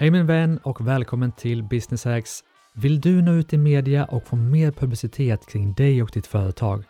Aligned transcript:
Hej 0.00 0.10
min 0.10 0.26
vän 0.26 0.58
och 0.62 0.86
välkommen 0.86 1.32
till 1.32 1.64
Business 1.64 2.04
Hacks. 2.04 2.44
Vill 2.74 3.00
du 3.00 3.22
nå 3.22 3.32
ut 3.32 3.52
i 3.52 3.58
media 3.58 4.04
och 4.04 4.26
få 4.26 4.36
mer 4.36 4.70
publicitet 4.70 5.46
kring 5.46 5.72
dig 5.72 6.02
och 6.02 6.10
ditt 6.12 6.26
företag? 6.26 6.84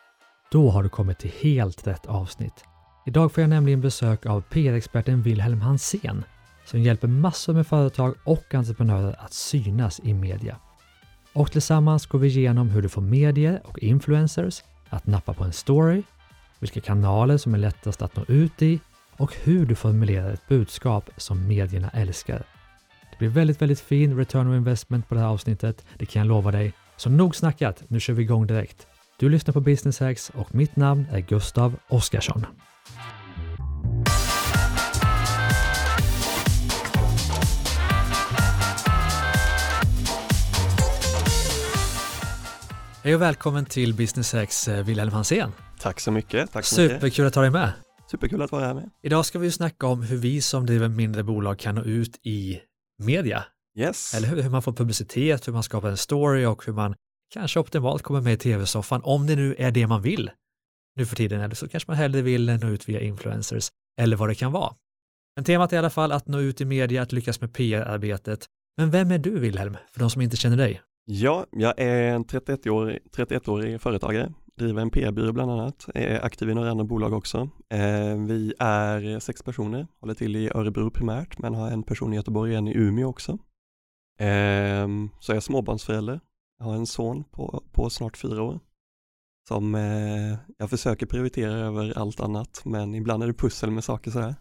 Då 0.52 0.70
har 0.70 0.82
du 0.82 0.88
kommit 0.88 1.18
till 1.18 1.30
helt 1.40 1.86
rätt 1.86 2.06
avsnitt. 2.06 2.64
Idag 3.06 3.32
får 3.32 3.40
jag 3.40 3.50
nämligen 3.50 3.80
besök 3.80 4.26
av 4.26 4.40
PR-experten 4.40 5.22
Wilhelm 5.22 5.60
Hansén 5.60 6.24
som 6.64 6.80
hjälper 6.80 7.08
massor 7.08 7.54
med 7.54 7.66
företag 7.66 8.14
och 8.24 8.54
entreprenörer 8.54 9.16
att 9.18 9.32
synas 9.32 10.00
i 10.04 10.14
media. 10.14 10.56
Och 11.32 11.52
tillsammans 11.52 12.06
går 12.06 12.18
vi 12.18 12.28
igenom 12.28 12.70
hur 12.70 12.82
du 12.82 12.88
får 12.88 13.02
medier 13.02 13.62
och 13.64 13.78
influencers 13.78 14.62
att 14.88 15.06
nappa 15.06 15.34
på 15.34 15.44
en 15.44 15.52
story, 15.52 16.02
vilka 16.58 16.80
kanaler 16.80 17.36
som 17.36 17.54
är 17.54 17.58
lättast 17.58 18.02
att 18.02 18.16
nå 18.16 18.24
ut 18.28 18.62
i 18.62 18.80
och 19.16 19.34
hur 19.42 19.66
du 19.66 19.74
formulerar 19.74 20.32
ett 20.32 20.48
budskap 20.48 21.10
som 21.16 21.48
medierna 21.48 21.90
älskar. 21.90 22.57
Det 23.18 23.24
blir 23.24 23.34
väldigt, 23.34 23.62
väldigt 23.62 23.80
fin 23.80 24.16
return 24.16 24.48
of 24.48 24.56
investment 24.56 25.08
på 25.08 25.14
det 25.14 25.20
här 25.20 25.28
avsnittet, 25.28 25.84
det 25.98 26.06
kan 26.06 26.20
jag 26.20 26.28
lova 26.28 26.50
dig. 26.50 26.72
Så 26.96 27.10
nog 27.10 27.36
snackat, 27.36 27.82
nu 27.88 28.00
kör 28.00 28.14
vi 28.14 28.22
igång 28.22 28.46
direkt. 28.46 28.86
Du 29.18 29.28
lyssnar 29.28 29.52
på 29.52 29.60
Business 29.60 30.00
Hacks 30.00 30.30
och 30.30 30.54
mitt 30.54 30.76
namn 30.76 31.06
är 31.12 31.20
Gustav 31.20 31.76
Oskarsson. 31.88 32.46
Hej 43.04 43.14
och 43.14 43.22
välkommen 43.22 43.64
till 43.64 43.94
Business 43.94 44.32
Hacks, 44.32 44.68
eh, 44.68 44.84
Wilhelm 44.84 45.12
Hansén. 45.12 45.52
Tack 45.80 46.00
så 46.00 46.10
mycket. 46.10 46.52
Tack 46.52 46.64
så 46.64 46.74
Superkul 46.74 47.02
mycket. 47.02 47.26
att 47.26 47.34
ha 47.34 47.42
dig 47.42 47.50
med. 47.50 47.72
Superkul 48.10 48.42
att 48.42 48.52
vara 48.52 48.66
här 48.66 48.74
med. 48.74 48.90
Idag 49.02 49.26
ska 49.26 49.38
vi 49.38 49.50
snacka 49.50 49.86
om 49.86 50.02
hur 50.02 50.16
vi 50.16 50.40
som 50.40 50.66
driver 50.66 50.88
mindre 50.88 51.22
bolag 51.22 51.58
kan 51.58 51.74
nå 51.74 51.82
ut 51.82 52.26
i 52.26 52.60
media. 52.98 53.44
Yes. 53.78 54.14
Eller 54.14 54.28
hur? 54.28 54.42
Hur 54.42 54.50
man 54.50 54.62
får 54.62 54.72
publicitet, 54.72 55.48
hur 55.48 55.52
man 55.52 55.62
skapar 55.62 55.88
en 55.88 55.96
story 55.96 56.44
och 56.44 56.66
hur 56.66 56.72
man 56.72 56.94
kanske 57.34 57.60
optimalt 57.60 58.02
kommer 58.02 58.20
med 58.20 58.32
i 58.32 58.36
tv-soffan, 58.36 59.00
om 59.04 59.26
det 59.26 59.36
nu 59.36 59.54
är 59.58 59.70
det 59.70 59.86
man 59.86 60.02
vill 60.02 60.30
nu 60.96 61.06
för 61.06 61.16
tiden, 61.16 61.40
eller 61.40 61.54
så 61.54 61.68
kanske 61.68 61.90
man 61.90 61.96
hellre 61.96 62.22
vill 62.22 62.58
nå 62.62 62.68
ut 62.68 62.88
via 62.88 63.00
influencers, 63.00 63.68
eller 64.00 64.16
vad 64.16 64.28
det 64.28 64.34
kan 64.34 64.52
vara. 64.52 64.74
Men 65.36 65.44
temat 65.44 65.72
är 65.72 65.76
i 65.76 65.78
alla 65.78 65.90
fall 65.90 66.12
att 66.12 66.28
nå 66.28 66.40
ut 66.40 66.60
i 66.60 66.64
media, 66.64 67.02
att 67.02 67.12
lyckas 67.12 67.40
med 67.40 67.52
PR-arbetet. 67.54 68.46
Men 68.76 68.90
vem 68.90 69.10
är 69.10 69.18
du, 69.18 69.38
Wilhelm, 69.38 69.76
för 69.92 70.00
de 70.00 70.10
som 70.10 70.22
inte 70.22 70.36
känner 70.36 70.56
dig? 70.56 70.82
Ja, 71.04 71.46
jag 71.50 71.80
är 71.80 72.02
en 72.02 72.24
31-årig 72.24 72.98
31 73.12 73.42
företagare, 73.82 74.32
driver 74.58 74.82
en 74.82 74.90
PR-byrå 74.90 75.32
bland 75.32 75.50
annat, 75.50 75.88
är 75.94 76.24
aktiv 76.24 76.50
i 76.50 76.54
några 76.54 76.70
andra 76.70 76.84
bolag 76.84 77.12
också. 77.12 77.48
Eh, 77.70 78.16
vi 78.26 78.54
är 78.58 79.18
sex 79.18 79.42
personer, 79.42 79.86
håller 80.00 80.14
till 80.14 80.36
i 80.36 80.50
Örebro 80.54 80.90
primärt, 80.90 81.38
men 81.38 81.54
har 81.54 81.70
en 81.70 81.82
person 81.82 82.12
i 82.12 82.16
Göteborg 82.16 82.52
och 82.52 82.58
en 82.58 82.68
i 82.68 82.76
Umeå 82.76 83.08
också. 83.08 83.32
Eh, 84.20 84.88
så 85.20 85.32
jag 85.32 85.36
är 85.36 85.40
småbarnsförälder, 85.40 86.20
jag 86.58 86.66
har 86.66 86.74
en 86.74 86.86
son 86.86 87.24
på, 87.24 87.64
på 87.72 87.90
snart 87.90 88.16
fyra 88.16 88.42
år 88.42 88.60
som 89.48 89.74
eh, 89.74 90.38
jag 90.58 90.70
försöker 90.70 91.06
prioritera 91.06 91.52
över 91.52 91.98
allt 91.98 92.20
annat, 92.20 92.60
men 92.64 92.94
ibland 92.94 93.22
är 93.22 93.26
det 93.26 93.34
pussel 93.34 93.70
med 93.70 93.84
saker 93.84 94.10
sådär. 94.10 94.34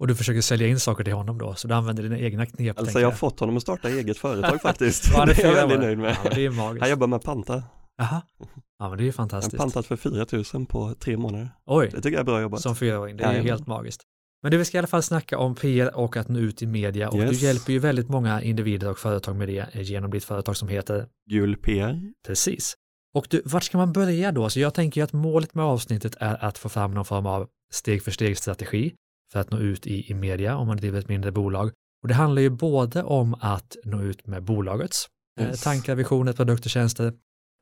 Och 0.00 0.06
du 0.06 0.14
försöker 0.14 0.40
sälja 0.40 0.66
in 0.66 0.80
saker 0.80 1.04
till 1.04 1.12
honom 1.12 1.38
då, 1.38 1.54
så 1.54 1.68
du 1.68 1.74
använder 1.74 2.02
dina 2.02 2.18
egna 2.18 2.46
knep. 2.46 2.78
Alltså 2.78 3.00
jag 3.00 3.08
har 3.08 3.16
fått 3.16 3.40
honom 3.40 3.56
att 3.56 3.62
starta 3.62 3.88
eget 3.88 4.18
företag 4.18 4.60
faktiskt. 4.62 5.12
Det 5.12 5.42
är 5.42 5.46
jag 5.46 5.54
väldigt 5.54 5.80
nöjd 5.80 5.98
med. 5.98 6.16
Ja. 6.24 6.76
Han 6.80 6.90
jobbar 6.90 7.06
med 7.06 7.22
panta. 7.22 7.62
Jaha, 8.00 8.22
ja 8.78 8.88
men 8.88 8.98
det 8.98 9.02
är 9.02 9.06
ju 9.06 9.10
Han 9.16 9.22
har 9.24 9.28
fantastiskt. 9.28 9.56
pantat 9.56 9.86
för 9.86 9.96
4 9.96 10.26
000 10.54 10.66
på 10.66 10.94
tre 10.94 11.16
månader. 11.16 11.50
Oj, 11.66 11.86
Det 11.92 11.96
tycker 11.96 12.10
jag 12.10 12.20
är 12.20 12.24
bra 12.24 12.40
jobbat. 12.40 12.60
som 12.60 12.76
fyraåring, 12.76 13.16
det 13.16 13.24
är 13.24 13.28
ju 13.28 13.32
Jajamän. 13.32 13.50
helt 13.52 13.66
magiskt. 13.66 14.02
Men 14.42 14.52
du, 14.52 14.58
vi 14.58 14.64
ska 14.64 14.76
i 14.76 14.78
alla 14.78 14.86
fall 14.86 15.02
snacka 15.02 15.38
om 15.38 15.54
PR 15.54 15.96
och 15.96 16.16
att 16.16 16.28
nå 16.28 16.38
ut 16.38 16.62
i 16.62 16.66
media 16.66 17.08
och 17.08 17.16
Yes. 17.18 17.30
du 17.40 17.46
hjälper 17.46 17.72
ju 17.72 17.78
väldigt 17.78 18.08
många 18.08 18.42
individer 18.42 18.90
och 18.90 18.98
företag 18.98 19.36
med 19.36 19.48
det 19.48 19.74
genom 19.82 20.10
ditt 20.10 20.24
företag 20.24 20.56
som 20.56 20.68
heter 20.68 21.06
Gul 21.30 21.56
PR. 21.56 22.00
Precis. 22.26 22.74
Och 23.14 23.26
du, 23.30 23.42
vart 23.44 23.64
ska 23.64 23.78
man 23.78 23.92
börja 23.92 24.32
då? 24.32 24.50
Så 24.50 24.60
jag 24.60 24.74
tänker 24.74 25.00
ju 25.00 25.04
att 25.04 25.12
målet 25.12 25.54
med 25.54 25.64
avsnittet 25.64 26.14
är 26.20 26.44
att 26.44 26.58
få 26.58 26.68
fram 26.68 26.94
någon 26.94 27.04
form 27.04 27.26
av 27.26 27.48
steg 27.72 28.02
för 28.02 28.10
steg 28.10 28.38
strategi 28.38 28.94
för 29.32 29.40
att 29.40 29.50
nå 29.50 29.58
ut 29.58 29.86
i, 29.86 30.10
i 30.10 30.14
media 30.14 30.56
om 30.56 30.66
man 30.66 30.76
driver 30.76 30.98
ett 30.98 31.08
mindre 31.08 31.32
bolag. 31.32 31.70
Och 32.02 32.08
det 32.08 32.14
handlar 32.14 32.42
ju 32.42 32.50
både 32.50 33.02
om 33.02 33.34
att 33.40 33.76
nå 33.84 34.02
ut 34.02 34.26
med 34.26 34.42
bolagets 34.42 35.06
eh, 35.40 35.46
Yes. 35.46 35.62
tankar, 35.62 35.94
visioner, 35.94 36.32
produkter, 36.32 36.70
tjänster, 36.70 37.12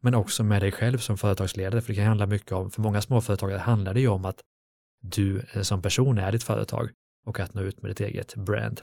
men 0.03 0.14
också 0.14 0.44
med 0.44 0.62
dig 0.62 0.72
själv 0.72 0.98
som 0.98 1.19
företagsledare, 1.19 1.81
för 1.81 1.92
det 1.92 1.97
kan 1.97 2.06
handla 2.06 2.26
mycket 2.26 2.53
om, 2.53 2.70
för 2.70 2.82
många 2.82 3.00
småföretagare 3.00 3.59
handlar 3.59 3.94
det 3.94 4.00
ju 4.00 4.09
om 4.09 4.25
att 4.25 4.41
du 5.03 5.42
eh, 5.53 5.62
som 5.62 5.82
person 5.82 6.19
är 6.19 6.32
ditt 6.32 6.42
företag 6.42 6.91
och 7.26 7.41
att 7.41 7.54
nå 7.54 7.62
ut 7.62 7.82
med 7.82 7.91
ditt 7.91 8.00
eget 8.00 8.34
brand. 8.34 8.81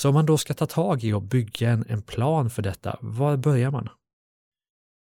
Så 0.00 0.08
om 0.08 0.14
man 0.14 0.26
då 0.26 0.38
ska 0.38 0.54
ta 0.54 0.66
tag 0.66 1.04
i 1.04 1.12
och 1.12 1.22
bygga 1.22 1.70
en, 1.70 1.84
en 1.88 2.02
plan 2.02 2.50
för 2.50 2.62
detta, 2.62 2.98
var 3.00 3.36
börjar 3.36 3.70
man? 3.70 3.88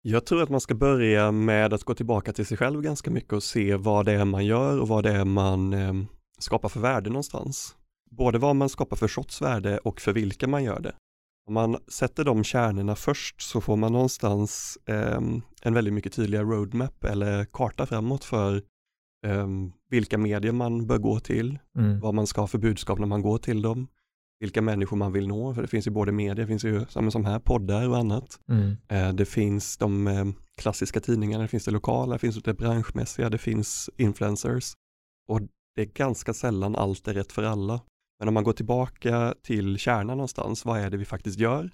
Jag 0.02 0.26
tror 0.26 0.42
att 0.42 0.48
man 0.48 0.60
ska 0.60 0.74
börja 0.74 1.32
med 1.32 1.72
att 1.72 1.84
gå 1.84 1.94
tillbaka 1.94 2.32
till 2.32 2.46
sig 2.46 2.56
själv 2.56 2.82
ganska 2.82 3.10
mycket 3.10 3.32
och 3.32 3.42
se 3.42 3.76
vad 3.76 4.06
det 4.06 4.12
är 4.12 4.24
man 4.24 4.46
gör 4.46 4.80
och 4.80 4.88
vad 4.88 5.04
det 5.04 5.12
är 5.12 5.24
man 5.24 5.72
eh, 5.72 5.94
skapar 6.38 6.68
för 6.68 6.80
värde 6.80 7.10
någonstans. 7.10 7.76
Både 8.10 8.38
vad 8.38 8.56
man 8.56 8.68
skapar 8.68 8.96
för 8.96 9.08
sorts 9.08 9.42
värde 9.42 9.78
och 9.78 10.00
för 10.00 10.12
vilka 10.12 10.48
man 10.48 10.64
gör 10.64 10.80
det. 10.80 10.94
Om 11.48 11.54
man 11.54 11.76
sätter 11.88 12.24
de 12.24 12.44
kärnorna 12.44 12.94
först 12.96 13.40
så 13.42 13.60
får 13.60 13.76
man 13.76 13.92
någonstans 13.92 14.78
eh, 14.86 15.20
en 15.62 15.74
väldigt 15.74 15.94
mycket 15.94 16.12
tydligare 16.12 16.44
roadmap 16.44 17.04
eller 17.04 17.44
karta 17.44 17.86
framåt 17.86 18.24
för 18.24 18.62
eh, 19.26 19.46
vilka 19.90 20.18
medier 20.18 20.52
man 20.52 20.86
bör 20.86 20.98
gå 20.98 21.20
till, 21.20 21.58
Mm. 21.78 22.00
vad 22.00 22.14
man 22.14 22.26
ska 22.26 22.40
ha 22.40 22.46
för 22.48 22.58
budskap 22.58 22.98
när 22.98 23.06
man 23.06 23.22
går 23.22 23.38
till 23.38 23.62
dem, 23.62 23.88
vilka 24.40 24.62
människor 24.62 24.96
man 24.96 25.12
vill 25.12 25.28
nå, 25.28 25.54
för 25.54 25.62
det 25.62 25.68
finns 25.68 25.86
ju 25.86 25.90
både 25.90 26.12
medier, 26.12 26.34
det 26.34 26.46
finns 26.46 26.64
ju 26.64 26.86
som, 26.88 27.10
som 27.10 27.24
här 27.24 27.38
poddar 27.38 27.88
och 27.88 27.96
annat. 27.98 28.40
Mm. 28.48 28.76
Eh, 28.88 29.12
Det 29.14 29.24
finns 29.26 29.76
de 29.76 30.06
eh, 30.06 30.24
klassiska 30.56 31.00
tidningarna, 31.00 31.42
det 31.42 31.48
finns 31.48 31.64
det 31.64 31.70
lokala, 31.70 32.12
det 32.12 32.18
finns 32.18 32.42
det 32.42 32.54
branschmässiga, 32.54 33.30
det 33.30 33.38
finns 33.38 33.90
influencers. 33.96 34.72
Och 35.28 35.40
det 35.74 35.82
är 35.82 35.86
ganska 35.86 36.34
sällan 36.34 36.76
allt 36.76 37.08
är 37.08 37.14
rätt 37.14 37.32
för 37.32 37.42
alla. 37.42 37.80
Men 38.18 38.28
om 38.28 38.34
man 38.34 38.44
går 38.44 38.52
tillbaka 38.52 39.34
till 39.42 39.78
kärnan 39.78 40.16
någonstans, 40.16 40.64
vad 40.64 40.78
är 40.80 40.90
det 40.90 40.96
vi 40.96 41.04
faktiskt 41.04 41.38
gör? 41.38 41.70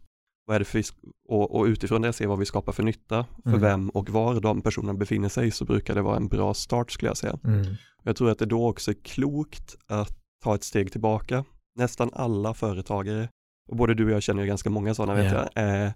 Vad 0.47 0.55
är 0.55 0.59
det 0.59 0.65
för, 0.65 0.83
och, 1.29 1.55
och 1.57 1.65
utifrån 1.65 2.03
det 2.03 2.13
se 2.13 2.27
vad 2.27 2.39
vi 2.39 2.45
skapar 2.45 2.73
för 2.73 2.83
nytta, 2.83 3.27
för 3.43 3.49
Mm. 3.51 3.61
vem 3.61 3.89
och 3.91 4.11
var 4.11 4.41
de 4.41 4.63
personerna 4.63 4.95
befinner 4.95 5.29
sig, 5.29 5.51
så 5.51 5.65
brukar 5.65 5.95
det 5.95 6.03
vara 6.03 6.17
en 6.17 6.29
bra 6.29 6.55
start 6.55 6.91
skulle 6.91 7.11
jag 7.11 7.17
säga. 7.17 7.39
Mm. 7.45 7.75
Jag 8.03 8.17
tror 8.17 8.31
att 8.31 8.39
det 8.39 8.47
då 8.47 8.69
också 8.69 8.91
är 8.91 8.95
klokt 8.95 9.77
att 9.87 10.19
ta 10.45 10.55
ett 10.55 10.65
steg 10.65 10.93
tillbaka. 10.93 11.45
Nästan 11.79 12.11
alla 12.13 12.55
företagare, 12.55 13.29
och 13.71 13.77
både 13.77 13.95
du 13.95 14.05
och 14.05 14.11
jag 14.11 14.23
känner 14.23 14.43
ju 14.43 14.49
ganska 14.49 14.71
många 14.71 14.95
sådana 14.95 15.15
vet 15.15 15.33
Ja. 15.33 15.49
jag, 15.55 15.85
eh, 15.87 15.93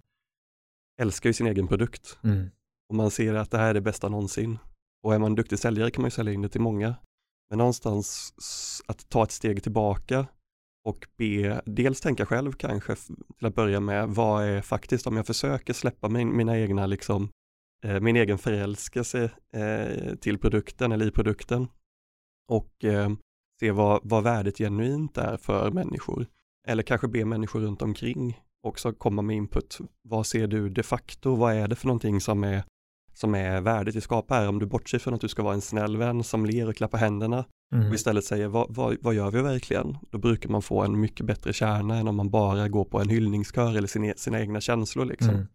älskar 1.01 1.29
ju 1.31 1.35
sin 1.35 1.47
egen 1.47 1.67
produkt. 1.69 2.19
Mm. 2.25 2.51
Och 2.89 2.95
man 2.95 3.11
ser 3.11 3.35
att 3.35 3.51
det 3.51 3.59
här 3.59 3.69
är 3.71 3.75
det 3.75 3.81
bästa 3.81 4.09
någonsin. 4.09 4.59
Och 5.03 5.15
är 5.15 5.19
man 5.19 5.35
duktig 5.35 5.59
säljare 5.59 5.91
kan 5.91 6.03
man 6.03 6.07
ju 6.07 6.11
sälja 6.11 6.33
in 6.33 6.43
det 6.43 6.49
till 6.49 6.61
många. 6.61 6.95
Men 7.51 7.59
någonstans 7.59 8.33
att 8.87 9.09
ta 9.09 9.23
ett 9.23 9.33
steg 9.33 9.63
tillbaka 9.63 10.27
och 10.85 11.07
be, 11.17 11.63
dels 11.67 12.01
tänka 12.01 12.27
själv 12.27 12.53
kanske 12.53 12.97
till 13.39 13.47
att 13.47 13.55
börja 13.55 13.81
med, 13.81 14.09
vad 14.09 14.45
är 14.45 14.61
faktiskt 14.63 15.07
om 15.07 15.17
jag 15.17 15.27
försöker 15.27 15.73
släppa 15.73 16.09
min, 16.09 16.37
mina 16.37 16.59
egna 16.59 16.87
liksom, 16.87 17.29
eh, 17.85 18.01
min 18.01 18.17
egen 18.17 18.39
förälskelse 18.39 19.31
eh, 19.53 20.15
till 20.15 20.39
produkten 20.39 20.93
eller 20.93 21.07
i 21.07 21.11
produkten 21.11 21.69
och 22.49 22.85
eh, 22.85 23.11
se 23.61 23.71
vad, 23.71 24.01
vad 24.05 24.25
värdet 24.25 24.59
genuint 24.59 25.19
är 25.19 25.37
för 25.37 25.71
människor. 25.71 26.27
Eller 26.69 26.83
kanske 26.83 27.09
be 27.09 27.25
människor 27.25 27.61
runt 27.61 27.83
omkring 27.83 28.41
också 28.63 28.93
komma 28.93 29.23
med 29.23 29.37
input. 29.37 29.79
Vad 30.03 30.27
ser 30.27 30.47
du 30.47 30.69
de 30.69 30.83
facto? 30.83 31.35
Vad 31.35 31.55
är 31.55 31.69
det 31.69 31.77
för 31.77 31.87
någonting 31.87 32.21
som 32.21 32.45
är, 32.45 32.65
som 33.19 33.35
är 33.35 33.61
värdet 33.61 33.97
i 33.97 34.01
skapa 34.01 34.35
här? 34.35 34.49
Om 34.49 34.59
du 34.59 34.67
bortser 34.67 34.99
från 34.99 35.15
att 35.15 35.21
du 35.21 35.29
ska 35.29 35.43
vara 35.43 35.55
en 35.55 35.61
snäll 35.61 35.97
vän 35.97 36.25
som 36.25 36.47
ler 36.47 36.69
och 36.69 36.77
klappar 36.77 36.99
händerna 36.99 37.45
Mm. 37.73 37.89
och 37.89 37.95
istället 37.95 38.25
säger 38.25 38.49
vad, 38.49 38.75
vad, 38.75 38.97
vad 39.01 39.15
gör 39.15 39.31
vi 39.31 39.43
verkligen? 39.43 39.97
Då 40.11 40.19
brukar 40.19 40.49
man 40.49 40.63
få 40.63 40.83
en 40.83 41.01
mycket 41.01 41.27
bättre 41.27 41.53
kärna 41.53 41.97
än 41.97 42.09
om 42.09 42.17
man 42.17 42.31
bara 42.31 42.69
går 42.69 42.85
på 42.85 43.01
en 43.01 43.09
hyllningskör 43.09 43.77
eller 43.77 43.89
sina, 43.89 44.13
sina 44.17 44.41
egna 44.41 44.61
känslor 44.61 45.05
liksom. 45.05 45.31
Mm. 45.31 45.47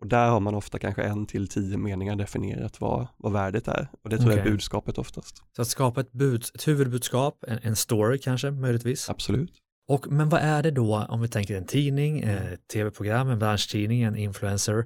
Och 0.00 0.06
där 0.06 0.28
har 0.28 0.40
man 0.40 0.54
ofta 0.54 0.78
kanske 0.78 1.02
en 1.02 1.26
till 1.26 1.48
tio 1.48 1.76
meningar 1.76 2.16
definierat 2.16 2.80
vad, 2.80 3.06
vad 3.16 3.32
värdet 3.32 3.68
är. 3.68 3.88
Och 4.04 4.10
det 4.10 4.16
tror 4.16 4.30
jag 4.30 4.38
Okej. 4.38 4.48
är 4.48 4.52
budskapet 4.52 4.98
oftast. 4.98 5.42
Så 5.56 5.62
att 5.62 5.68
skapa 5.68 6.00
ett, 6.00 6.12
bud, 6.12 6.44
ett 6.54 6.68
huvudbudskap, 6.68 7.44
en, 7.46 7.58
en 7.62 7.76
story 7.76 8.18
kanske 8.18 8.50
möjligtvis. 8.50 9.10
Absolut. 9.10 9.52
Och, 9.88 10.06
men 10.12 10.28
vad 10.28 10.40
är 10.40 10.62
det 10.62 10.70
då 10.70 11.06
om 11.08 11.20
vi 11.20 11.28
tänker 11.28 11.56
en 11.56 11.66
tidning, 11.66 12.20
eh, 12.20 12.56
tv-program, 12.72 13.28
en 13.28 13.38
branschtidning, 13.38 14.02
en 14.02 14.16
influencer. 14.16 14.84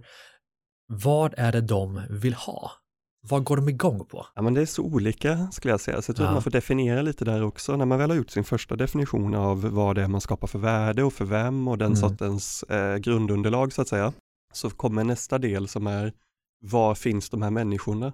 Vad 0.94 1.34
är 1.36 1.52
det 1.52 1.60
de 1.60 2.00
vill 2.10 2.34
ha? 2.34 2.70
Vad 3.28 3.44
går 3.44 3.56
de 3.56 3.68
igång 3.68 4.04
på? 4.04 4.26
Ja 4.34 4.42
men 4.42 4.54
det 4.54 4.60
är 4.62 4.66
så 4.66 4.82
olika 4.82 5.48
skulle 5.52 5.72
jag 5.72 5.80
säga, 5.80 6.02
så 6.02 6.10
jag 6.10 6.16
tror 6.16 6.26
Ja. 6.26 6.30
att 6.30 6.34
man 6.34 6.42
får 6.42 6.50
definiera 6.50 7.02
lite 7.02 7.24
där 7.24 7.42
också. 7.42 7.76
När 7.76 7.84
man 7.84 7.98
väl 7.98 8.10
har 8.10 8.16
gjort 8.16 8.30
sin 8.30 8.44
första 8.44 8.76
definition 8.76 9.34
av 9.34 9.62
vad 9.62 9.96
det 9.96 10.02
är 10.02 10.08
man 10.08 10.20
skapar 10.20 10.46
för 10.46 10.58
värde 10.58 11.04
och 11.04 11.12
för 11.12 11.24
vem 11.24 11.68
och 11.68 11.78
den 11.78 11.86
Mm. 11.86 11.96
sortens 11.96 12.62
eh, 12.62 12.96
grundunderlag 12.96 13.72
så 13.72 13.82
att 13.82 13.88
säga, 13.88 14.12
så 14.52 14.70
kommer 14.70 15.04
nästa 15.04 15.38
del 15.38 15.68
som 15.68 15.86
är 15.86 16.12
var 16.60 16.94
finns 16.94 17.30
de 17.30 17.42
här 17.42 17.50
människorna? 17.50 18.12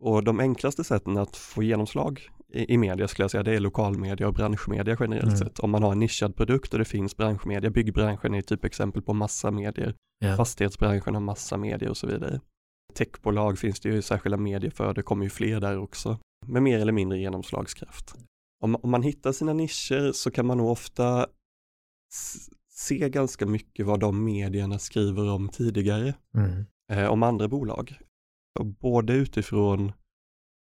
Och 0.00 0.24
de 0.24 0.40
enklaste 0.40 0.84
sätten 0.84 1.16
att 1.18 1.36
få 1.36 1.62
genomslag 1.62 2.28
i, 2.54 2.74
i 2.74 2.78
media 2.78 3.08
skulle 3.08 3.24
jag 3.24 3.30
säga, 3.30 3.42
det 3.42 3.54
är 3.56 3.60
lokalmedia 3.60 4.28
och 4.28 4.34
branschmedia 4.34 4.96
generellt 5.00 5.24
Mm. 5.26 5.36
sett. 5.36 5.58
Om 5.58 5.70
man 5.70 5.82
har 5.82 5.92
en 5.92 5.98
nischad 5.98 6.36
produkt 6.36 6.72
och 6.72 6.78
det 6.78 6.84
finns 6.84 7.16
branschmedia, 7.16 7.70
byggbranschen 7.70 8.34
är 8.34 8.42
typ 8.42 8.64
exempel 8.64 9.02
på 9.02 9.14
massa 9.14 9.50
medier, 9.50 9.94
Ja. 10.18 10.36
fastighetsbranschen 10.36 11.14
har 11.14 11.20
massa 11.22 11.56
medier 11.56 11.90
och 11.90 11.96
så 11.96 12.06
vidare. 12.06 12.40
Techbolag 12.94 13.58
finns 13.58 13.80
det 13.80 13.88
ju 13.88 14.02
särskilda 14.02 14.36
medier 14.38 14.70
för, 14.70 14.94
det 14.94 15.02
kommer 15.02 15.24
ju 15.24 15.30
fler 15.30 15.60
där 15.60 15.78
också, 15.78 16.18
med 16.46 16.62
mer 16.62 16.78
eller 16.78 16.92
mindre 16.92 17.18
genomslagskraft. 17.18 18.14
Om, 18.64 18.76
om 18.76 18.90
man 18.90 19.02
hittar 19.02 19.32
sina 19.32 19.52
nischer 19.52 20.12
så 20.12 20.30
kan 20.30 20.46
man 20.46 20.58
nog 20.58 20.70
ofta 20.70 21.26
se 22.70 23.08
ganska 23.08 23.46
mycket 23.46 23.86
vad 23.86 24.00
de 24.00 24.24
medierna 24.24 24.78
skriver 24.78 25.30
om 25.30 25.48
tidigare 25.48 26.14
Mm. 26.36 26.64
eh, 26.92 27.06
om 27.10 27.22
andra 27.22 27.48
bolag. 27.48 27.98
Och 28.60 28.66
både 28.66 29.12
utifrån, 29.14 29.92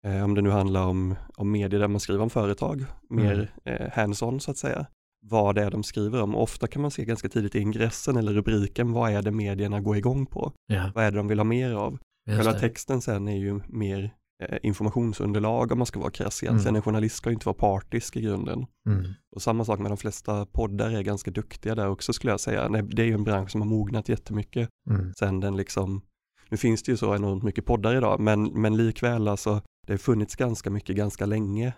eh, 0.07 0.25
om 0.25 0.35
det 0.35 0.43
nu 0.43 0.51
handlar 0.51 0.87
om, 0.87 1.15
om 1.37 1.51
medier 1.51 1.81
där 1.81 1.89
man 1.89 2.01
skriver 2.01 2.23
om 2.23 2.31
företag, 2.31 2.85
mer 3.11 3.51
eh, 3.65 3.89
hands-on 3.93 4.41
så 4.41 4.51
att 4.51 4.57
säga, 4.57 4.87
vad 5.25 5.55
det 5.55 5.63
är 5.63 5.71
de 5.71 5.83
skriver 5.83 6.23
om. 6.23 6.35
Ofta 6.37 6.67
kan 6.67 6.83
man 6.83 6.91
se 6.91 7.05
ganska 7.05 7.29
tidigt 7.29 7.55
i 7.55 7.59
ingressen 7.61 8.17
eller 8.17 8.33
rubriken, 8.33 8.93
vad 8.93 9.13
är 9.13 9.23
det 9.23 9.31
medierna 9.31 9.81
går 9.81 9.97
igång 9.97 10.27
på? 10.27 10.53
Ja, 10.67 10.91
Vad 10.95 11.05
är 11.05 11.11
det 11.11 11.17
de 11.17 11.29
vill 11.29 11.39
ha 11.39 11.45
mer 11.45 11.73
av? 11.75 11.93
just 12.27 12.37
Själva 12.39 12.53
det. 12.53 12.59
texten 12.61 13.01
sen 13.01 13.29
är 13.29 13.37
ju 13.37 13.61
mer 13.67 14.15
eh, 14.43 14.59
informationsunderlag 14.63 15.73
om 15.73 15.79
man 15.79 15.87
ska 15.87 16.01
vara 16.01 16.11
krass 16.11 16.43
egentligen. 16.43 16.69
Mm. 16.69 16.77
En 16.77 16.83
journalist 16.83 17.17
ska 17.17 17.31
ju 17.31 17.35
inte 17.35 17.47
vara 17.47 17.55
partisk 17.57 18.17
i 18.17 18.21
grunden. 18.21 18.67
Mm. 18.87 19.05
Och 19.37 19.43
samma 19.43 19.65
sak 19.65 19.79
med 19.79 19.91
de 19.91 19.97
flesta 19.97 20.47
poddar 20.47 20.91
är 20.91 21.03
ganska 21.03 21.31
duktiga 21.31 21.75
där 21.75 21.89
också 21.89 22.13
skulle 22.13 22.31
jag 22.33 22.41
säga. 22.41 22.69
Nej, 22.69 22.83
Det 22.83 23.03
är 23.03 23.07
ju 23.07 23.15
en 23.15 23.25
bransch 23.25 23.51
som 23.51 23.61
har 23.61 23.69
mognat 23.69 24.09
jättemycket 24.09 24.69
Mm. 24.91 25.13
sen 25.15 25.41
den 25.41 25.57
liksom, 25.57 26.03
nu 26.49 26.57
finns 26.57 26.83
det 26.83 26.93
ju 26.93 26.97
så 26.97 27.15
enormt 27.15 27.43
mycket 27.43 27.65
poddar 27.67 27.95
idag, 27.97 28.21
men, 28.21 28.45
men 28.45 28.77
likväl 28.77 29.29
alltså, 29.29 29.61
det 29.87 29.93
har 29.93 29.99
funnits 29.99 30.37
ganska 30.37 30.71
mycket 30.71 30.97
ganska 30.97 31.27
länge. 31.27 31.75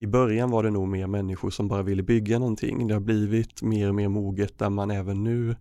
I 0.00 0.06
början 0.06 0.50
var 0.50 0.62
det 0.62 0.70
nog 0.70 0.88
mer 0.88 1.06
människor 1.06 1.50
som 1.50 1.68
bara 1.68 1.82
ville 1.82 2.02
bygga 2.02 2.38
någonting. 2.38 2.86
Det 2.86 2.94
har 2.94 3.00
blivit 3.00 3.62
mer 3.62 3.88
och 3.88 3.94
mer 3.94 4.08
moget 4.08 4.58
där 4.58 4.70
man 4.70 4.90
även 4.90 5.24
nu, 5.24 5.56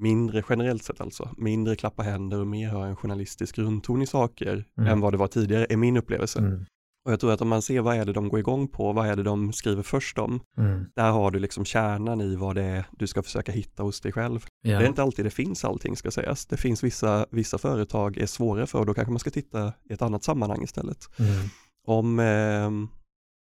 mindre 0.00 0.42
generellt 0.48 0.82
sett 0.82 1.00
alltså, 1.00 1.28
mindre 1.36 1.76
klappa 1.76 2.02
händer 2.02 2.40
och 2.40 2.46
mer 2.46 2.68
har 2.68 2.86
en 2.86 2.96
journalistisk 2.96 3.56
grundton 3.56 4.02
i 4.02 4.06
saker 4.06 4.64
Mm. 4.78 4.92
än 4.92 5.00
vad 5.00 5.12
det 5.12 5.16
var 5.16 5.26
tidigare, 5.28 5.66
är 5.70 5.76
min 5.76 5.96
upplevelse. 5.96 6.38
Mm. 6.38 6.64
Och 7.04 7.12
jag 7.12 7.20
tror 7.20 7.32
att 7.32 7.40
om 7.40 7.48
man 7.48 7.62
ser 7.62 7.80
vad 7.80 7.96
är 7.96 8.04
det 8.04 8.12
de 8.12 8.28
går 8.28 8.40
igång 8.40 8.68
på, 8.68 8.92
vad 8.92 9.06
är 9.06 9.16
det 9.16 9.22
de 9.22 9.52
skriver 9.52 9.82
först 9.82 10.18
om, 10.18 10.40
Mm. 10.58 10.86
där 10.96 11.10
har 11.10 11.30
du 11.30 11.38
liksom 11.38 11.64
kärnan 11.64 12.20
i 12.20 12.36
vad 12.36 12.54
det 12.56 12.62
är 12.62 12.84
du 12.98 13.06
ska 13.06 13.22
försöka 13.22 13.52
hitta 13.52 13.82
hos 13.82 14.00
dig 14.00 14.12
själv. 14.12 14.44
Ja. 14.62 14.78
Det 14.78 14.84
är 14.84 14.88
inte 14.88 15.02
alltid 15.02 15.24
det 15.24 15.30
finns 15.30 15.64
allting 15.64 15.96
ska 15.96 16.10
sägas. 16.10 16.46
Det 16.46 16.56
finns 16.56 16.84
vissa, 16.84 17.26
vissa 17.30 17.58
företag 17.58 18.16
är 18.16 18.26
svåra 18.26 18.66
för 18.66 18.78
och 18.78 18.86
då 18.86 18.94
kanske 18.94 19.12
man 19.12 19.18
ska 19.18 19.30
titta 19.30 19.72
i 19.90 19.92
ett 19.92 20.02
annat 20.02 20.24
sammanhang 20.24 20.62
istället. 20.62 21.08
Mm. 21.18 21.48
Om, 21.86 22.18
eh, 22.18 22.70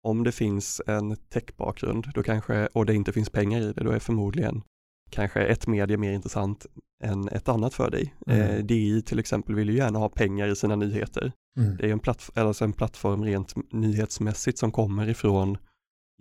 om 0.05 0.25
det 0.25 0.33
finns 0.33 0.83
en 0.87 1.17
techbakgrund 1.17 2.07
då 2.15 2.23
kanske, 2.23 2.67
och 2.67 2.87
det 2.87 2.95
inte 2.95 3.13
finns 3.13 3.31
pengar 3.31 3.61
i 3.61 3.73
det, 3.73 3.85
då 3.85 3.91
är 3.91 3.99
förmodligen 3.99 4.63
kanske 5.11 5.41
ett 5.41 5.67
medie 5.67 5.97
mer 5.97 6.13
intressant 6.13 6.67
än 7.03 7.29
ett 7.29 7.49
annat 7.49 7.75
för 7.75 7.91
dig. 7.91 8.15
Mm. 8.27 8.41
Eh, 8.41 8.65
DI 8.65 9.03
till 9.03 9.19
exempel 9.19 9.55
vill 9.55 9.69
ju 9.69 9.77
gärna 9.77 9.99
ha 9.99 10.09
pengar 10.09 10.49
i 10.49 10.57
sina 10.57 10.77
nyheter. 10.77 11.33
Mm. 11.57 11.77
Det 11.77 11.87
är 11.87 11.93
en, 11.93 12.01
plattf- 12.01 12.41
alltså 12.41 12.65
en 12.65 12.73
plattform 12.73 13.25
rent 13.25 13.73
nyhetsmässigt 13.73 14.59
som 14.59 14.73
kommer 14.73 15.09
ifrån 15.09 15.59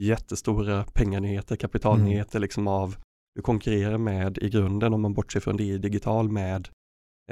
jättestora 0.01 0.83
pengarnyheter, 0.83 1.55
kapitalnyheter 1.55 2.39
liksom 2.39 2.67
av, 2.67 2.95
du 3.35 3.41
konkurrerar 3.41 3.97
med 3.97 4.37
i 4.37 4.49
grunden 4.49 4.93
om 4.93 5.01
man 5.01 5.13
bortser 5.13 5.39
från 5.39 5.57
det 5.57 5.77
digital 5.77 6.29
med 6.29 6.69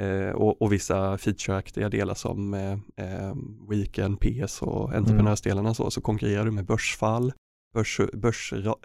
eh, 0.00 0.30
och, 0.30 0.62
och 0.62 0.72
vissa 0.72 1.18
featureaktiga 1.18 1.88
delar 1.88 2.14
som 2.14 2.54
eh, 2.54 2.72
eh, 2.96 3.34
Weekend, 3.70 4.20
PS 4.20 4.62
och 4.62 4.94
entreprenörsdelarna 4.94 5.74
så, 5.74 5.90
så 5.90 6.00
konkurrerar 6.00 6.44
du 6.44 6.50
med 6.50 6.66
börsfall, 6.66 7.32
börs, 7.74 8.00
börsrusningar, 8.12 8.76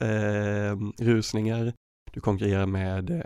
eh, 0.71 1.06
rusningar. 1.06 1.73
du 2.13 2.21
konkurrerar 2.21 2.65
med 2.65 3.21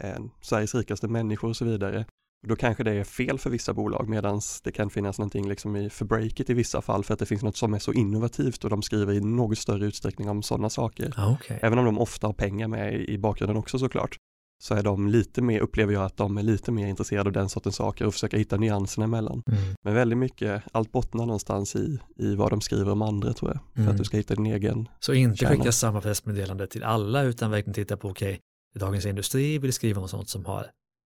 eh, 0.00 0.24
Sveriges 0.40 0.74
rikaste 0.74 1.08
människor 1.08 1.48
och 1.48 1.56
så 1.56 1.64
vidare. 1.64 2.04
Och 2.42 2.48
då 2.48 2.56
kanske 2.56 2.84
det 2.84 2.92
är 2.92 3.04
fel 3.04 3.38
för 3.38 3.50
vissa 3.50 3.74
bolag 3.74 4.08
medan 4.08 4.40
det 4.64 4.72
kan 4.72 4.90
finnas 4.90 5.18
någonting 5.18 5.48
liksom 5.48 5.76
i, 5.76 5.90
för 5.90 6.04
breaket 6.04 6.50
i 6.50 6.54
vissa 6.54 6.82
fall 6.82 7.04
för 7.04 7.14
att 7.14 7.20
det 7.20 7.26
finns 7.26 7.42
något 7.42 7.56
som 7.56 7.74
är 7.74 7.78
så 7.78 7.92
innovativt 7.92 8.64
och 8.64 8.70
de 8.70 8.82
skriver 8.82 9.12
i 9.12 9.20
något 9.20 9.58
större 9.58 9.86
utsträckning 9.86 10.28
om 10.28 10.42
sådana 10.42 10.70
saker. 10.70 11.12
Ja, 11.16 11.36
okej. 11.40 11.58
Även 11.62 11.78
om 11.78 11.84
de 11.84 11.98
ofta 11.98 12.26
har 12.26 12.34
pengar 12.34 12.68
med 12.68 12.94
i, 12.94 13.18
bakgrunden 13.18 13.56
också 13.56 13.78
såklart 13.78 14.16
så 14.62 14.74
är 14.74 14.82
de 14.82 15.08
lite 15.08 15.42
mer, 15.42 15.60
upplever 15.60 15.92
jag 15.92 16.04
att 16.04 16.16
de 16.16 16.38
är 16.38 16.42
lite 16.42 16.72
mer 16.72 16.86
intresserade 16.86 17.28
av 17.28 17.32
den 17.32 17.48
sortens 17.48 17.76
saker 17.76 18.06
och 18.06 18.12
försöka 18.12 18.36
hitta 18.36 18.56
nyanserna 18.56 19.04
emellan. 19.04 19.42
Mm. 19.46 19.62
Men 19.84 19.94
väldigt 19.94 20.18
mycket, 20.18 20.62
allt 20.72 20.92
bottnar 20.92 21.26
någonstans 21.26 21.76
i, 21.76 21.98
i 22.16 22.34
vad 22.34 22.50
de 22.50 22.60
skriver 22.60 22.92
om 22.92 23.02
andra 23.02 23.32
tror 23.32 23.50
jag, 23.50 23.60
för 23.74 23.80
Mm. 23.80 23.92
att 23.92 23.98
du 23.98 24.04
ska 24.04 24.16
hitta 24.16 24.34
din 24.34 24.46
egen. 24.46 24.88
Så 25.00 25.12
inte 25.14 25.46
skicka 25.46 25.72
samma 25.72 26.00
pressmeddelande 26.00 26.66
till 26.66 26.82
alla 26.82 27.22
utan 27.22 27.50
verkligen 27.50 27.74
titta 27.74 27.96
på, 27.96 28.08
okej, 28.08 28.40
Dagens 28.74 29.06
Industri 29.06 29.58
vill 29.58 29.72
skriva 29.72 30.00
om 30.00 30.08
sånt 30.08 30.28
som 30.28 30.44
har, 30.44 30.66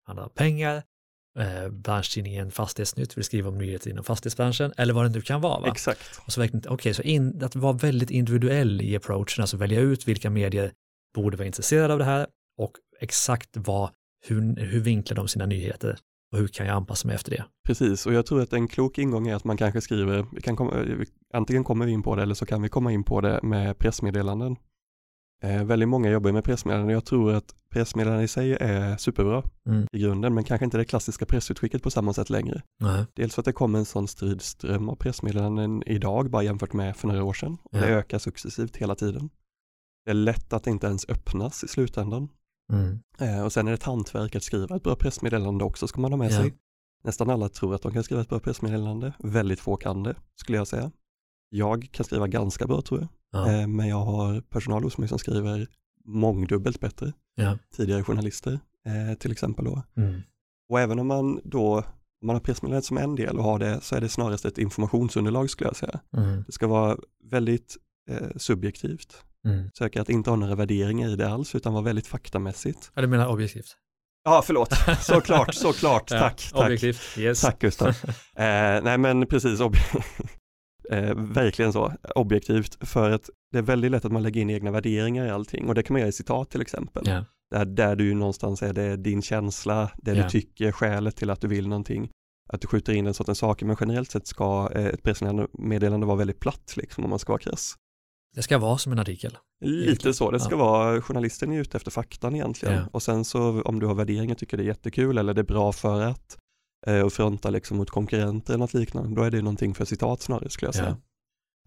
handlar 0.07 0.23
om 0.23 0.29
pengar, 0.35 0.83
eh, 1.39 1.69
branschtidningen 1.69 2.51
Fastighetsnytt 2.51 3.17
vill 3.17 3.23
skriva 3.23 3.49
om 3.49 3.57
nyheter 3.57 3.89
inom 3.89 4.03
fastighetsbranschen 4.03 4.73
eller 4.77 4.93
vad 4.93 5.05
det 5.05 5.09
nu 5.09 5.21
kan 5.21 5.41
vara. 5.41 5.59
Va? 5.61 5.67
Exakt. 5.67 6.19
Och 6.25 6.33
så 6.33 6.41
verkligen, 6.41 6.71
okej, 6.73 6.93
så 6.93 7.01
in, 7.01 7.43
att 7.43 7.55
vara 7.55 7.73
väldigt 7.73 8.09
individuell 8.09 8.81
i 8.81 8.95
approachen, 8.95 9.41
alltså 9.41 9.57
välja 9.57 9.79
ut 9.79 10.07
vilka 10.07 10.29
medier 10.29 10.71
borde 11.15 11.37
vara 11.37 11.47
intresserade 11.47 11.93
av 11.93 11.99
det 11.99 12.05
här 12.05 12.27
och 12.57 12.71
exakt 12.99 13.49
vad, 13.53 13.89
hur, 14.25 14.55
hur 14.55 14.79
vinklar 14.79 15.15
de 15.15 15.27
sina 15.27 15.45
nyheter 15.45 15.97
och 16.31 16.37
hur 16.37 16.47
kan 16.47 16.65
jag 16.65 16.75
anpassa 16.75 17.07
mig 17.07 17.15
efter 17.15 17.31
det. 17.31 17.43
Precis, 17.67 18.05
och 18.05 18.13
jag 18.13 18.25
tror 18.25 18.41
att 18.41 18.53
en 18.53 18.67
klok 18.67 18.97
ingång 18.97 19.27
är 19.27 19.35
att 19.35 19.43
man 19.43 19.57
kanske 19.57 19.81
skriver, 19.81 20.25
vi 20.31 20.41
kan 20.41 20.55
komma, 20.55 20.85
antingen 21.33 21.63
kommer 21.63 21.85
vi 21.85 21.91
in 21.91 22.03
på 22.03 22.15
det 22.15 22.21
eller 22.21 22.35
så 22.35 22.45
kan 22.45 22.61
vi 22.61 22.69
komma 22.69 22.91
in 22.91 23.03
på 23.03 23.21
det 23.21 23.39
med 23.43 23.77
pressmeddelanden. 23.77 24.55
Eh, 25.43 25.63
väldigt 25.63 25.89
många 25.89 26.09
jobbar 26.09 26.31
med 26.31 26.43
pressmeddelanden 26.43 26.89
och 26.89 26.95
jag 26.95 27.05
tror 27.05 27.33
att 27.33 27.55
pressmeddelanden 27.69 28.23
i 28.25 28.27
sig 28.27 28.53
är 28.53 28.97
superbra 28.97 29.43
Mm. 29.65 29.87
i 29.91 29.99
grunden, 29.99 30.33
men 30.33 30.43
kanske 30.43 30.65
inte 30.65 30.77
det 30.77 30.85
klassiska 30.85 31.25
pressutskicket 31.25 31.83
på 31.83 31.91
samma 31.91 32.13
sätt 32.13 32.29
längre. 32.29 32.61
Nej. 32.79 33.05
Dels 33.13 33.35
för 33.35 33.41
att 33.41 33.45
det 33.45 33.53
kommer 33.53 33.79
en 33.79 33.85
sån 33.85 34.07
stridström 34.07 34.89
av 34.89 34.95
pressmeddelanden 34.95 35.83
idag, 35.85 36.29
bara 36.29 36.43
jämfört 36.43 36.73
med 36.73 36.95
för 36.97 37.07
några 37.07 37.23
år 37.23 37.33
sedan. 37.33 37.57
Och 37.63 37.71
det 37.79 37.89
Ja. 37.89 37.97
ökar 37.97 38.19
successivt 38.19 38.77
hela 38.77 38.95
tiden. 38.95 39.29
Det 40.05 40.11
är 40.11 40.15
lätt 40.15 40.53
att 40.53 40.63
det 40.63 40.71
inte 40.71 40.87
ens 40.87 41.05
öppnas 41.09 41.63
i 41.63 41.67
slutändan. 41.67 42.29
Mm. 42.73 42.99
Eh, 43.19 43.43
och 43.45 43.53
sen 43.53 43.67
är 43.67 43.71
det 43.71 43.75
ett 43.75 43.83
hantverk 43.83 44.35
att 44.35 44.43
skriva 44.43 44.75
ett 44.75 44.83
bra 44.83 44.95
pressmeddelande 44.95 45.63
också, 45.63 45.87
ska 45.87 46.01
man 46.01 46.11
ha 46.11 46.17
med 46.17 46.31
Ja. 46.31 46.37
sig. 46.37 46.53
Nästan 47.03 47.29
alla 47.29 47.49
tror 47.49 47.75
att 47.75 47.81
de 47.81 47.93
kan 47.93 48.03
skriva 48.03 48.21
ett 48.21 48.29
bra 48.29 48.39
pressmeddelande. 48.39 49.13
Väldigt 49.19 49.59
få 49.59 49.75
kan 49.75 50.03
det, 50.03 50.15
skulle 50.35 50.57
jag 50.57 50.67
säga. 50.67 50.91
Jag 51.53 51.87
kan 51.91 52.03
skriva 52.03 52.27
ganska 52.27 52.67
bra 52.67 52.81
tror 52.81 52.99
jag, 52.99 53.09
Ja. 53.31 53.51
eh, 53.51 53.67
men 53.67 53.87
jag 53.87 53.97
har 54.05 54.41
personal 54.41 54.83
hos 54.83 54.97
mig 54.97 55.07
som 55.09 55.19
skriver 55.19 55.67
mångdubbelt 56.05 56.79
bättre. 56.79 57.13
Ja. 57.35 57.57
Tidigare 57.75 58.03
journalister, 58.03 58.59
eh, 58.85 59.17
till 59.17 59.31
exempel 59.31 59.65
då. 59.65 59.83
Mm. 59.97 60.21
Och 60.69 60.79
även 60.79 60.99
om 60.99 61.07
man 61.07 61.39
då, 61.43 61.77
om 62.21 62.27
man 62.27 62.35
har 62.35 62.41
pressmeddelandet 62.41 62.85
som 62.85 62.97
en 62.97 63.15
del 63.15 63.37
och 63.37 63.43
har 63.43 63.59
det, 63.59 63.81
så 63.81 63.95
är 63.95 64.01
det 64.01 64.09
snarast 64.09 64.45
ett 64.45 64.57
informationsunderlag 64.57 65.49
skulle 65.49 65.67
jag 65.67 65.75
säga. 65.75 65.99
Mm. 66.17 66.43
Det 66.47 66.51
ska 66.51 66.67
vara 66.67 66.97
väldigt 67.31 67.77
eh, 68.09 68.27
subjektivt. 68.37 69.23
Mm. 69.45 69.69
Söka 69.77 70.01
att 70.01 70.09
inte 70.09 70.29
ha 70.29 70.37
några 70.37 70.55
värderingar 70.55 71.09
i 71.09 71.15
det 71.15 71.29
alls, 71.29 71.55
utan 71.55 71.73
vara 71.73 71.83
väldigt 71.83 72.07
faktamässigt. 72.07 72.91
Ja, 72.95 73.01
du 73.01 73.07
menar 73.07 73.27
objektivt? 73.27 73.77
Ja, 74.23 74.41
förlåt, 74.45 74.73
såklart, 75.01 75.53
såklart, 75.55 76.07
tack, 76.07 76.49
ja, 76.53 76.57
tack. 76.59 76.65
Objektivt, 76.67 77.17
yes. 77.17 77.41
Tack 77.41 77.59
Gustav. 77.59 77.87
eh, 78.35 78.83
nej 78.83 78.97
men 78.97 79.27
precis, 79.27 79.59
ob- 79.59 79.75
eh, 80.91 81.15
verkligen 81.15 81.73
så, 81.73 81.93
objektivt, 82.15 82.87
för 82.87 83.11
att 83.11 83.29
det 83.51 83.57
är 83.57 83.61
väldigt 83.61 83.91
lätt 83.91 84.05
att 84.05 84.11
man 84.11 84.23
lägger 84.23 84.41
in 84.41 84.49
egna 84.49 84.71
värderingar 84.71 85.25
i 85.25 85.29
allting 85.29 85.67
och 85.67 85.75
det 85.75 85.83
kan 85.83 85.93
man 85.93 85.99
göra 85.99 86.09
i 86.09 86.11
citat 86.11 86.49
till 86.49 86.61
exempel. 86.61 87.03
Ja. 87.07 87.25
Där, 87.51 87.65
där 87.65 87.95
du 87.95 88.13
någonstans 88.13 88.61
är 88.61 88.73
det 88.73 88.97
din 88.97 89.21
känsla, 89.21 89.91
det 89.97 90.13
Ja. 90.13 90.23
du 90.23 90.29
tycker, 90.29 90.71
skälet 90.71 91.15
till 91.15 91.29
att 91.29 91.41
du 91.41 91.47
vill 91.47 91.67
någonting. 91.67 92.09
Att 92.49 92.61
du 92.61 92.67
skjuter 92.67 92.93
in 92.93 93.05
den 93.05 93.13
sortens 93.13 93.37
saker, 93.37 93.65
men 93.65 93.75
generellt 93.79 94.11
sett 94.11 94.27
ska 94.27 94.69
eh, 94.75 94.85
ett 94.85 95.03
pressmeddelande 95.03 96.05
vara 96.05 96.17
väldigt 96.17 96.39
platt 96.39 96.73
liksom 96.75 97.03
om 97.03 97.09
man 97.09 97.19
ska 97.19 97.31
vara 97.31 97.41
krass. 97.41 97.75
Det 98.35 98.41
ska 98.41 98.57
vara 98.57 98.77
som 98.77 98.91
en 98.91 98.99
artikel. 98.99 99.37
Lite 99.65 100.13
så, 100.13 100.31
det 100.31 100.39
ska 100.39 100.51
ja. 100.51 100.57
vara, 100.57 101.01
journalisten 101.01 101.51
är 101.51 101.59
ute 101.59 101.77
efter 101.77 101.91
faktan 101.91 102.35
egentligen. 102.35 102.75
Ja. 102.75 102.85
Och 102.91 103.03
sen 103.03 103.25
så 103.25 103.61
om 103.61 103.79
du 103.79 103.85
har 103.85 103.95
värderingar, 103.95 104.35
tycker 104.35 104.57
det 104.57 104.63
är 104.63 104.67
jättekul 104.67 105.17
eller 105.17 105.33
det 105.33 105.41
är 105.41 105.45
bra 105.45 105.71
för 105.71 106.01
att 106.01 106.37
och 107.05 107.13
fronta 107.13 107.49
liksom 107.49 107.77
mot 107.77 107.89
konkurrenter 107.89 108.53
eller 108.53 108.63
något 108.63 108.73
liknande, 108.73 109.15
då 109.15 109.23
är 109.23 109.31
det 109.31 109.41
någonting 109.41 109.73
för 109.73 109.85
citat 109.85 110.21
snarare 110.21 110.49
skulle 110.49 110.67
jag 110.67 110.75
säga. 110.75 110.87
Ja. 110.89 110.97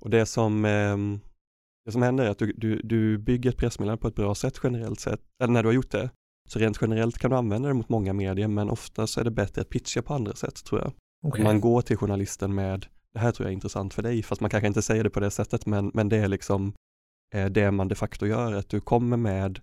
Och 0.03 0.11
det 0.11 0.27
som, 0.27 0.65
ehm, 0.65 1.21
det 1.85 1.93
som 1.93 2.03
händer 2.03 2.25
är 2.25 2.31
att 2.31 2.39
du, 2.39 2.53
du, 2.57 2.81
du 2.85 3.19
bygger 3.19 3.51
ett 3.51 3.57
pressmeddelande 3.57 4.01
på 4.01 4.09
ett 4.09 4.15
bra 4.15 4.35
sätt 4.35 4.61
generellt 4.63 5.01
sett, 5.01 5.21
eller 5.43 5.53
när 5.53 5.63
du 5.63 5.69
har 5.69 5.75
gjort 5.75 5.91
det. 5.91 6.11
Så 6.49 6.59
rent 6.59 6.79
generellt 6.81 7.19
kan 7.19 7.31
du 7.31 7.37
använda 7.37 7.69
det 7.69 7.75
mot 7.75 7.89
många 7.89 8.13
medier, 8.13 8.49
men 8.49 8.71
ofta 8.71 9.07
så 9.07 9.21
är 9.21 9.25
det 9.25 9.31
bättre 9.31 9.63
att 9.63 9.69
pitcha 9.69 10.03
på 10.03 10.15
andra 10.15 10.35
sätt 10.35 10.65
tror 10.65 10.81
jag. 10.81 10.93
Okej. 11.27 11.45
Man 11.45 11.61
går 11.61 11.83
till 11.83 11.97
journalisten 11.97 12.55
med, 12.55 12.87
det 13.13 13.19
här 13.19 13.33
tror 13.33 13.47
jag 13.47 13.51
är 13.51 13.55
intressant 13.55 13.95
för 13.95 14.03
dig, 14.03 14.23
fast 14.23 14.41
man 14.41 14.51
kanske 14.51 14.67
inte 14.67 14.83
säger 14.83 15.05
det 15.05 15.11
på 15.11 15.21
det 15.21 15.31
sättet, 15.31 15.67
men, 15.67 15.91
men 15.95 16.09
det 16.09 16.17
är 16.17 16.29
liksom 16.29 16.75
eh, 17.35 17.47
det 17.47 17.71
man 17.71 17.89
de 17.89 17.95
facto 17.95 18.27
gör, 18.27 18.53
att 18.53 18.69
du 18.69 18.81
kommer 18.81 19.17
med 19.17 19.59
eh, 19.59 19.63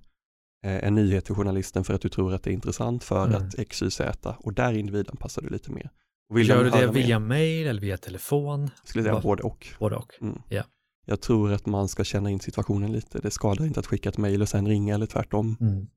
en 0.64 0.96
nyhet 0.96 1.26
till 1.26 1.36
journalisten 1.36 1.84
för 1.84 1.94
att 1.94 2.02
du 2.02 2.10
tror 2.10 2.34
att 2.34 2.44
det 2.44 2.50
är 2.50 2.54
intressant 2.54 3.04
för 3.04 3.26
Mm. 3.28 3.42
att 3.42 3.94
Z 3.94 4.36
och 4.40 4.54
där 4.54 4.74
individen 4.74 5.18
passar 5.18 5.42
du 5.42 5.50
lite 5.50 5.72
mer. 5.72 5.90
Vill 6.34 6.50
Gör 6.50 6.64
du 6.64 6.70
det 6.70 6.88
via 6.92 7.20
mer, 7.20 7.28
mail 7.28 7.68
eller 7.68 7.82
via 7.82 7.98
telefon? 7.98 8.62
jag 8.62 8.90
skulle 8.90 9.04
säga 9.04 9.20
både 9.20 9.44
och. 9.44 9.68
Både 9.80 9.96
och. 9.96 10.14
Mm. 10.22 10.42
Ja. 10.50 10.64
Jag 11.06 11.22
tror 11.22 11.52
att 11.54 11.66
man 11.66 11.88
ska 11.88 12.04
känna 12.04 12.30
in 12.30 12.40
situationen 12.40 12.92
lite. 12.92 13.20
Det 13.20 13.32
skadar 13.32 13.66
inte 13.66 13.80
att 13.80 13.86
skicka 13.86 14.10
ett 14.10 14.18
mejl 14.18 14.42
och 14.42 14.50
sen 14.50 14.68
ringa 14.68 14.96
eller 14.96 15.06
tvärtom. 15.06 15.58
Mm. 15.62 15.88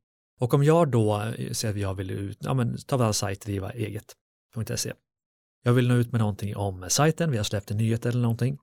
Och 0.41 0.55
om 0.55 0.65
jag 0.65 0.91
då 0.91 1.21
eh, 1.39 1.51
säger 1.53 1.75
att 1.75 1.81
jag 1.81 1.95
vill 1.95 2.11
ut, 2.11 2.39
ja 2.41 2.55
men 2.55 2.77
ta 2.87 2.97
vår 2.97 3.13
sajt 3.13 3.41
driva 3.41 3.71
eget.se. 3.73 4.93
Jag 5.63 5.73
vill 5.73 5.89
nå 5.89 5.95
ut 5.95 6.13
med 6.13 6.21
någonting 6.21 6.57
om 6.57 6.85
sajten, 6.89 7.31
vi 7.31 7.37
har 7.37 7.45
släppt 7.45 7.71
en 7.71 7.77
nyhet 7.77 8.07
eller 8.07 8.21
någonting. 8.21 8.59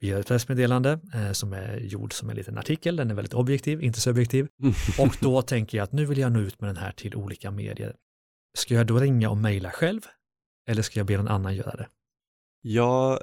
Vi 0.00 0.06
gör 0.08 0.20
ett 0.20 0.26
pressmeddelande 0.26 1.00
eh, 1.14 1.32
som 1.32 1.52
är 1.52 1.76
gjord 1.76 2.12
som 2.12 2.30
en 2.30 2.36
liten 2.36 2.58
artikel, 2.58 2.96
den 2.96 3.10
är 3.10 3.14
väldigt 3.14 3.34
objektiv, 3.34 3.82
inte 3.82 4.00
subjektiv. 4.00 4.48
Och 4.98 5.16
då 5.20 5.42
tänker 5.42 5.78
jag 5.78 5.84
att 5.84 5.92
nu 5.92 6.06
vill 6.06 6.18
jag 6.18 6.32
nå 6.32 6.40
ut 6.40 6.60
med 6.60 6.68
den 6.68 6.76
här 6.76 6.92
till 6.92 7.14
olika 7.14 7.50
medier. 7.50 7.94
Ska 8.58 8.74
jag 8.74 8.86
då 8.86 8.98
ringa 8.98 9.30
och 9.30 9.36
mejla 9.36 9.70
själv? 9.70 10.00
Eller 10.68 10.82
ska 10.82 11.00
jag 11.00 11.06
be 11.06 11.16
någon 11.16 11.28
annan 11.28 11.54
göra 11.54 11.76
det? 11.76 11.88
Ja, 12.62 13.20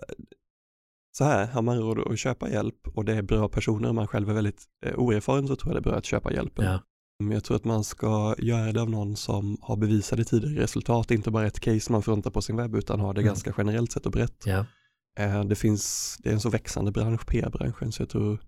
så 1.17 1.23
här, 1.23 1.45
har 1.47 1.61
man 1.61 1.77
råd 1.79 2.11
att 2.11 2.19
köpa 2.19 2.49
hjälp 2.49 2.87
och 2.95 3.05
det 3.05 3.13
är 3.13 3.21
bra 3.21 3.49
personer 3.49 3.89
och 3.89 3.95
man 3.95 4.07
själv 4.07 4.29
är 4.29 4.33
väldigt 4.33 4.65
eh, 4.85 4.95
oerfaren 4.99 5.47
så 5.47 5.55
tror 5.55 5.73
jag 5.73 5.83
det 5.83 5.87
är 5.87 5.91
bra 5.91 5.97
att 5.97 6.05
köpa 6.05 6.33
hjälpen. 6.33 6.65
Ja. 6.65 6.79
Men 7.23 7.31
jag 7.31 7.43
tror 7.43 7.57
att 7.57 7.65
man 7.65 7.83
ska 7.83 8.35
göra 8.37 8.71
det 8.71 8.81
av 8.81 8.89
någon 8.89 9.15
som 9.15 9.57
har 9.61 9.75
bevisade 9.77 10.23
tidigare 10.23 10.63
resultat, 10.63 11.11
inte 11.11 11.31
bara 11.31 11.47
ett 11.47 11.59
case 11.59 11.91
man 11.91 12.01
frontar 12.03 12.31
på 12.31 12.41
sin 12.41 12.55
webb 12.55 12.75
utan 12.75 12.99
har 12.99 13.13
det 13.13 13.21
Mm. 13.21 13.27
ganska 13.27 13.53
generellt 13.57 13.91
sett 13.91 14.05
och 14.05 14.11
brett. 14.11 14.43
Ja. 14.45 14.65
Eh, 15.17 15.43
Det 15.43 15.55
finns, 15.55 16.17
det 16.23 16.29
är 16.29 16.33
en 16.33 16.39
så 16.39 16.49
växande 16.49 16.91
bransch, 16.91 17.25
PR-branschen, 17.27 17.91
så 17.91 18.01
jag 18.01 18.09
tror 18.09 18.39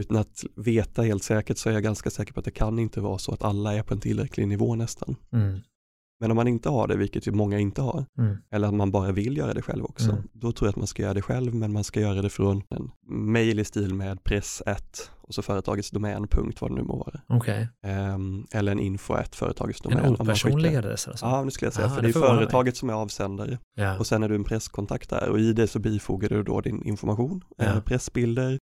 utan 0.00 0.16
att 0.16 0.44
veta 0.56 1.02
helt 1.02 1.22
säkert 1.22 1.58
så 1.58 1.68
är 1.68 1.72
jag 1.72 1.82
ganska 1.82 2.10
säker 2.10 2.32
på 2.32 2.38
att 2.40 2.44
det 2.44 2.50
kan 2.50 2.78
inte 2.78 3.00
vara 3.00 3.18
så 3.18 3.32
att 3.32 3.42
alla 3.44 3.74
är 3.74 3.82
på 3.82 3.94
en 3.94 4.00
tillräcklig 4.00 4.48
nivå 4.48 4.74
nästan. 4.74 5.16
Mm. 5.32 5.60
Men 6.20 6.30
om 6.30 6.36
man 6.36 6.48
inte 6.48 6.68
har 6.68 6.88
det, 6.88 6.96
vilket 6.96 7.26
ju 7.26 7.32
många 7.32 7.58
inte 7.58 7.82
har, 7.82 8.04
Mm. 8.18 8.36
eller 8.50 8.68
att 8.68 8.74
man 8.74 8.90
bara 8.90 9.12
vill 9.12 9.36
göra 9.36 9.54
det 9.54 9.62
själv 9.62 9.84
också, 9.84 10.10
Mm. 10.10 10.22
då 10.32 10.52
tror 10.52 10.66
jag 10.66 10.70
att 10.70 10.76
man 10.76 10.86
ska 10.86 11.02
göra 11.02 11.14
det 11.14 11.22
själv, 11.22 11.54
men 11.54 11.72
man 11.72 11.84
ska 11.84 12.00
göra 12.00 12.22
det 12.22 12.30
från 12.30 12.62
en 12.70 12.90
mail 13.08 13.58
i 13.60 13.64
stil 13.64 13.94
med 13.94 14.24
press 14.24 14.62
och 15.28 15.34
så 15.34 15.42
företagets 15.42 15.90
domän, 15.90 16.28
punkt, 16.28 16.60
vad 16.60 16.70
det 16.70 16.74
nu 16.74 16.82
må 16.82 16.96
vara. 16.96 17.20
Okej, 17.28 17.68
Ehm, 17.82 18.46
eller 18.52 18.72
en 18.72 18.78
info 18.78 19.14
at 19.14 19.34
företagets 19.36 19.80
domän. 19.80 19.98
en 20.04 20.12
opersonlig 20.14 20.76
adress 20.76 21.08
alltså? 21.08 21.26
Ja, 21.26 21.44
nu 21.44 21.50
skulle 21.50 21.66
jag 21.66 21.72
säga, 21.74 21.86
Aha, 21.86 21.94
för 21.94 22.02
det 22.02 22.08
det 22.08 22.10
är 22.10 22.12
förvånar 22.12 22.34
mig. 22.34 22.42
företaget 22.44 22.76
som 22.76 22.90
är 22.90 22.94
avsändare 22.94 23.58
Ja. 23.74 23.98
och 23.98 24.06
sen 24.06 24.22
är 24.22 24.28
du 24.28 24.34
en 24.34 24.44
presskontakt 24.44 25.10
där 25.10 25.28
och 25.28 25.38
i 25.40 25.52
det 25.52 25.66
så 25.66 25.78
bifogar 25.78 26.28
du 26.28 26.42
då 26.42 26.60
din 26.60 26.82
information, 26.82 27.44
Ja. 27.56 27.64
eh, 27.64 27.80
pressbilder, 27.80 28.58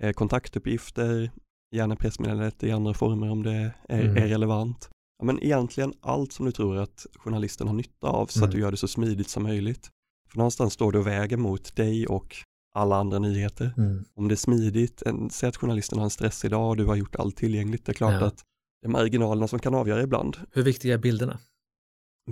eh, 0.00 0.12
kontaktuppgifter, 0.12 1.30
gärna 1.74 1.96
pressmeddelandet 1.96 2.62
i 2.62 2.70
andra 2.72 2.94
former 2.94 3.30
om 3.30 3.42
det 3.42 3.70
är, 3.88 4.00
Mm. 4.00 4.16
är 4.16 4.26
relevant. 4.28 4.88
Ja, 5.18 5.24
men 5.24 5.42
egentligen 5.42 5.92
allt 6.00 6.32
som 6.32 6.46
du 6.46 6.52
tror 6.52 6.76
att 6.78 7.06
journalisten 7.16 7.66
har 7.66 7.74
nytta 7.74 8.06
av 8.06 8.26
så 8.26 8.38
Mm. 8.38 8.48
att 8.48 8.52
du 8.54 8.60
gör 8.60 8.70
det 8.70 8.76
så 8.76 8.88
smidigt 8.88 9.28
som 9.28 9.42
möjligt. 9.42 9.90
För 10.30 10.38
någonstans 10.38 10.72
står 10.72 10.92
du 10.92 10.98
och 10.98 11.06
väger 11.06 11.36
mot 11.36 11.76
dig 11.76 12.06
och 12.06 12.36
alla 12.74 12.96
andra 12.96 13.18
nyheter. 13.18 13.74
Mm. 13.76 14.04
Om 14.14 14.28
det 14.28 14.34
är 14.34 14.36
smidigt, 14.36 15.02
en, 15.02 15.30
säg 15.30 15.48
att 15.48 15.56
journalisten 15.56 15.98
har 15.98 16.04
en 16.04 16.10
stress 16.10 16.44
idag 16.44 16.68
och 16.70 16.76
du 16.76 16.84
har 16.86 16.96
gjort 16.96 17.16
allt 17.16 17.36
tillgängligt, 17.36 17.86
det 17.86 17.92
är 17.92 17.94
klart 17.94 18.20
Ja. 18.20 18.26
att 18.26 18.44
det 18.82 18.86
är 18.86 18.90
marginalerna 18.90 19.48
som 19.48 19.58
kan 19.58 19.74
avgöra 19.74 20.02
ibland. 20.02 20.36
Hur 20.52 20.62
viktiga 20.62 20.94
är 20.94 20.98
bilderna? 20.98 21.38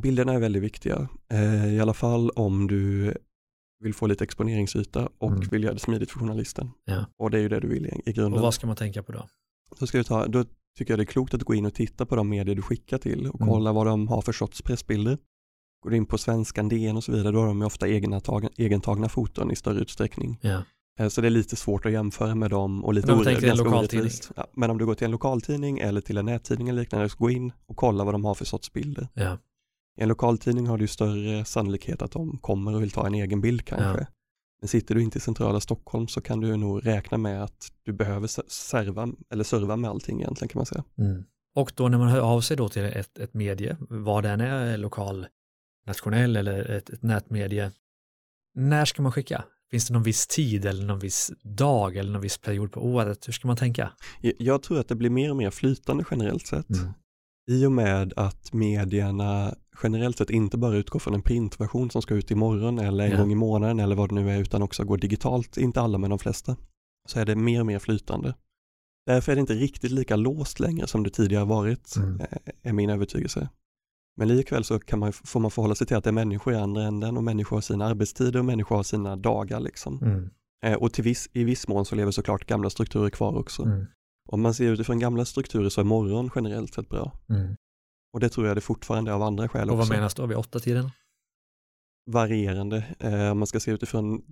Bilderna 0.03 0.33
är 0.33 0.39
väldigt 0.39 0.63
viktiga, 0.63 1.09
eh, 1.33 1.75
i 1.75 1.81
alla 1.81 1.95
fall 1.95 2.31
om 2.31 2.67
du 2.67 3.15
vill 3.85 3.95
få 3.95 4.07
lite 4.07 4.25
exponeringsyta 4.25 5.09
och 5.19 5.31
Mm. 5.33 5.49
vill 5.51 5.65
göra 5.65 5.75
det 5.75 5.81
smidigt 5.81 6.11
för 6.11 6.19
journalisten. 6.21 6.71
Ja. 6.85 7.05
Och 7.17 7.31
det 7.31 7.39
är 7.39 7.43
ju 7.43 7.49
det 7.49 7.61
du 7.61 7.69
vill 7.69 7.87
i, 7.87 8.03
i 8.07 8.11
Och 8.11 8.15
grunden. 8.15 8.43
vad 8.43 8.55
ska 8.55 8.67
man 8.67 8.77
tänka 8.77 9.03
på 9.03 9.13
då? 9.13 9.29
Då, 9.81 9.87
ska 9.87 9.99
du 9.99 10.05
ta, 10.05 10.27
då 10.27 10.45
tycker 10.79 10.93
jag 10.93 10.99
det 10.99 11.03
är 11.03 11.07
klokt 11.07 11.35
att 11.35 11.43
gå 11.43 11.55
in 11.55 11.67
och 11.67 11.75
titta 11.75 12.07
på 12.07 12.17
de 12.17 12.29
medier 12.29 12.55
du 12.57 12.63
skickar 12.63 12.99
till 12.99 13.27
och 13.27 13.41
Mm. 13.41 13.53
kolla 13.53 13.73
vad 13.73 13.87
de 13.87 14.09
har 14.09 14.23
för 14.23 14.33
sorts 14.33 14.63
pressbilder. 14.63 15.19
Går 15.83 15.95
in 15.95 16.07
på 16.07 16.19
svenskan, 16.19 16.69
DN 16.69 16.97
och 16.97 17.05
så 17.05 17.13
vidare, 17.13 17.33
då 17.33 17.39
har 17.41 17.47
de 17.47 17.59
ju 17.61 17.65
ofta 17.67 17.89
egna 17.89 18.21
tag, 18.21 18.47
egentagna 18.57 19.09
foton 19.09 19.51
i 19.51 19.57
större 19.57 19.79
utsträckning. 19.81 20.39
Eh, 20.99 21.09
Så 21.09 21.21
det 21.21 21.29
är 21.29 21.31
lite 21.31 21.57
svårt 21.57 21.87
att 21.87 21.93
jämföra 21.93 22.35
med 22.35 22.51
dem 22.51 22.85
och 22.85 22.95
lite 22.95 23.07
orättvist. 24.03 24.31
Ja, 24.37 24.47
men 24.57 24.71
om 24.71 24.79
du 24.79 24.87
går 24.87 24.95
till 24.95 25.05
en 25.05 25.11
lokaltidning 25.11 25.79
eller 25.79 26.01
till 26.01 26.17
en 26.19 26.25
nättidning 26.27 26.69
eller 26.69 26.81
liknande, 26.81 27.09
så 27.09 27.17
gå 27.19 27.31
in 27.31 27.53
och 27.67 27.77
kolla 27.77 28.05
vad 28.05 28.15
de 28.15 28.25
har 28.25 28.35
för 28.35 28.45
sorts 28.45 28.73
bilder. 28.73 29.09
Ja. 29.15 29.39
I 29.99 30.03
en 30.03 30.09
lokaltidning 30.09 30.67
har 30.67 30.79
du 30.79 30.87
större 30.87 31.45
sannolikhet 31.45 32.03
att 32.03 32.11
de 32.13 32.39
kommer 32.39 32.75
och 32.75 32.83
vill 32.83 32.91
ta 32.91 33.07
en 33.07 33.15
egen 33.15 33.41
bild 33.41 33.65
kanske. 33.65 34.01
Ja. 34.01 34.07
Men 34.61 34.69
sitter 34.69 34.95
du 34.95 35.03
inte 35.03 35.19
i 35.19 35.21
centrala 35.21 35.61
Stockholm 35.61 36.09
så 36.09 36.21
kan 36.21 36.41
du 36.41 36.57
nog 36.57 36.87
räkna 36.87 37.19
med 37.19 37.43
att 37.45 37.73
du 37.83 37.93
behöver 37.93 38.27
se- 38.27 38.43
serva, 38.49 39.09
eller 39.33 39.45
serva 39.45 39.77
med 39.77 39.91
allting 39.91 40.21
egentligen 40.21 40.49
kan 40.49 40.59
man 40.59 40.67
säga. 40.67 40.85
Mm. 40.99 41.25
Och 41.55 41.73
då 41.77 41.89
när 41.89 41.99
man 41.99 42.09
hör 42.09 42.21
av 42.21 42.41
sig 42.41 42.57
då 42.57 42.69
till 42.69 42.83
ett, 42.85 43.19
ett 43.19 43.35
medie, 43.35 43.77
vad 43.89 44.23
den 44.23 44.41
är, 44.41 44.77
lokal, 44.79 45.27
nationell 45.91 46.37
eller 46.37 46.71
ett, 46.71 46.91
ett 46.91 47.03
nätmedie, 47.03 47.71
när 48.55 48.85
ska 48.85 49.03
man 49.03 49.13
skicka? 49.13 49.45
Finns 49.71 49.87
det 49.89 49.93
någon 49.95 50.03
viss 50.03 50.27
tid 50.27 50.67
eller 50.67 50.85
någon 50.85 50.99
viss 50.99 51.33
dag 51.43 51.97
eller 51.97 52.13
någon 52.13 52.23
viss 52.23 52.39
period 52.39 52.73
på 52.73 52.81
året? 52.87 53.29
Hur 53.29 53.33
ska 53.33 53.49
man 53.49 53.57
tänka? 53.57 53.93
Jag- 54.39 54.63
tror 54.63 54.81
att 54.81 54.89
det 54.89 54.95
blir 54.95 55.11
mer 55.11 55.31
och 55.31 55.37
mer 55.37 55.51
flytande 55.51 56.05
generellt 56.11 56.47
sett. 56.47 56.71
Mm. 56.71 56.93
I 57.51 57.67
och 57.67 57.73
med 57.73 58.13
att 58.17 58.53
medierna 58.53 59.55
generellt 59.83 60.19
sett 60.19 60.31
inte 60.31 60.59
bara 60.59 60.75
utgår 60.77 60.99
från 61.01 61.15
en 61.15 61.23
printversion 61.23 61.91
som 61.91 62.03
ska 62.03 62.15
ut 62.15 62.31
imorgon 62.31 62.79
eller 62.79 63.05
en 63.05 63.11
Ja. 63.11 63.17
gång 63.19 63.33
i 63.33 63.35
månaden 63.35 63.81
eller 63.81 63.97
vad 63.97 64.09
det 64.09 64.15
nu 64.15 64.31
är 64.31 64.39
utan 64.41 64.63
också 64.63 64.85
går 64.85 64.99
digitalt, 64.99 65.57
inte 65.57 65.81
alla 65.81 65.99
men 65.99 66.11
de 66.11 66.19
flesta, 66.19 66.57
så 67.09 67.21
är 67.21 67.27
det 67.27 67.37
mer 67.37 67.61
och 67.61 67.67
mer 67.67 67.79
flytande. 67.79 68.35
Därför 69.07 69.33
är 69.33 69.37
det 69.37 69.41
inte 69.41 69.55
riktigt 69.55 69.91
lika 69.91 70.17
låst 70.17 70.61
längre 70.61 70.87
som 70.87 71.03
det 71.03 71.11
tidigare 71.11 71.45
varit, 71.45 71.97
Mm. 71.97 72.21
eh, 72.21 72.27
är 72.63 72.73
min 72.73 72.91
övertygelse. 72.91 73.49
Men 74.17 74.29
likväl 74.29 74.65
så 74.65 74.79
kan 74.79 74.99
man, 74.99 75.13
får 75.13 75.41
man 75.41 75.51
förhålla 75.51 75.75
sig 75.75 75.87
till 75.87 75.97
att 75.97 76.05
det 76.05 76.11
är 76.11 76.13
människor 76.13 76.53
i 76.53 76.57
andra 76.57 76.83
änden 76.83 77.17
och 77.17 77.25
människor 77.25 77.57
har 77.57 77.61
sina 77.61 77.87
arbetstider 77.87 78.39
och 78.39 78.45
människor 78.45 78.77
har 78.77 78.83
sina 78.83 79.17
dagar 79.17 79.61
liksom. 79.61 79.99
Mm. 80.03 80.31
Eh, 80.65 80.75
Och 80.75 80.93
till 80.93 81.05
viss, 81.05 81.29
i 81.33 81.45
viss 81.45 81.69
mån 81.69 81.85
så 81.85 81.95
lever 81.95 82.13
såklart 82.13 82.47
gamla 82.47 82.71
strukturer 82.71 83.11
kvar 83.11 83.39
också. 83.39 83.63
Mm. 83.63 83.87
Om 84.29 84.41
man 84.41 84.55
ser 84.55 84.73
utifrån 84.73 84.99
gamla 84.99 85.25
strukturer 85.25 85.69
så 85.69 85.81
är 85.81 85.85
morgon 85.85 86.31
generellt 86.35 86.75
sett 86.75 86.89
bra. 86.89 87.13
Mm. 87.29 87.57
Och 88.13 88.21
det 88.21 88.29
tror 88.29 88.47
jag 88.47 88.57
det 88.57 88.61
fortfarande 88.61 89.11
är 89.11 89.15
av 89.15 89.23
andra 89.23 89.49
skäl 89.49 89.71
Och 89.71 89.77
vad 89.77 89.83
också. 89.83 89.93
menas 89.93 90.15
då 90.15 90.27
vid 90.27 90.37
åtta 90.37 90.59
tiden? 90.59 90.91
Varierande, 92.11 92.85
eh, 92.99 93.31
om 93.31 93.39
man 93.39 93.47
ska 93.47 93.61
se 93.61 93.71
utifrån 93.71 94.23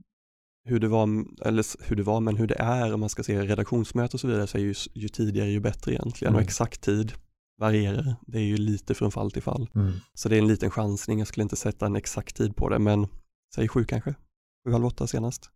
hur 0.65 0.81
det 0.81 0.89
var, 0.89 1.09
eller 1.45 1.89
hur 1.89 1.97
det 1.97 2.03
var, 2.03 2.21
men 2.21 2.37
hur 2.37 2.47
det 2.47 2.55
är, 2.59 2.95
om 2.95 3.01
man 3.01 3.09
ska 3.09 3.23
se 3.23 3.43
redaktionsmöte 3.43 4.17
och 4.17 4.21
så 4.21 4.29
vidare, 4.29 4.47
så 4.47 4.59
är 4.59 4.63
ju, 4.63 4.75
ju 4.95 5.09
tidigare 5.09 5.49
ju 5.51 5.61
bättre 5.61 5.93
egentligen. 5.93 6.33
Mm. 6.35 6.37
Och 6.39 6.43
exakt 6.43 6.81
tid 6.81 7.13
varierar, 7.59 8.17
det 8.27 8.39
är 8.39 8.43
ju 8.45 8.57
lite 8.57 8.95
från 8.95 9.11
fall 9.11 9.31
till 9.31 9.43
fall. 9.43 9.69
Mm. 9.75 9.93
Så 10.15 10.29
det 10.29 10.37
är 10.37 10.39
en 10.39 10.49
liten 10.49 10.71
chansning, 10.71 11.19
jag 11.19 11.29
skulle 11.29 11.43
inte 11.43 11.57
sätta 11.57 11.87
en 11.87 11.97
exakt 11.97 12.37
tid 12.37 12.57
på 12.57 12.69
det, 12.69 12.79
men 12.79 13.07
säg 13.55 13.69
sju 13.69 13.85
kanske, 13.85 14.15
sju, 14.67 14.73
halv 14.73 14.87
åtta 14.87 15.07
senast. 15.07 15.51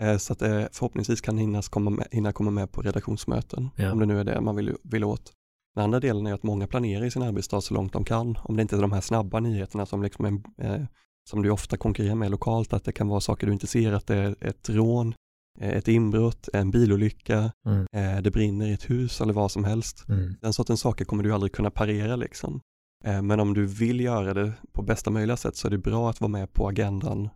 Eh, 0.00 0.16
Så 0.16 0.32
att 0.32 0.38
det 0.38 0.68
förhoppningsvis 0.72 1.20
kan 1.20 1.38
hinnas 1.38 1.68
komma 1.68 1.90
med, 1.90 2.06
hinna 2.10 2.32
komma 2.32 2.50
med 2.50 2.72
på 2.72 2.82
redaktionsmöten, 2.82 3.70
Ja. 3.76 3.92
om 3.92 3.98
det 3.98 4.06
nu 4.06 4.20
är 4.20 4.24
det 4.24 4.40
man 4.40 4.56
vill, 4.56 4.76
vill 4.82 5.04
åt. 5.04 5.32
Den 5.74 5.84
andra 5.84 6.00
delen 6.00 6.26
är 6.26 6.34
att 6.34 6.42
många 6.42 6.66
planerar 6.66 7.04
i 7.04 7.10
sin 7.10 7.22
arbetsdag 7.22 7.60
så 7.60 7.74
långt 7.74 7.92
de 7.92 8.04
kan, 8.04 8.38
om 8.44 8.56
det 8.56 8.62
inte 8.62 8.76
är 8.76 8.80
de 8.80 8.92
här 8.92 9.00
snabba 9.00 9.40
nyheterna 9.40 9.86
som, 9.86 10.02
liksom 10.02 10.24
är, 10.24 10.64
eh, 10.66 10.84
som 11.30 11.42
du 11.42 11.50
ofta 11.50 11.76
konkurrerar 11.76 12.14
med 12.14 12.30
lokalt, 12.30 12.72
att 12.72 12.84
det 12.84 12.92
kan 12.92 13.08
vara 13.08 13.20
saker 13.20 13.46
du 13.46 13.52
inte 13.52 13.66
ser, 13.66 13.92
att 13.92 14.06
det 14.06 14.16
är 14.16 14.36
ett 14.40 14.68
rån, 14.68 15.08
eh, 15.08 15.14
ett 15.60 15.88
inbrott, 15.88 16.48
en 16.52 16.70
bilolycka, 16.70 17.52
Mm. 17.66 17.86
eh, 17.92 18.22
det 18.22 18.30
brinner 18.30 18.66
i 18.66 18.72
ett 18.72 18.90
hus 18.90 19.20
eller 19.20 19.32
vad 19.32 19.50
som 19.50 19.64
helst. 19.64 20.08
Mm. 20.08 20.34
Den 20.40 20.52
sortens 20.52 20.80
saker 20.80 21.04
kommer 21.04 21.22
du 21.22 21.32
aldrig 21.32 21.52
kunna 21.52 21.70
parera 21.70 22.16
liksom. 22.16 22.60
Eh, 23.04 23.22
Men 23.22 23.40
om 23.40 23.54
du 23.54 23.66
vill 23.66 24.00
göra 24.00 24.34
det 24.34 24.52
på 24.72 24.82
bästa 24.82 25.10
möjliga 25.10 25.36
sätt 25.36 25.56
så 25.56 25.66
är 25.68 25.70
det 25.70 25.78
bra 25.78 26.10
att 26.10 26.20
vara 26.20 26.28
med 26.28 26.52
på 26.52 26.68
agendan, 26.68 27.28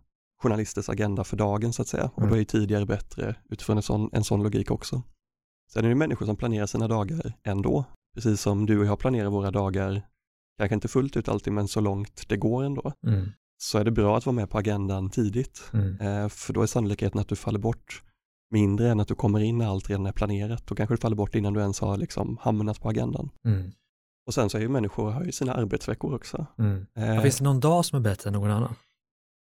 journalisters 0.43 0.89
agenda 0.89 1.23
för 1.23 1.37
dagen 1.37 1.73
så 1.73 1.81
att 1.81 1.87
säga. 1.87 2.03
Och 2.13 2.17
Mm. 2.17 2.29
då 2.29 2.35
är 2.35 2.39
ju 2.39 2.45
tidigare 2.45 2.85
bättre 2.85 3.35
utifrån 3.49 3.77
en 3.77 3.83
sån, 3.83 4.09
en 4.13 4.23
sån 4.23 4.43
logik 4.43 4.71
också. 4.71 5.01
Sen 5.73 5.85
är 5.85 5.89
det 5.89 5.95
människor 5.95 6.25
som 6.25 6.35
planerar 6.35 6.65
sina 6.65 6.87
dagar 6.87 7.33
ändå, 7.43 7.85
precis 8.15 8.41
som 8.41 8.65
du 8.65 8.79
och 8.79 8.85
jag 8.85 8.99
planerar 8.99 9.29
våra 9.29 9.51
dagar, 9.51 10.01
kanske 10.57 10.75
inte 10.75 10.87
fullt 10.87 11.17
ut 11.17 11.27
alltid 11.27 11.53
men 11.53 11.67
så 11.67 11.79
långt 11.81 12.23
det 12.29 12.37
går 12.37 12.63
ändå. 12.63 12.93
Mm. 13.07 13.29
Så 13.57 13.77
är 13.77 13.83
det 13.83 13.91
bra 13.91 14.17
att 14.17 14.25
vara 14.25 14.35
med 14.35 14.49
på 14.49 14.57
agendan 14.57 15.09
tidigt, 15.09 15.61
Mm. 15.73 16.01
eh, 16.01 16.29
för 16.29 16.53
då 16.53 16.61
är 16.61 16.65
sannolikheten 16.67 17.21
att 17.21 17.27
du 17.27 17.35
faller 17.35 17.59
bort 17.59 18.03
mindre 18.51 18.89
än 18.91 18.99
att 18.99 19.07
du 19.07 19.15
kommer 19.15 19.39
in 19.39 19.57
när 19.57 19.67
allt 19.67 19.89
redan 19.89 20.05
är 20.05 20.11
planerat. 20.11 20.67
Då 20.67 20.75
kanske 20.75 20.93
du 20.95 21.01
faller 21.01 21.15
bort 21.15 21.35
innan 21.35 21.53
du 21.53 21.59
ens 21.59 21.79
har 21.79 21.97
liksom 21.97 22.37
hamnat 22.41 22.81
på 22.81 22.89
agendan. 22.89 23.29
Mm. 23.45 23.71
Och 24.27 24.33
sen 24.33 24.49
så 24.49 24.57
är 24.57 24.61
ju 24.61 24.69
människor 24.69 25.11
har 25.11 25.23
ju 25.23 25.31
sina 25.31 25.53
arbetsveckor 25.53 26.13
också. 26.15 26.45
Mm. 26.57 26.85
Eh, 26.97 27.21
finns 27.21 27.37
det 27.37 27.43
någon 27.43 27.59
dag 27.59 27.85
som 27.85 27.97
är 27.99 28.01
bättre 28.03 28.27
än 28.29 28.33
någon 28.33 28.51
annan? 28.51 28.75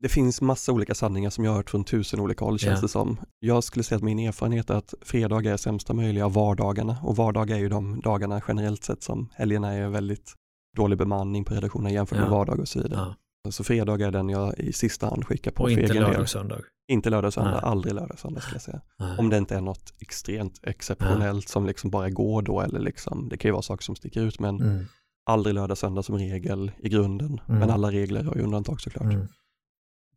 det 0.04 0.10
finns 0.10 0.42
massa 0.42 0.72
olika 0.72 0.96
sanningar 0.96 1.30
som 1.30 1.44
jag 1.46 1.52
har 1.52 1.56
hört 1.58 1.70
från 1.70 1.84
tusen 1.84 2.20
olika 2.20 2.46
håll 2.46 2.60
känns 2.60 2.78
Ja. 2.78 2.82
det 2.82 2.88
som. 2.88 3.18
Jag 3.40 3.64
skulle 3.64 3.84
säga 3.84 3.98
att 3.98 4.04
min 4.04 4.20
erfarenhet 4.20 4.70
är 4.70 4.74
att 4.76 4.94
fredagar 5.02 5.54
är 5.54 5.58
sämsta 5.58 5.94
möjliga 5.94 6.26
av 6.26 6.34
vardagarna 6.34 6.98
och 7.04 7.16
vardagar 7.16 7.56
är 7.56 7.60
ju 7.60 7.70
de 7.70 8.00
dagarna 8.02 8.42
generellt 8.48 8.84
sett 8.84 9.04
som 9.04 9.30
helgerna 9.34 9.74
är 9.74 9.88
väldigt 9.90 10.34
dålig 10.78 10.98
bemanning 10.98 11.46
på 11.46 11.54
redaktionerna 11.54 11.92
jämfört 11.92 12.18
med 12.20 12.28
Ja. 12.28 12.32
vardag 12.32 12.60
och 12.60 12.68
så 12.68 12.82
vidare. 12.82 13.00
Ja. 13.00 13.16
Så 13.50 13.64
fredag 13.64 14.02
är 14.08 14.12
den 14.12 14.30
jag 14.30 14.60
i 14.60 14.74
sista 14.74 15.08
hand 15.10 15.26
skickar 15.28 15.52
på 15.52 15.64
Och 15.64 15.72
inte 15.72 15.94
lördag 15.94 16.22
och 16.22 16.30
söndag? 16.30 16.60
Inte 16.88 17.10
lördag 17.10 17.28
och 17.28 17.34
söndag, 17.34 17.52
Nej. 17.52 17.60
aldrig 17.64 17.94
lördag 17.96 18.12
och 18.12 18.20
söndag 18.20 18.42
skulle 18.42 18.56
jag 18.56 18.62
säga. 18.62 18.82
Nej. 19.00 19.18
Om 19.18 19.30
det 19.30 19.38
inte 19.38 19.56
är 19.56 19.62
något 19.62 19.94
extremt 20.00 20.60
exceptionellt 20.64 21.50
som 21.50 21.66
liksom 21.66 21.90
bara 21.90 22.10
går 22.10 22.42
då 22.42 22.62
eller 22.62 22.80
liksom, 22.80 23.30
det 23.30 23.38
kan 23.38 23.50
ju 23.50 23.54
vara 23.54 23.62
saker 23.62 23.84
som 23.84 23.96
sticker 23.96 24.22
ut 24.22 24.40
men 24.40 24.62
Mm. 24.62 24.86
aldrig 25.26 25.56
lördag 25.56 25.72
och 25.72 25.78
söndag 25.78 26.04
som 26.04 26.18
regel 26.18 26.72
i 26.80 26.90
grunden. 26.90 27.42
Mm. 27.48 27.60
Men 27.60 27.70
alla 27.70 27.92
regler 27.92 28.24
har 28.24 28.36
ju 28.36 28.42
undantag 28.42 28.82
såklart. 28.82 29.04
Mm. 29.14 29.28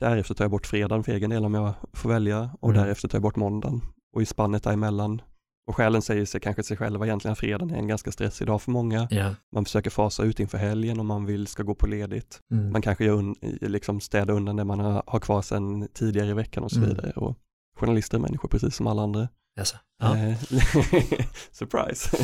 Därefter 0.01 0.35
tar 0.35 0.45
jag 0.45 0.51
bort 0.51 0.67
fredagen 0.67 1.05
för 1.05 1.13
egen 1.13 1.31
del 1.31 1.45
om 1.45 1.55
jag 1.55 1.75
får 1.93 2.09
välja 2.09 2.51
och 2.61 2.71
Mm. 2.71 2.83
därefter 2.83 3.09
tar 3.09 3.17
jag 3.19 3.23
bort 3.23 3.37
måndagen. 3.37 3.81
Och 4.15 4.23
i 4.23 4.27
spannet 4.27 4.63
däremellan, 4.63 5.23
och 5.67 5.77
själen 5.77 6.03
säger 6.03 6.25
sig 6.27 6.41
kanske 6.41 6.63
sig 6.63 6.77
själva 6.77 7.07
egentligen 7.07 7.33
att 7.33 7.39
fredagen 7.39 7.71
är 7.71 7.79
en 7.79 7.89
ganska 7.89 8.13
stressig 8.13 8.47
dag 8.47 8.63
för 8.63 8.71
många. 8.71 9.09
Ja. 9.11 9.35
Man 9.55 9.65
försöker 9.65 9.91
fasa 9.91 10.23
ut 10.23 10.41
inför 10.41 10.59
helgen 10.59 11.01
om 11.01 11.07
man 11.07 11.27
vill 11.27 11.47
ska 11.47 11.63
gå 11.63 11.75
på 11.75 11.87
ledigt. 11.87 12.41
Mm. 12.53 12.73
Man 12.73 12.83
kanske 12.83 13.05
gör 13.05 13.15
un, 13.15 13.35
liksom 13.61 14.01
städa 14.01 14.33
undan 14.33 14.57
det 14.57 14.65
man 14.65 14.81
har, 14.81 15.03
har 15.07 15.21
kvar 15.21 15.43
sedan 15.43 15.89
tidigare 15.95 16.29
i 16.31 16.35
veckan 16.35 16.65
och 16.65 16.71
så 16.71 16.77
Mm. 16.79 16.89
vidare. 16.89 17.11
Och 17.11 17.37
journalister 17.77 18.19
är 18.19 18.23
människor 18.23 18.49
precis 18.49 18.77
som 18.77 18.87
alla 18.87 19.03
andra. 19.03 19.29
Ja. 20.01 20.17
Eh, 20.17 20.35
Surprise! 21.53 22.17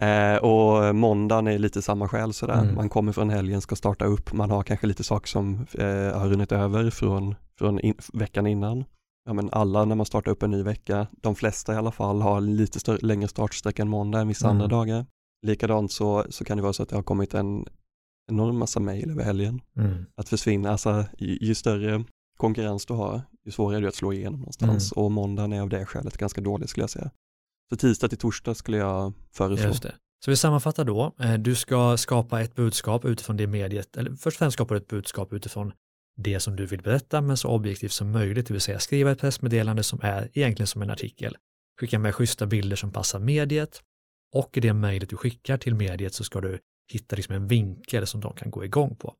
eh, 0.06 0.36
och 0.36 0.94
måndagen 0.94 1.46
är 1.46 1.58
lite 1.58 1.82
samma 1.82 2.08
skäl 2.08 2.32
sådär. 2.32 2.62
Mm. 2.62 2.74
Man 2.74 2.88
kommer 2.88 3.12
från 3.12 3.30
helgen, 3.30 3.60
ska 3.60 3.76
starta 3.76 4.04
upp, 4.04 4.32
man 4.32 4.50
har 4.50 4.62
kanske 4.62 4.86
lite 4.86 5.04
saker 5.04 5.28
som 5.28 5.66
eh, 5.74 6.18
har 6.18 6.28
runnit 6.28 6.52
över 6.52 6.90
från, 6.90 7.34
från 7.58 7.80
in, 7.80 7.94
veckan 8.12 8.46
innan. 8.46 8.84
Ja 9.26 9.32
men 9.32 9.48
alla 9.52 9.84
när 9.84 9.94
man 9.94 10.06
startar 10.06 10.30
upp 10.30 10.42
en 10.42 10.50
ny 10.50 10.62
vecka, 10.62 11.06
de 11.20 11.34
flesta 11.34 11.74
i 11.74 11.76
alla 11.76 11.92
fall 11.92 12.20
har 12.20 12.40
lite 12.40 12.80
större, 12.80 12.98
längre 12.98 13.28
startsträcka 13.28 13.82
än 13.82 13.88
måndag 13.88 14.20
än 14.20 14.28
vissa 14.28 14.46
Mm. 14.46 14.56
andra 14.56 14.76
dagar. 14.76 15.06
Likadant 15.46 15.92
så, 15.92 16.24
så 16.30 16.44
kan 16.44 16.56
det 16.56 16.62
vara 16.62 16.72
så 16.72 16.82
att 16.82 16.88
det 16.88 16.96
har 16.96 17.02
kommit 17.02 17.34
en 17.34 17.66
enorm 18.30 18.58
massa 18.58 18.80
mejl 18.80 19.10
över 19.10 19.24
helgen. 19.24 19.60
Mm. 19.76 20.04
Att 20.16 20.28
försvinna, 20.28 20.70
alltså 20.70 21.04
ju, 21.18 21.38
ju 21.40 21.54
större 21.54 22.04
konkurrens 22.36 22.86
du 22.86 22.94
har, 22.94 23.22
ju 23.44 23.52
svårare 23.52 23.76
är 23.78 23.82
det 23.82 23.88
att 23.88 23.94
slå 23.94 24.12
igenom 24.12 24.40
någonstans. 24.40 24.92
Och 24.92 25.12
måndagen 25.12 25.52
är 25.52 25.60
av 25.60 25.68
det 25.68 25.86
skälet 25.86 26.18
ganska 26.18 26.40
dålig 26.40 26.68
skulle 26.68 26.82
jag 26.82 26.90
säga. 26.90 27.10
Så 27.70 27.76
tisdag 27.76 28.08
till 28.08 28.18
torsdag 28.18 28.54
skulle 28.54 28.76
jag 28.76 29.12
föreslå. 29.32 29.66
Just 29.68 29.82
det. 29.82 29.94
Så 30.24 30.30
vi 30.30 30.36
sammanfattar 30.36 30.84
då, 30.84 31.12
eh, 31.20 31.34
du 31.34 31.54
ska 31.54 31.96
skapa 31.96 32.40
ett 32.40 32.54
budskap 32.54 33.04
utifrån 33.04 33.36
det 33.36 33.46
mediet, 33.46 33.96
eller 33.96 34.10
först 34.10 34.26
och 34.26 34.38
främst 34.38 34.54
skapar 34.54 34.74
du 34.74 34.80
ett 34.80 34.88
budskap 34.88 35.32
utifrån 35.32 35.72
det 36.16 36.40
som 36.40 36.56
du 36.56 36.66
vill 36.66 36.82
berätta, 36.82 37.20
men 37.20 37.36
så 37.36 37.48
objektivt 37.48 37.92
som 37.92 38.10
möjligt, 38.10 38.46
det 38.46 38.54
vill 38.54 38.60
säga 38.60 38.78
skriva 38.78 39.10
ett 39.10 39.20
pressmeddelande 39.20 39.82
som 39.82 40.00
är 40.02 40.30
egentligen 40.32 40.66
som 40.66 40.82
en 40.82 40.90
artikel. 40.90 41.36
Skicka 41.80 41.98
med 41.98 42.14
schyssta 42.14 42.46
bilder 42.46 42.76
som 42.76 42.92
passar 42.92 43.18
mediet 43.18 43.82
och 44.34 44.56
i 44.56 44.60
det 44.60 44.72
mejlet 44.72 45.10
du 45.10 45.16
skickar 45.16 45.56
till 45.56 45.74
mediet 45.74 46.14
så 46.14 46.24
ska 46.24 46.40
du 46.40 46.58
hitta 46.92 47.16
liksom 47.16 47.34
en 47.34 47.46
vinkel 47.46 48.06
som 48.06 48.20
de 48.20 48.34
kan 48.34 48.50
gå 48.50 48.64
igång 48.64 48.96
på. 48.96 49.14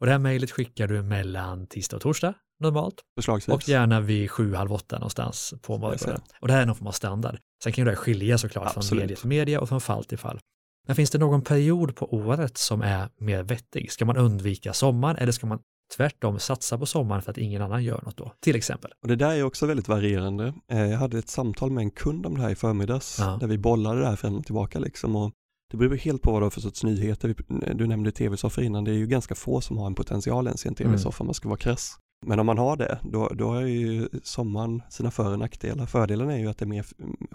Och 0.00 0.06
det 0.06 0.12
här 0.12 0.18
mejlet 0.18 0.50
skickar 0.50 0.88
du 0.88 1.02
mellan 1.02 1.66
tisdag 1.66 1.96
och 1.96 2.02
torsdag 2.02 2.34
normalt 2.60 2.94
Förslagsvis. 3.16 3.54
och 3.54 3.68
gärna 3.68 4.00
vid 4.00 4.30
sju, 4.30 4.54
halv 4.54 4.72
åtta 4.72 4.98
någonstans 4.98 5.54
på 5.62 5.78
morgonen. 5.78 6.20
Och 6.40 6.48
det 6.48 6.54
här 6.54 6.62
är 6.62 6.66
någon 6.66 6.76
form 6.76 6.86
av 6.86 6.92
standard. 6.92 7.38
Sen 7.62 7.72
kan 7.72 7.82
ju 7.82 7.84
det 7.84 7.90
här 7.90 7.96
skilja 7.96 8.38
såklart 8.38 8.72
från 8.72 8.80
Absolut. 8.80 9.02
media 9.02 9.16
till 9.16 9.28
media 9.28 9.60
och 9.60 9.68
från 9.68 9.80
fall 9.80 10.04
till 10.04 10.18
fall. 10.18 10.40
Men 10.86 10.96
finns 10.96 11.10
det 11.10 11.18
någon 11.18 11.42
period 11.42 11.96
på 11.96 12.14
året 12.14 12.58
som 12.58 12.82
är 12.82 13.08
mer 13.16 13.42
vettig? 13.42 13.92
Ska 13.92 14.04
man 14.04 14.16
undvika 14.16 14.72
sommaren 14.72 15.16
eller 15.16 15.32
ska 15.32 15.46
man 15.46 15.58
tvärtom 15.96 16.38
satsa 16.38 16.78
på 16.78 16.86
sommaren 16.86 17.22
för 17.22 17.30
att 17.30 17.38
ingen 17.38 17.62
annan 17.62 17.84
gör 17.84 18.02
något 18.04 18.16
då? 18.16 18.32
Till 18.40 18.56
exempel. 18.56 18.90
Och 19.02 19.08
det 19.08 19.16
där 19.16 19.30
är 19.30 19.42
också 19.42 19.66
väldigt 19.66 19.88
varierande. 19.88 20.54
Eh, 20.70 20.78
Jag 20.90 20.98
hade 20.98 21.18
ett 21.18 21.28
samtal 21.28 21.70
med 21.70 21.82
en 21.82 21.90
kund 21.90 22.26
om 22.26 22.34
det 22.34 22.40
här 22.42 22.50
i 22.50 22.54
förmiddags, 22.54 23.16
Ja. 23.20 23.36
där 23.40 23.46
vi 23.46 23.58
bollade 23.58 24.00
det 24.00 24.06
här 24.06 24.16
fram 24.16 24.34
och 24.36 24.44
tillbaka 24.44 24.78
liksom. 24.78 25.16
Och 25.16 25.32
det 25.70 25.76
beror 25.76 25.96
helt 25.96 26.22
på 26.22 26.32
vad 26.32 26.40
du 26.42 26.44
har 26.44 26.50
för 26.50 26.60
sorts 26.60 26.84
nyheter. 26.84 27.34
Du 27.74 27.86
nämnde 27.86 28.12
tv-soffor 28.12 28.64
innan, 28.64 28.84
det 28.84 28.90
är 28.90 28.94
ju 28.94 29.06
ganska 29.06 29.34
få 29.34 29.60
som 29.60 29.78
har 29.78 29.86
en 29.86 29.94
potential 29.94 30.46
ens 30.46 30.64
i 30.64 30.68
en 30.68 30.74
tv-soffa 30.74 31.20
om 31.22 31.26
man 31.26 31.34
ska 31.34 31.48
vara 31.48 31.58
krass. 31.58 31.96
Men 32.26 32.38
om 32.38 32.46
man 32.46 32.58
har 32.58 32.76
det, 32.76 32.98
då, 33.02 33.28
då 33.34 33.54
är 33.54 33.66
ju 33.66 34.08
sommaren 34.22 34.82
sina 34.90 35.10
för 35.10 35.32
och 35.32 35.38
nackdelar. 35.38 35.86
Fördelen 35.86 36.30
är 36.30 36.38
ju 36.38 36.48
att 36.48 36.58
det 36.58 36.64
är 36.64 36.66
mer, 36.66 36.86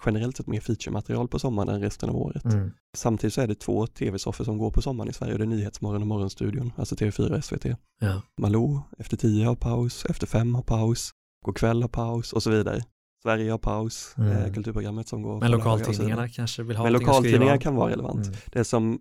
generellt 0.05 0.37
sett 0.37 0.47
mer 0.47 0.59
feature-material 0.59 1.27
på 1.27 1.39
sommaren 1.39 1.69
än 1.69 1.81
resten 1.81 2.09
av 2.09 2.15
året. 2.15 2.45
Mm. 2.45 2.71
Samtidigt 2.97 3.33
så 3.33 3.41
är 3.41 3.47
det 3.47 3.55
två 3.55 3.87
tv-soffor 3.87 4.43
som 4.43 4.57
går 4.57 4.71
på 4.71 4.81
sommaren 4.81 5.09
i 5.09 5.13
Sverige 5.13 5.33
och 5.33 5.39
det 5.39 5.45
är 5.45 5.47
Nyhetsmorgon 5.47 6.01
och 6.01 6.07
Morgonstudion, 6.07 6.71
alltså 6.75 6.95
TV4 6.95 7.37
och 7.37 7.43
SVT. 7.43 7.65
Ja. 8.01 8.21
Malou 8.41 8.81
efter 8.97 9.17
tio 9.17 9.45
har 9.45 9.55
paus, 9.55 10.05
efter 10.05 10.27
fem 10.27 10.55
har 10.55 10.61
paus, 10.61 11.11
God 11.45 11.57
kväll 11.57 11.81
har 11.81 11.89
paus 11.89 12.33
och 12.33 12.43
så 12.43 12.49
vidare. 12.49 12.81
Sverige 13.23 13.51
har 13.51 13.57
paus, 13.57 14.13
Mm. 14.17 14.31
eh, 14.31 14.53
kulturprogrammet 14.53 15.07
som 15.07 15.21
går. 15.21 15.39
Men 15.39 15.51
lokaltidningarna 15.51 16.29
kanske 16.29 16.63
vill 16.63 16.77
ha 16.77 16.83
Men 16.83 16.93
lokaltidningar 16.93 17.57
kan 17.57 17.75
vara 17.75 17.91
relevant. 17.91 18.25
Mm. 18.27 18.37
Det 18.45 18.63
som 18.63 18.99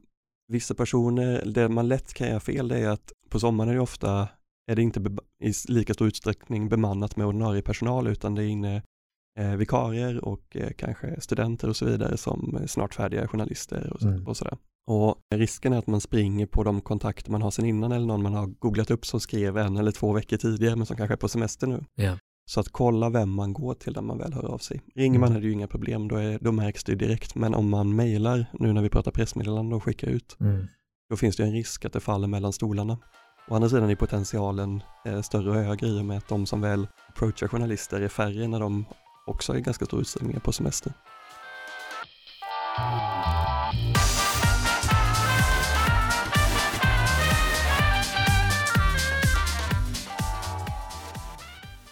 vissa 0.49 0.75
personer, 0.75 1.42
det 1.47 1.68
man 1.68 1.88
lätt 1.88 2.14
kan 2.14 2.28
göra 2.28 2.40
fel 2.40 2.68
det 2.68 2.78
är 2.78 2.88
att 2.88 3.12
på 3.30 3.40
sommaren 3.40 3.71
är 3.71 3.75
det 3.75 3.80
ofta, 3.80 4.28
är 4.68 4.76
det 4.76 4.83
inte 4.83 5.00
i 5.44 5.52
lika 5.68 5.94
stor 5.94 6.09
utsträckning 6.09 6.68
bemannat 6.68 7.16
med 7.16 7.26
ordinarie 7.26 7.62
personal 7.62 8.07
utan 8.07 8.35
det 8.35 8.42
är 8.42 8.46
inne 8.48 8.83
eh, 9.38 9.57
vikarier 9.57 10.24
och 10.24 10.57
eh, 10.57 10.70
kanske 10.78 11.20
studenter 11.20 11.68
och 11.68 11.76
så 11.76 11.85
vidare 11.85 12.16
som 12.16 12.59
snart 12.66 12.94
färdiga 12.94 13.28
journalister 13.28 13.92
och, 13.92 14.02
Mm. 14.02 14.26
och 14.26 14.37
sådär. 14.37 14.59
Och 14.90 15.16
risken 15.35 15.72
är 15.72 15.78
att 15.78 15.87
man 15.87 16.00
springer 16.00 16.46
på 16.46 16.62
de 16.64 16.81
kontakter 16.81 17.31
man 17.31 17.42
har 17.42 17.50
sedan 17.50 17.64
innan 17.64 17.92
eller 17.92 18.07
någon 18.07 18.22
man 18.22 18.35
har 18.35 18.46
googlat 18.46 18.90
upp 18.90 19.07
som 19.07 19.20
skrev 19.20 19.59
en 19.59 19.76
eller 19.76 19.92
två 19.92 20.12
veckor 20.12 20.37
tidigare 20.37 20.76
men 20.76 20.87
som 20.87 20.96
kanske 20.96 21.14
är 21.14 21.16
på 21.16 21.28
semester 21.28 21.66
nu. 21.66 21.85
Ja. 21.94 22.18
Så 22.50 22.61
att 22.61 22.68
kolla 22.68 23.11
vem 23.11 23.31
man 23.31 23.52
går 23.52 23.74
till 23.74 23.92
när 23.94 24.02
man 24.02 24.18
väl 24.18 24.33
hör 24.33 24.44
av 24.44 24.59
sig. 24.59 24.81
Ringer 24.94 25.18
man 25.18 25.28
Mm. 25.28 25.37
är 25.37 25.40
det 25.40 25.46
ju 25.46 25.52
inga 25.52 25.66
problem, 25.66 26.09
då, 26.09 26.16
är, 26.16 26.38
då 26.40 26.52
märks 26.52 26.85
det 26.85 26.92
ju 26.92 26.98
direkt. 26.98 27.35
Men 27.35 27.54
om 27.54 27.68
man 27.70 27.96
mejlar, 27.96 28.46
nu 28.52 28.72
när 28.72 28.83
vi 28.83 28.88
pratar 28.90 29.11
pressmeddelande 29.11 29.76
och 29.76 29.85
skickar 29.85 30.09
ut, 30.09 30.37
Mm. 30.40 30.66
då 31.11 31.16
finns 31.16 31.37
det 31.37 31.42
en 31.44 31.52
risk 31.52 31.85
att 31.85 31.92
det 31.92 32.00
faller 32.00 32.28
mellan 32.28 32.52
stolarna. 32.52 32.98
Å 33.50 33.54
andra 33.54 33.68
sidan 33.68 33.90
är 33.90 33.94
potentialen 33.94 34.82
eh, 35.04 35.20
större 35.20 35.50
och 35.50 35.56
högre 35.56 35.87
i 35.87 36.00
och 36.00 36.04
med 36.04 36.18
att 36.18 36.28
de 36.28 36.46
som 36.46 36.61
väl 36.61 36.87
approachar 37.08 37.48
journalister 37.48 38.00
är 38.00 38.08
färre 38.08 38.48
när 38.48 38.61
de 38.61 38.84
också 39.26 39.56
i 39.56 39.61
ganska 39.61 39.84
stor 39.84 40.00
utsträckning 40.00 40.37
är 40.37 40.40
på 40.40 40.52
semester. 40.52 40.92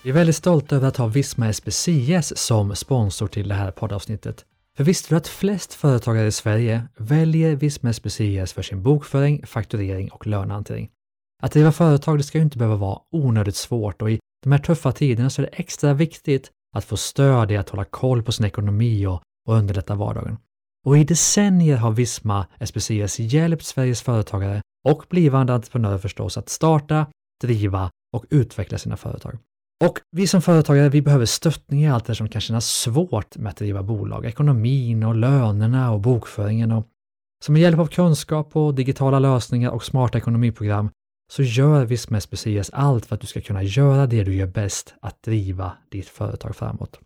Vi 0.03 0.11
är 0.11 0.15
väldigt 0.15 0.37
stolta 0.37 0.77
över 0.77 0.89
att 0.89 0.97
ha 0.97 1.07
Visma 1.07 1.53
SPCS 1.53 2.39
som 2.39 2.77
sponsor 2.77 3.27
till 3.27 3.49
det 3.49 3.55
här 3.55 3.71
poddavsnittet. 3.71 4.45
För 4.77 4.85
visste 4.85 5.15
du 5.15 5.17
att 5.17 5.29
flest 5.29 5.75
företagare 5.75 6.27
i 6.27 6.33
Sverige 6.33 6.89
väljer 6.97 7.57
Visma 7.57 7.93
SPCS 7.93 8.53
för 8.53 8.63
sin 8.63 8.83
bokföring, 8.83 9.47
fakturering 9.47 10.11
och 10.11 10.27
lönehantering? 10.27 10.91
Att 11.43 11.53
driva 11.53 11.73
företag 11.73 12.19
det 12.19 12.23
ska 12.23 12.39
ju 12.39 12.45
inte 12.45 12.59
behöva 12.59 12.77
vara 12.77 12.99
onödigt 13.11 13.57
svårt 13.57 14.03
och 14.03 14.11
i 14.11 14.19
de 14.43 14.53
här 14.53 14.59
tuffa 14.59 14.93
tiderna 14.93 15.31
så 15.31 15.43
är 15.43 15.47
det 15.47 15.57
extra 15.57 15.95
viktigt 15.95 16.51
att 16.75 16.85
få 16.85 16.97
stöd 16.97 17.53
i 17.53 17.57
att 17.57 17.69
hålla 17.69 17.85
koll 17.85 18.23
på 18.23 18.33
sin 18.33 18.47
ekonomi 18.47 19.07
och, 19.07 19.23
och 19.49 19.55
underlätta 19.55 19.95
vardagen. 19.95 20.37
Och 20.87 20.99
i 20.99 21.05
decennier 21.05 21.77
har 21.77 21.91
Visma 21.91 22.47
SPCS 22.65 23.19
hjälpt 23.19 23.65
Sveriges 23.65 24.03
företagare 24.03 24.63
och 24.89 25.05
blivande 25.09 25.55
entreprenörer 25.55 25.99
förstås 25.99 26.39
att 26.39 26.49
starta, 26.49 27.07
driva 27.43 27.91
och 28.13 28.25
utveckla 28.31 28.79
sina 28.79 28.97
företag. 28.97 29.39
Och 29.85 29.99
vi 30.11 30.27
som 30.27 30.43
företagare, 30.43 30.89
vi 30.89 31.03
behöver 31.03 31.27
stöttning 31.27 31.85
i 31.85 31.89
allt 31.89 32.05
det 32.05 32.15
som 32.15 32.29
kan 32.29 32.41
kännas 32.41 32.67
svårt 32.67 33.37
med 33.37 33.51
att 33.51 33.57
driva 33.57 33.83
bolag. 33.83 34.27
Ekonomin 34.27 35.03
och 35.03 35.17
lönerna 35.17 35.93
och 35.93 36.01
bokföringen. 36.01 36.73
Och 36.73 36.87
som 37.45 37.53
med 37.53 37.63
hjälp 37.63 37.79
av 37.79 37.87
kunskap 37.87 38.57
och 38.57 38.75
digitala 38.75 39.19
lösningar 39.19 39.71
och 39.71 39.85
smarta 39.85 40.19
ekonomiprogram 40.19 40.91
så 41.33 41.43
gör 41.43 41.85
Visma 41.85 42.21
SPCS 42.21 42.71
allt 42.73 43.07
för 43.07 43.15
att 43.15 43.21
du 43.21 43.27
ska 43.27 43.41
kunna 43.41 43.63
göra 43.63 44.07
det 44.07 44.25
du 44.25 44.35
gör 44.35 44.47
bäst, 44.47 44.95
att 45.01 45.23
driva 45.23 45.73
ditt 45.89 46.09
företag 46.09 46.57
framåt. 46.57 47.01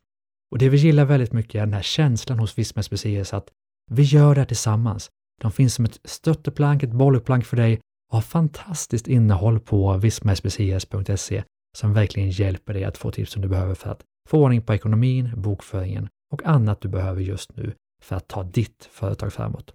Och 0.50 0.58
det 0.58 0.68
vi 0.68 0.76
gillar 0.76 1.04
väldigt 1.04 1.32
mycket 1.32 1.54
är 1.54 1.60
den 1.60 1.74
här 1.74 1.82
känslan 1.82 2.38
hos 2.38 2.58
Visma 2.58 2.82
SPCS 2.82 3.34
att 3.34 3.48
vi 3.90 4.02
gör 4.02 4.34
det 4.34 4.40
här 4.40 4.46
tillsammans. 4.46 5.10
De 5.40 5.52
finns 5.52 5.74
som 5.74 5.84
ett 5.84 6.00
stötteplank, 6.04 6.82
ett 6.82 6.92
bollplank 6.92 7.44
för 7.44 7.56
dig 7.56 7.80
och 8.10 8.16
har 8.16 8.22
fantastiskt 8.22 9.08
innehåll 9.08 9.60
på 9.60 9.96
vismaspcs.se 9.96 11.42
som 11.78 11.92
verkligen 11.92 12.30
hjälper 12.30 12.74
dig 12.74 12.84
att 12.84 12.98
få 12.98 13.10
tips 13.10 13.32
som 13.32 13.42
du 13.42 13.48
behöver 13.48 13.74
för 13.74 13.90
att 13.90 14.04
få 14.28 14.44
ordning 14.44 14.62
på 14.62 14.74
ekonomin, 14.74 15.32
bokföringen 15.36 16.08
och 16.32 16.46
annat 16.46 16.80
du 16.80 16.88
behöver 16.88 17.20
just 17.20 17.56
nu 17.56 17.74
för 18.02 18.16
att 18.16 18.28
ta 18.28 18.42
ditt 18.42 18.88
företag 18.92 19.32
framåt. 19.32 19.74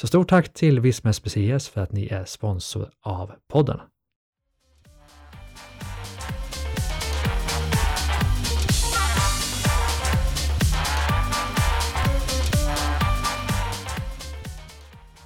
Så 0.00 0.06
stort 0.06 0.28
tack 0.28 0.52
till 0.52 0.80
Visma 0.80 1.12
SPCS 1.12 1.68
för 1.68 1.80
att 1.80 1.92
ni 1.92 2.06
är 2.06 2.24
sponsor 2.24 2.90
av 3.02 3.32
podden. 3.48 3.80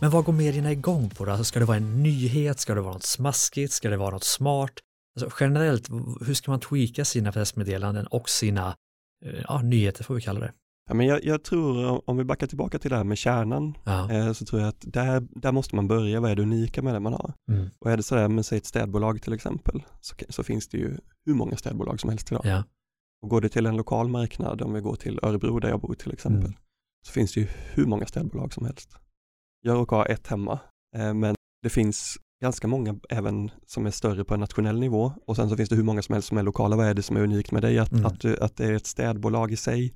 Men 0.01 0.11
vad 0.11 0.25
går 0.25 0.33
medierna 0.33 0.73
igång 0.73 1.11
på 1.11 1.25
då? 1.25 1.31
Alltså 1.31 1.45
ska 1.45 1.59
det 1.59 1.65
vara 1.65 1.77
en 1.77 2.03
nyhet? 2.03 2.61
Ska 2.61 2.75
det 2.75 2.81
vara 2.81 2.93
något 2.93 3.03
smaskigt? 3.03 3.73
Ska 3.73 3.91
det 3.91 3.97
vara 3.97 4.11
något 4.11 4.25
smart? 4.25 4.73
Alltså 5.21 5.37
generellt, 5.41 5.89
hur 6.27 6.35
ska 6.35 6.51
man 6.51 6.61
tweaka 6.61 7.05
sina 7.05 7.33
pressmeddelanden 7.33 8.07
och 8.07 8.29
sina 8.29 8.77
eh, 9.25 9.45
ja, 9.49 9.63
nyheter 9.63 10.05
får 10.05 10.15
vi 10.15 10.21
kalla 10.21 10.41
det? 10.41 10.53
Ja, 10.89 10.95
men 10.95 11.07
jag, 11.07 11.25
jag 11.25 11.45
tror, 11.45 12.03
om 12.11 12.17
vi 12.17 12.25
backar 12.25 12.47
tillbaka 12.47 12.79
till 12.79 12.91
det 12.91 12.97
här 12.97 13.05
med 13.05 13.19
kärnan, 13.19 13.75
eh, 14.13 14.33
så 14.33 14.45
tror 14.45 14.61
jag 14.61 14.69
att 14.69 14.81
där, 14.87 15.21
där 15.31 15.53
måste 15.53 15.77
man 15.77 15.89
börja, 15.89 16.21
vad 16.21 16.31
är 16.31 16.37
det 16.37 16.43
unika 16.43 16.83
med 16.83 16.95
det 16.95 17.01
man 17.01 17.13
har? 17.13 17.33
Mm. 17.51 17.69
Och 17.79 17.91
är 17.91 17.97
det 17.97 18.03
sådär 18.03 18.29
med 18.29 18.47
säg 18.47 18.59
ett 18.59 18.67
städbolag 18.67 19.23
till 19.23 19.33
exempel, 19.33 19.83
så, 20.01 20.15
så 20.29 20.43
finns 20.43 20.69
det 20.69 20.79
ju 20.79 20.97
hur 21.25 21.35
många 21.35 21.57
städbolag 21.57 22.01
som 22.01 22.11
helst 22.11 22.31
idag. 22.33 22.43
Ja. 22.45 22.65
Och 23.23 23.29
går 23.31 23.41
det 23.41 23.49
till 23.49 23.67
en 23.67 23.77
lokal 23.77 24.09
marknad, 24.09 24.63
om 24.63 24.73
vi 24.73 24.81
går 24.81 24.97
till 24.97 25.19
Örebro 25.23 25.59
där 25.61 25.69
jag 25.69 25.81
bor 25.81 25.95
till 25.95 26.13
exempel, 26.13 26.41
Mm. 26.47 26.59
så 27.07 27.13
finns 27.13 27.35
det 27.35 27.41
ju 27.41 27.47
hur 27.75 27.87
många 27.87 28.07
städbolag 28.07 28.53
som 28.53 28.67
helst. 28.67 28.97
Jag 29.61 29.75
råkar 29.77 29.97
ha 29.97 30.07
ett 30.07 30.27
hemma, 30.27 30.59
eh, 30.97 31.15
men 31.15 31.35
det 31.63 31.71
finns 31.71 32.17
ganska 32.43 32.69
många 32.69 32.97
även 33.11 33.51
som 33.67 33.87
är 33.87 33.91
större 33.91 34.25
på 34.25 34.35
en 34.35 34.41
nationell 34.41 34.79
nivå 34.81 35.13
och 35.27 35.37
sen 35.37 35.49
så 35.51 35.57
finns 35.57 35.69
det 35.69 35.77
hur 35.77 35.83
många 35.83 36.03
som 36.03 36.13
helst 36.13 36.29
som 36.29 36.39
är 36.39 36.43
lokala. 36.43 36.77
Vad 36.77 36.87
är 36.87 36.95
det 36.95 37.03
som 37.03 37.17
är 37.17 37.21
unikt 37.21 37.53
med 37.53 37.63
dig? 37.63 37.79
Att, 37.79 37.93
Mm. 37.93 38.07
att, 38.07 38.25
att 38.25 38.57
det 38.57 38.65
är 38.67 38.73
ett 38.73 38.87
städbolag 38.87 39.53
i 39.53 39.57
sig. 39.57 39.95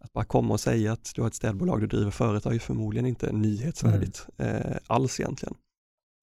Att 0.00 0.12
bara 0.12 0.24
komma 0.24 0.54
och 0.54 0.60
säga 0.60 0.92
att 0.92 1.12
du 1.14 1.20
har 1.20 1.28
ett 1.28 1.34
städbolag, 1.34 1.80
du 1.80 1.86
driver 1.86 2.10
företag 2.10 2.54
är 2.54 2.58
förmodligen 2.58 3.06
inte 3.06 3.32
nyhetsvärdigt 3.32 4.26
eh, 4.36 4.76
alls 4.86 5.20
egentligen. 5.20 5.54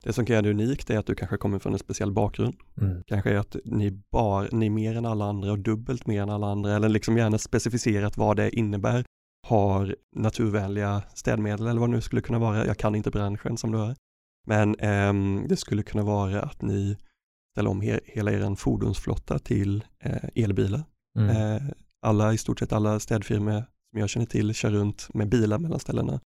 Det 0.04 0.14
som 0.14 0.26
kan 0.26 0.34
göra 0.34 0.42
det 0.42 0.50
unikt 0.50 0.90
är 0.90 0.98
att 0.98 1.06
du 1.06 1.16
kanske 1.16 1.38
kommer 1.38 1.60
från 1.60 1.74
en 1.74 1.80
speciell 1.80 2.12
bakgrund. 2.12 2.56
Mm. 2.82 3.04
Kanske 3.08 3.30
är 3.30 3.38
att 3.38 3.56
ni, 3.66 3.92
bar, 4.12 4.50
ni 4.52 4.70
mer 4.70 4.96
än 4.96 5.06
alla 5.06 5.26
andra 5.26 5.52
och 5.52 5.60
dubbelt 5.60 6.08
mer 6.08 6.22
än 6.22 6.30
alla 6.30 6.48
andra 6.48 6.76
eller 6.76 6.90
liksom 6.90 7.18
gärna 7.18 7.38
specificerat 7.38 8.18
vad 8.18 8.38
det 8.38 8.56
innebär. 8.56 9.06
Har 9.48 9.96
naturvänliga 10.16 11.04
städmedel 11.14 11.68
eller 11.68 11.80
vad 11.80 11.90
det 11.90 11.96
nu 11.96 12.02
skulle 12.02 12.22
kunna 12.22 12.40
vara. 12.40 12.66
Jag 12.66 12.78
kan 12.78 12.96
inte 12.96 13.12
branschen 13.12 13.58
som 13.58 13.72
du 13.72 13.80
är. 13.80 13.96
Men 14.48 14.76
ehm, 14.80 15.46
det 15.50 15.58
skulle 15.58 15.84
kunna 15.84 16.04
vara 16.04 16.42
att 16.42 16.62
ni 16.62 16.98
ställer 17.56 17.70
om 17.70 17.82
he 17.82 18.00
hela 18.06 18.32
er 18.32 18.56
fordonsflotta 18.56 19.40
till 19.40 19.84
eh, 20.00 20.30
elbilar. 20.44 20.84
Mm. 21.20 21.30
Eh, 21.30 21.64
alla, 22.06 22.34
i 22.34 22.38
stort 22.38 22.60
sett 22.60 22.74
alla 22.74 23.00
städfirmor 23.00 23.64
som 23.92 24.00
jag 24.00 24.10
känner 24.10 24.26
till 24.26 24.54
kör 24.54 24.72
runt 24.72 25.08
med 25.14 25.30
bilar 25.30 25.58
mellan 25.60 25.80
ställena. 25.80 26.20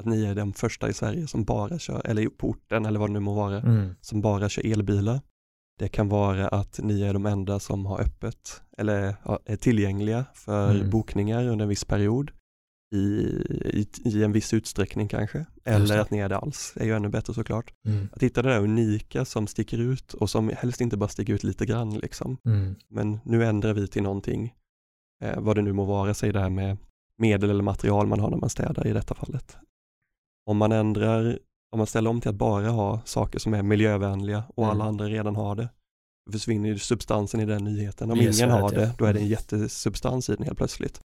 Att 0.00 0.06
ni 0.06 0.24
är 0.24 0.34
den 0.34 0.52
första 0.52 0.88
i 0.88 0.92
Sverige 0.92 1.26
som 1.26 1.44
bara 1.44 1.78
kör, 1.78 2.02
eller 2.06 2.26
på 2.28 2.48
orten 2.48 2.86
eller 2.86 2.98
vad 3.00 3.08
det 3.08 3.12
nu 3.12 3.20
må 3.20 3.34
vara, 3.34 3.60
Mm. 3.60 3.94
som 4.00 4.20
bara 4.20 4.48
kör 4.48 4.66
elbilar. 4.72 5.20
Det 5.78 5.88
kan 5.88 6.08
vara 6.08 6.48
att 6.48 6.80
ni 6.82 7.02
är 7.02 7.12
de 7.12 7.26
enda 7.26 7.58
som 7.60 7.86
har 7.86 8.00
öppet 8.00 8.62
eller 8.78 9.16
är 9.44 9.56
tillgängliga 9.56 10.24
för 10.34 10.74
Mm. 10.74 10.90
bokningar 10.90 11.46
under 11.48 11.62
en 11.62 11.68
viss 11.68 11.84
period 11.84 12.30
i, 12.94 12.98
i, 12.98 13.86
i 14.04 14.24
en 14.24 14.32
viss 14.32 14.54
utsträckning 14.54 15.08
kanske. 15.08 15.46
Eller 15.64 15.98
att 15.98 16.10
ni 16.10 16.18
är 16.18 16.28
det 16.28 16.36
alls, 16.36 16.72
det 16.74 16.80
är 16.80 16.84
ju 16.86 16.92
ännu 16.96 17.08
bättre 17.08 17.34
såklart. 17.34 17.72
Mm. 17.86 18.08
Att 18.12 18.22
hitta 18.22 18.42
det 18.42 18.48
där 18.48 18.60
unika 18.60 19.24
som 19.24 19.46
sticker 19.46 19.78
ut 19.78 20.14
och 20.14 20.30
som 20.30 20.50
helst 20.58 20.80
inte 20.80 20.96
bara 20.96 21.08
sticker 21.08 21.32
ut 21.34 21.42
lite 21.44 21.66
grann 21.66 21.98
liksom. 21.98 22.36
Mm. 22.44 22.74
Men 22.88 23.18
nu 23.24 23.44
ändrar 23.44 23.72
vi 23.74 23.88
till 23.88 24.02
någonting, 24.02 24.54
eh, 25.22 25.40
vad 25.40 25.56
det 25.56 25.62
nu 25.62 25.72
må 25.72 25.84
vara, 25.84 26.14
säg 26.14 26.32
det 26.32 26.40
här 26.40 26.50
med 26.50 26.76
medel 27.18 27.50
eller 27.50 27.62
material 27.62 28.06
man 28.06 28.20
har 28.20 28.30
när 28.30 28.36
man 28.38 28.50
städar 28.50 28.86
i 28.86 28.92
detta 28.92 29.14
fallet. 29.14 29.56
Om 30.50 30.56
man 30.56 30.72
ändrar, 30.72 31.38
om 31.72 31.78
man 31.78 31.86
ställer 31.86 32.10
om 32.10 32.20
till 32.20 32.30
att 32.30 32.36
bara 32.36 32.68
ha 32.68 33.00
saker 33.04 33.38
som 33.38 33.54
är 33.54 33.62
miljövänliga 33.62 34.44
och 34.54 34.64
alla 34.66 34.74
Mm. 34.74 34.86
andra 34.86 35.04
redan 35.06 35.36
har 35.36 35.54
det, 35.54 35.68
försvinner 36.32 36.76
substansen 36.76 37.40
i 37.40 37.44
den 37.46 37.64
nyheten. 37.64 38.10
Om 38.10 38.18
Yes, 38.20 38.38
ingen 38.38 38.50
har 38.50 38.60
ja. 38.60 38.68
det, 38.80 38.94
då 38.98 39.04
är 39.04 39.12
det 39.12 39.18
en 39.18 39.22
Mm. 39.26 39.30
jättesubstans 39.30 40.28
i 40.28 40.34
den 40.36 40.44
helt 40.44 40.58
plötsligt. 40.58 41.00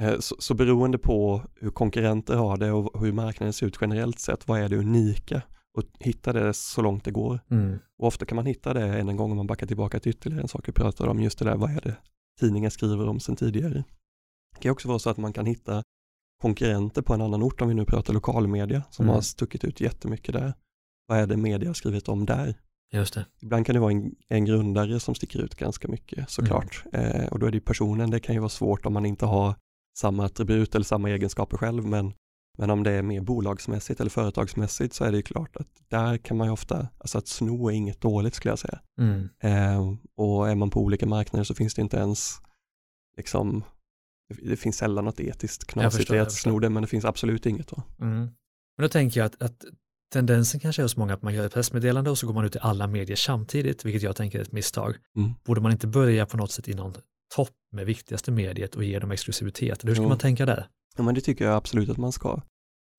Eh, 0.00 0.18
Så, 0.18 0.36
så 0.38 0.54
beroende 0.54 0.98
på 0.98 1.42
hur 1.60 1.70
konkurrenter 1.70 2.34
har 2.36 2.56
det 2.56 2.72
och 2.72 3.00
hur 3.00 3.12
marknaden 3.12 3.52
ser 3.52 3.66
ut 3.66 3.78
generellt 3.80 4.18
sett, 4.18 4.48
vad 4.48 4.60
är 4.60 4.68
det 4.68 4.76
unika? 4.76 5.42
Och 5.78 5.84
hitta 6.00 6.32
det 6.32 6.54
så 6.54 6.82
långt 6.82 7.04
det 7.04 7.10
går. 7.10 7.40
Mm. 7.50 7.78
Och 7.98 8.06
ofta 8.06 8.26
kan 8.26 8.36
man 8.36 8.46
hitta 8.46 8.74
det 8.74 8.98
än 8.98 9.08
en 9.08 9.16
gång 9.16 9.30
om 9.30 9.36
man 9.36 9.46
backar 9.46 9.66
tillbaka 9.66 10.00
till 10.00 10.10
ytterligare 10.10 10.42
en 10.42 10.48
sak 10.48 10.68
vi 10.68 10.72
pratade 10.72 11.10
om, 11.10 11.20
just 11.20 11.38
det 11.38 11.44
där, 11.44 11.56
vad 11.56 11.70
är 11.70 11.80
det 11.80 11.96
tidningen 12.38 12.70
skriver 12.70 13.08
om 13.08 13.20
sen 13.20 13.36
tidigare. 13.36 13.84
Det 14.54 14.60
kan 14.60 14.72
också 14.72 14.88
vara 14.88 14.98
så 14.98 15.10
att 15.10 15.16
man 15.16 15.32
kan 15.32 15.46
hitta 15.46 15.82
konkurrenter 16.42 17.02
på 17.02 17.14
en 17.14 17.20
annan 17.22 17.42
ort, 17.42 17.60
om 17.60 17.68
vi 17.68 17.74
nu 17.74 17.84
pratar 17.84 18.12
lokalmedia, 18.14 18.82
som 18.90 19.04
Mm. 19.04 19.14
har 19.14 19.20
stuckit 19.22 19.64
ut 19.64 19.80
jättemycket 19.80 20.32
där. 20.34 20.54
Vad 21.06 21.18
är 21.18 21.26
det 21.26 21.36
media 21.36 21.68
har 21.68 21.74
skrivit 21.74 22.08
om 22.08 22.26
där? 22.26 22.54
Just 22.92 23.14
det. 23.14 23.26
Ibland 23.42 23.66
kan 23.66 23.74
det 23.74 23.80
vara 23.80 23.92
en, 23.92 24.14
en 24.28 24.44
grundare 24.44 25.00
som 25.00 25.14
sticker 25.14 25.38
ut 25.40 25.54
ganska 25.54 25.88
mycket 25.88 26.30
såklart. 26.30 26.84
Eh, 26.92 27.26
och 27.26 27.38
då 27.38 27.46
är 27.46 27.50
det 27.50 27.60
personen, 27.60 28.10
det 28.10 28.20
kan 28.20 28.34
ju 28.34 28.38
vara 28.40 28.48
svårt 28.48 28.86
om 28.86 28.92
man 28.92 29.06
inte 29.06 29.26
har 29.26 29.54
samma 29.98 30.24
attribut 30.24 30.74
eller 30.74 30.84
samma 30.84 31.10
egenskaper 31.10 31.56
själv, 31.56 31.84
men, 31.86 32.12
men 32.58 32.70
om 32.70 32.82
det 32.82 32.90
är 32.90 33.02
mer 33.02 33.20
bolagsmässigt 33.20 34.00
eller 34.00 34.10
företagsmässigt 34.10 34.94
så 34.94 35.04
är 35.04 35.10
det 35.10 35.16
ju 35.16 35.22
klart 35.22 35.56
att 35.56 35.66
där 35.88 36.18
kan 36.18 36.36
man 36.36 36.46
ju 36.46 36.52
ofta, 36.52 36.88
alltså 36.98 37.18
att 37.18 37.28
sno 37.28 37.68
är 37.68 37.72
inget 37.72 38.00
dåligt 38.00 38.34
skulle 38.34 38.52
jag 38.52 38.58
säga. 38.58 38.80
Mm. 39.00 39.28
Eh, 39.40 39.94
och 40.16 40.50
är 40.50 40.54
man 40.54 40.70
på 40.70 40.80
olika 40.80 41.06
marknader 41.06 41.44
så 41.44 41.54
finns 41.54 41.74
det 41.74 41.82
inte 41.82 41.96
ens, 41.96 42.38
liksom, 43.16 43.64
det, 44.42 44.56
finns 44.56 44.76
sällan 44.76 45.04
något 45.04 45.20
etiskt 45.20 45.64
knasigt 45.64 46.10
i 46.10 46.18
att 46.18 46.32
sno 46.32 46.58
det, 46.58 46.68
men 46.68 46.82
det 46.82 46.86
finns 46.86 47.04
absolut 47.04 47.46
inget 47.46 47.68
då. 47.68 47.82
Mm. 48.00 48.18
Men 48.76 48.82
då 48.82 48.88
tänker 48.88 49.20
jag 49.20 49.26
att, 49.26 49.42
att 49.42 49.64
tendensen 50.12 50.60
kanske 50.60 50.82
är 50.82 50.84
hos 50.84 50.96
många 50.96 51.14
att 51.14 51.22
man 51.22 51.34
gör 51.34 51.46
ett 51.46 51.54
pressmeddelande 51.54 52.10
och 52.10 52.18
så 52.18 52.26
går 52.26 52.34
man 52.34 52.44
ut 52.44 52.56
i 52.56 52.58
alla 52.62 52.86
medier 52.86 53.16
samtidigt, 53.16 53.84
vilket 53.84 54.02
jag 54.02 54.16
tänker 54.16 54.38
är 54.38 54.42
ett 54.42 54.52
misstag. 54.52 54.96
Mm. 55.16 55.30
Borde 55.44 55.60
man 55.60 55.72
inte 55.72 55.86
börja 55.86 56.26
på 56.26 56.36
något 56.36 56.52
sätt 56.52 56.68
i 56.68 56.74
någon 56.74 56.94
topp 57.34 57.54
med 57.72 57.86
viktigaste 57.86 58.30
mediet 58.30 58.74
och 58.74 58.84
ge 58.84 58.98
dem 58.98 59.10
exklusivitet? 59.10 59.84
Hur 59.84 59.94
ska 59.94 60.02
Jo. 60.02 60.08
man 60.08 60.18
tänka 60.18 60.46
där? 60.46 60.66
Ja, 60.98 61.04
men 61.04 61.14
det 61.14 61.20
tycker 61.20 61.44
jag 61.44 61.54
absolut 61.54 61.88
att 61.88 61.96
man 61.96 62.12
ska. 62.12 62.40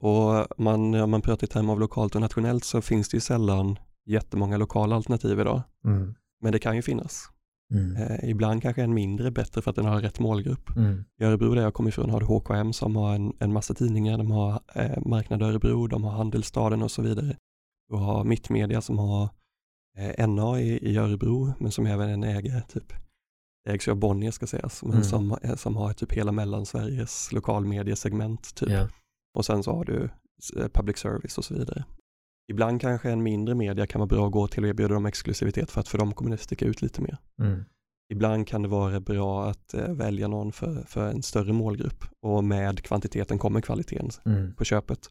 Och 0.01 0.47
man, 0.57 0.95
om 0.95 1.12
man 1.12 1.21
pratar 1.21 1.47
i 1.47 1.49
termer 1.49 1.73
av 1.73 1.79
lokalt 1.79 2.15
och 2.15 2.21
nationellt 2.21 2.63
så 2.63 2.81
finns 2.81 3.09
det 3.09 3.17
ju 3.17 3.21
sällan 3.21 3.79
jättemånga 4.05 4.57
lokala 4.57 4.95
alternativ 4.95 5.39
idag. 5.39 5.62
Mm. 5.85 6.15
Men 6.41 6.51
det 6.51 6.59
kan 6.59 6.75
ju 6.75 6.81
finnas. 6.81 7.29
Mm. 7.73 7.95
Eh, 7.95 8.29
ibland 8.29 8.62
kanske 8.62 8.83
en 8.83 8.93
mindre 8.93 9.31
bättre 9.31 9.62
för 9.62 9.69
att 9.69 9.75
den 9.75 9.85
har 9.85 10.01
rätt 10.01 10.19
målgrupp. 10.19 10.75
Mm. 10.75 11.05
I 11.21 11.23
Örebro 11.23 11.53
där 11.53 11.62
jag 11.62 11.73
kommer 11.73 11.89
ifrån 11.89 12.09
har 12.09 12.19
du 12.19 12.25
HKM 12.25 12.73
som 12.73 12.95
har 12.95 13.15
en, 13.15 13.33
en 13.39 13.53
massa 13.53 13.73
tidningar. 13.73 14.17
De 14.17 14.31
har 14.31 14.62
eh, 14.75 15.01
Marknad 15.05 15.43
Örebro, 15.43 15.88
de 15.88 16.03
har 16.03 16.12
Handelsstaden 16.12 16.81
och 16.81 16.91
så 16.91 17.01
vidare. 17.01 17.35
Du 17.89 17.95
har 17.95 18.23
Mittmedia 18.23 18.81
som 18.81 18.99
har 18.99 19.29
eh, 19.97 20.27
NA 20.27 20.59
i, 20.59 20.91
i 20.91 20.97
Örebro 20.97 21.53
men 21.59 21.71
som 21.71 21.85
även 21.85 22.09
en 22.09 22.23
äger 22.23 22.62
typ 22.62 22.93
ägs 23.69 23.88
ju 23.88 23.91
av 23.91 23.98
Bonnier 23.98 24.32
ska 24.32 24.48
sägas, 24.48 24.84
men 24.84 24.91
Mm. 24.91 25.04
som, 25.04 25.38
eh, 25.43 25.56
som 25.56 25.76
har 25.76 25.93
typ 25.93 26.12
hela 26.12 26.32
Mellansveriges 26.32 27.32
lokalmediesegment 27.32 28.56
typ. 28.56 28.69
Ja. 28.69 28.88
Och 29.38 29.45
sen 29.45 29.63
så 29.63 29.76
har 29.76 29.86
du 29.86 30.10
eh, 30.58 30.67
public 30.67 30.98
service 30.98 31.38
och 31.38 31.45
så 31.45 31.54
vidare. 31.54 31.86
Ibland 32.52 32.82
kanske 32.82 33.12
en 33.12 33.24
mindre 33.24 33.56
media 33.56 33.88
kan 33.88 34.00
vara 34.00 34.08
bra 34.08 34.26
att 34.26 34.32
gå 34.32 34.48
till 34.48 34.63
och 34.63 34.69
erbjuda 34.69 34.93
dem 34.93 35.06
exklusivitet 35.06 35.72
för 35.72 35.82
att 35.82 35.88
för 35.88 35.98
dem 35.98 36.13
kommer 36.13 36.32
det 36.32 36.38
sticka 36.38 36.65
ut 36.65 36.82
lite 36.82 37.02
mer. 37.02 37.17
Mm. 37.41 37.63
Ibland 38.13 38.48
kan 38.48 38.62
det 38.62 38.67
vara 38.67 39.00
bra 39.00 39.50
att 39.50 39.74
eh, 39.74 39.93
välja 39.93 40.28
någon 40.28 40.52
för, 40.52 40.84
för 40.88 41.10
en 41.12 41.24
större 41.24 41.54
målgrupp 41.54 42.04
och 42.26 42.43
med 42.43 42.84
kvantiteten 42.84 43.38
kommer 43.39 43.62
kvaliteten 43.62 44.10
Mm. 44.26 44.56
på 44.56 44.63
köpet. 44.63 45.10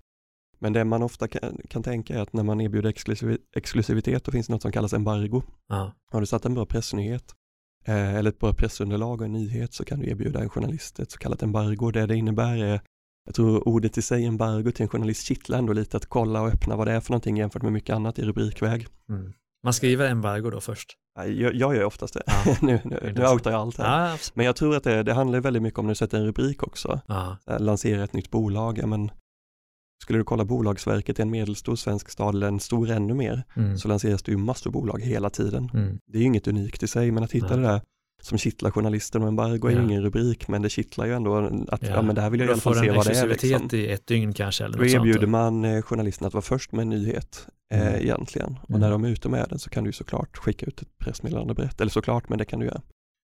Men 0.60 0.72
det 0.72 0.84
man 0.84 1.02
ofta 1.02 1.28
kan, 1.28 1.60
kan 1.70 1.82
tänka 1.82 2.14
är 2.14 2.20
att 2.22 2.32
när 2.32 2.42
man 2.42 2.60
erbjuder 2.60 2.88
exklusiv, 2.90 3.38
exklusivitet 3.56 4.24
då 4.24 4.32
finns 4.32 4.46
det 4.46 4.52
något 4.52 4.62
som 4.62 4.72
kallas 4.72 4.92
embargo. 4.92 5.42
Ja. 5.68 5.92
Har 6.12 6.20
du 6.20 6.26
satt 6.26 6.44
en 6.44 6.54
bra 6.54 6.66
pressnyhet 6.66 7.34
eh, 7.84 8.14
eller 8.14 8.30
ett 8.30 8.38
bra 8.38 8.52
pressunderlag 8.52 9.20
och 9.20 9.26
en 9.26 9.32
nyhet 9.32 9.74
så 9.74 9.84
kan 9.84 10.00
du 10.00 10.10
erbjuda 10.10 10.40
en 10.40 10.48
journalist 10.50 10.98
ett 10.98 11.10
så 11.10 11.18
kallat 11.18 11.42
embargo. 11.42 11.90
Det 11.90 12.06
det 12.06 12.16
innebär 12.16 12.56
är, 12.56 12.80
jag 13.24 13.34
tror 13.34 13.68
ordet 13.68 13.98
i 13.98 14.02
sig 14.02 14.24
embargo 14.24 14.70
till 14.70 14.82
en 14.82 14.88
journalist 14.88 15.26
kittlar 15.26 15.58
ändå 15.58 15.72
lite 15.72 15.96
att 15.96 16.06
kolla 16.06 16.42
och 16.42 16.48
öppna 16.48 16.76
vad 16.76 16.86
det 16.86 16.92
är 16.92 17.00
för 17.00 17.10
någonting 17.10 17.36
jämfört 17.36 17.62
med 17.62 17.72
mycket 17.72 17.96
annat 17.96 18.18
i 18.18 18.22
rubrikväg. 18.22 18.86
Mm. 19.08 19.32
Man 19.64 19.74
skriver 19.74 20.08
embargo 20.10 20.50
då 20.50 20.60
först. 20.60 20.94
Jag, 21.26 21.54
jag 21.54 21.76
gör 21.76 21.84
oftast 21.84 22.14
det. 22.14 22.22
Ja. 22.26 22.56
nu, 22.62 22.80
nu, 22.84 23.12
nu 23.16 23.26
outar 23.26 23.50
jag 23.50 23.60
allt 23.60 23.78
här. 23.78 24.10
Ja, 24.10 24.18
Men 24.34 24.46
jag 24.46 24.56
tror 24.56 24.76
att 24.76 24.84
det, 24.84 25.02
det 25.02 25.12
handlar 25.12 25.40
väldigt 25.40 25.62
mycket 25.62 25.78
om 25.78 25.86
när 25.86 25.90
du 25.90 25.94
sätter 25.94 26.18
en 26.18 26.26
rubrik 26.26 26.62
också. 26.62 27.00
ja. 27.06 27.36
Eh, 27.46 27.60
Lansera 27.60 28.04
ett 28.04 28.12
nytt 28.12 28.30
bolag, 28.30 28.88
men 28.88 29.10
skulle 30.02 30.18
du 30.18 30.24
kolla 30.24 30.44
Bolagsverket 30.44 31.18
i 31.18 31.22
en 31.22 31.30
medelstor 31.30 31.76
svensk 31.76 32.08
stad 32.10 32.34
eller 32.34 32.48
en 32.48 32.60
stor 32.60 32.90
ännu 32.90 33.14
mer 33.14 33.42
Mm. 33.56 33.78
så 33.78 33.88
lanseras 33.88 34.22
det 34.22 34.32
ju 34.32 34.38
massor 34.38 34.70
bolag 34.70 35.02
hela 35.02 35.30
tiden. 35.30 35.70
Mm. 35.74 35.98
Det 36.06 36.18
är 36.18 36.20
ju 36.20 36.26
inget 36.26 36.48
unikt 36.48 36.82
i 36.82 36.86
sig, 36.86 37.10
men 37.10 37.22
att 37.24 37.32
hitta 37.32 37.46
Nej. 37.46 37.56
det 37.56 37.62
där 37.62 37.80
som 38.22 38.38
kittlar 38.38 38.70
journalisten 38.70 39.22
och 39.22 39.28
embargo 39.28 39.68
är 39.68 39.72
Ja. 39.72 39.82
ingen 39.82 40.02
rubrik, 40.02 40.48
men 40.48 40.62
det 40.62 40.68
kittlar 40.70 41.06
ju 41.06 41.12
ändå 41.12 41.36
att 41.68 41.82
ja. 41.82 42.02
men 42.02 42.14
det 42.14 42.20
här 42.20 42.30
vill 42.30 42.40
jag 42.40 42.48
i 42.48 42.52
alla 42.52 42.60
fall 42.60 42.74
se 42.74 42.90
vad 42.90 43.06
det 43.06 43.18
är. 43.18 43.28
Liksom. 43.28 43.68
i 43.72 43.86
ett 43.86 44.06
dygn 44.06 44.32
kanske. 44.32 44.64
Eller 44.64 44.78
Då 44.78 44.84
erbjuder 44.86 45.20
sånt. 45.20 45.30
man 45.30 45.64
eh, 45.64 45.82
journalisten 45.82 46.26
att 46.26 46.34
vara 46.34 46.42
först 46.42 46.72
med 46.72 46.82
en 46.82 46.88
nyhet 46.88 47.46
eh, 47.74 47.80
Mm. 47.88 47.94
egentligen. 48.02 48.58
Och 48.62 48.68
Mm. 48.70 48.80
när 48.80 48.90
de 48.90 49.04
är 49.04 49.08
ute 49.08 49.28
med 49.28 49.46
den 49.50 49.58
så 49.58 49.70
kan 49.70 49.84
du 49.84 49.92
såklart 49.92 50.36
skicka 50.38 50.66
ut 50.66 50.82
ett 50.82 50.98
pressmeddelande 50.98 51.54
brett, 51.54 51.80
eller 51.80 51.90
såklart, 51.90 52.28
men 52.28 52.38
det 52.38 52.44
kan 52.44 52.58
du 52.60 52.66
göra. 52.66 52.80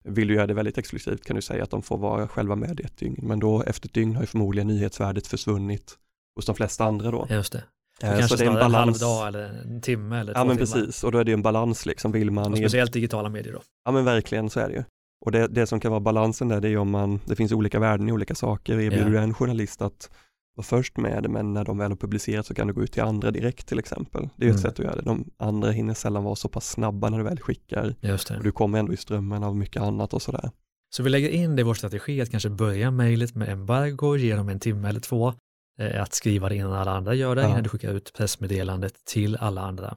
Vill 0.07 0.27
du 0.27 0.33
göra 0.35 0.47
det 0.47 0.53
väldigt 0.53 0.77
exklusivt 0.77 1.25
kan 1.25 1.35
du 1.35 1.41
säga 1.41 1.63
att 1.63 1.69
de 1.69 1.81
får 1.81 1.97
vara 1.97 2.27
själva 2.27 2.55
med 2.55 2.79
i 2.79 2.83
ett 2.83 2.97
dygn, 2.97 3.19
men 3.23 3.39
då 3.39 3.63
efter 3.63 3.87
ett 3.89 3.93
dygn 3.93 4.15
har 4.15 4.23
ju 4.23 4.27
förmodligen 4.27 4.67
nyhetsvärdet 4.67 5.27
försvunnit 5.27 5.97
hos 6.35 6.45
de 6.45 6.55
flesta 6.55 6.83
andra 6.85 7.11
då. 7.11 7.27
Just 7.29 7.51
det. 7.53 7.63
Eh, 8.03 8.09
kanske 8.09 8.27
så 8.27 8.35
det 8.35 8.43
är 8.43 8.47
en 8.47 8.53
snarare 8.53 8.65
en 8.65 8.71
halv 8.73 8.85
balans. 8.85 8.99
dag 8.99 9.27
eller 9.27 9.43
en 9.61 9.81
timme 9.81 10.19
eller 10.19 10.33
Ja 10.33 10.39
två 10.41 10.45
men 10.47 10.57
timmar. 10.57 10.75
precis, 10.81 11.03
och 11.03 11.11
då 11.11 11.17
är 11.17 11.23
det 11.23 11.31
ju 11.31 11.33
en 11.33 11.41
balans 11.41 11.85
liksom, 11.85 12.11
vill 12.11 12.31
man 12.31 12.51
Och 12.51 12.57
speciellt 12.57 12.93
digitala 12.93 13.29
medier 13.29 13.53
då. 13.53 13.61
Ja 13.85 13.91
men 13.91 14.05
verkligen 14.05 14.49
så 14.49 14.59
är 14.59 14.67
det 14.67 14.73
ju. 14.73 14.83
Och 15.25 15.31
det, 15.31 15.47
det 15.47 15.67
som 15.67 15.79
kan 15.79 15.91
vara 15.91 15.99
balansen 15.99 16.47
där 16.47 16.61
det 16.61 16.69
är 16.69 16.77
om 16.77 16.89
man, 16.89 17.19
det 17.25 17.35
finns 17.35 17.51
olika 17.51 17.79
värden 17.79 18.09
i 18.09 18.11
olika 18.11 18.35
saker. 18.35 18.73
Erbjuder 18.79 18.97
Ja. 19.05 19.09
du 19.09 19.17
en 19.19 19.33
journalist 19.33 19.81
att 19.81 20.09
vara 20.55 20.65
först 20.65 20.97
med 20.97 21.23
det 21.23 21.29
men 21.29 21.53
när 21.53 21.63
de 21.65 21.77
väl 21.77 21.91
har 21.91 21.95
publicerat 21.97 22.45
så 22.45 22.53
kan 22.53 22.67
du 22.67 22.73
gå 22.73 22.83
ut 22.83 22.91
till 22.91 23.01
andra 23.03 23.31
direkt 23.31 23.67
till 23.67 23.79
exempel. 23.79 24.29
Det 24.35 24.43
är 24.45 24.47
ju 24.47 24.53
ett 24.55 24.59
Mm. 24.59 24.71
sätt 24.71 24.79
att 24.79 24.85
göra 24.85 24.95
det. 24.95 25.01
De 25.01 25.25
andra 25.37 25.71
hinner 25.71 25.93
sällan 25.93 26.23
vara 26.23 26.35
så 26.35 26.47
pass 26.49 26.69
snabba 26.69 27.09
när 27.09 27.17
du 27.17 27.23
väl 27.23 27.39
skickar 27.39 27.95
Just 28.01 28.29
och 28.29 28.37
det. 28.37 28.43
du 28.43 28.51
kommer 28.51 28.79
ändå 28.79 28.93
i 28.93 28.97
strömmen 28.97 29.43
av 29.43 29.55
mycket 29.55 29.81
annat 29.81 30.13
och 30.13 30.21
sådär. 30.21 30.51
Så 30.95 31.03
vi 31.03 31.09
lägger 31.09 31.29
in 31.29 31.55
det 31.55 31.59
i 31.59 31.63
vår 31.63 31.73
strategi 31.73 32.21
att 32.21 32.31
kanske 32.31 32.49
börja 32.49 32.91
mejlet 32.91 33.35
med 33.35 33.49
embargo, 33.49 34.15
ge 34.17 34.35
dem 34.35 34.49
en 34.49 34.59
timme 34.59 34.89
eller 34.89 34.99
två, 34.99 35.33
att 35.79 36.13
skriva 36.13 36.49
det 36.49 36.55
innan 36.55 36.73
alla 36.73 36.91
andra 36.91 37.13
gör 37.13 37.35
det, 37.35 37.41
Ja. 37.41 37.49
innan 37.49 37.63
du 37.63 37.69
skickar 37.69 37.93
ut 37.93 38.13
pressmeddelandet 38.13 39.05
till 39.05 39.35
alla 39.35 39.61
andra. 39.61 39.95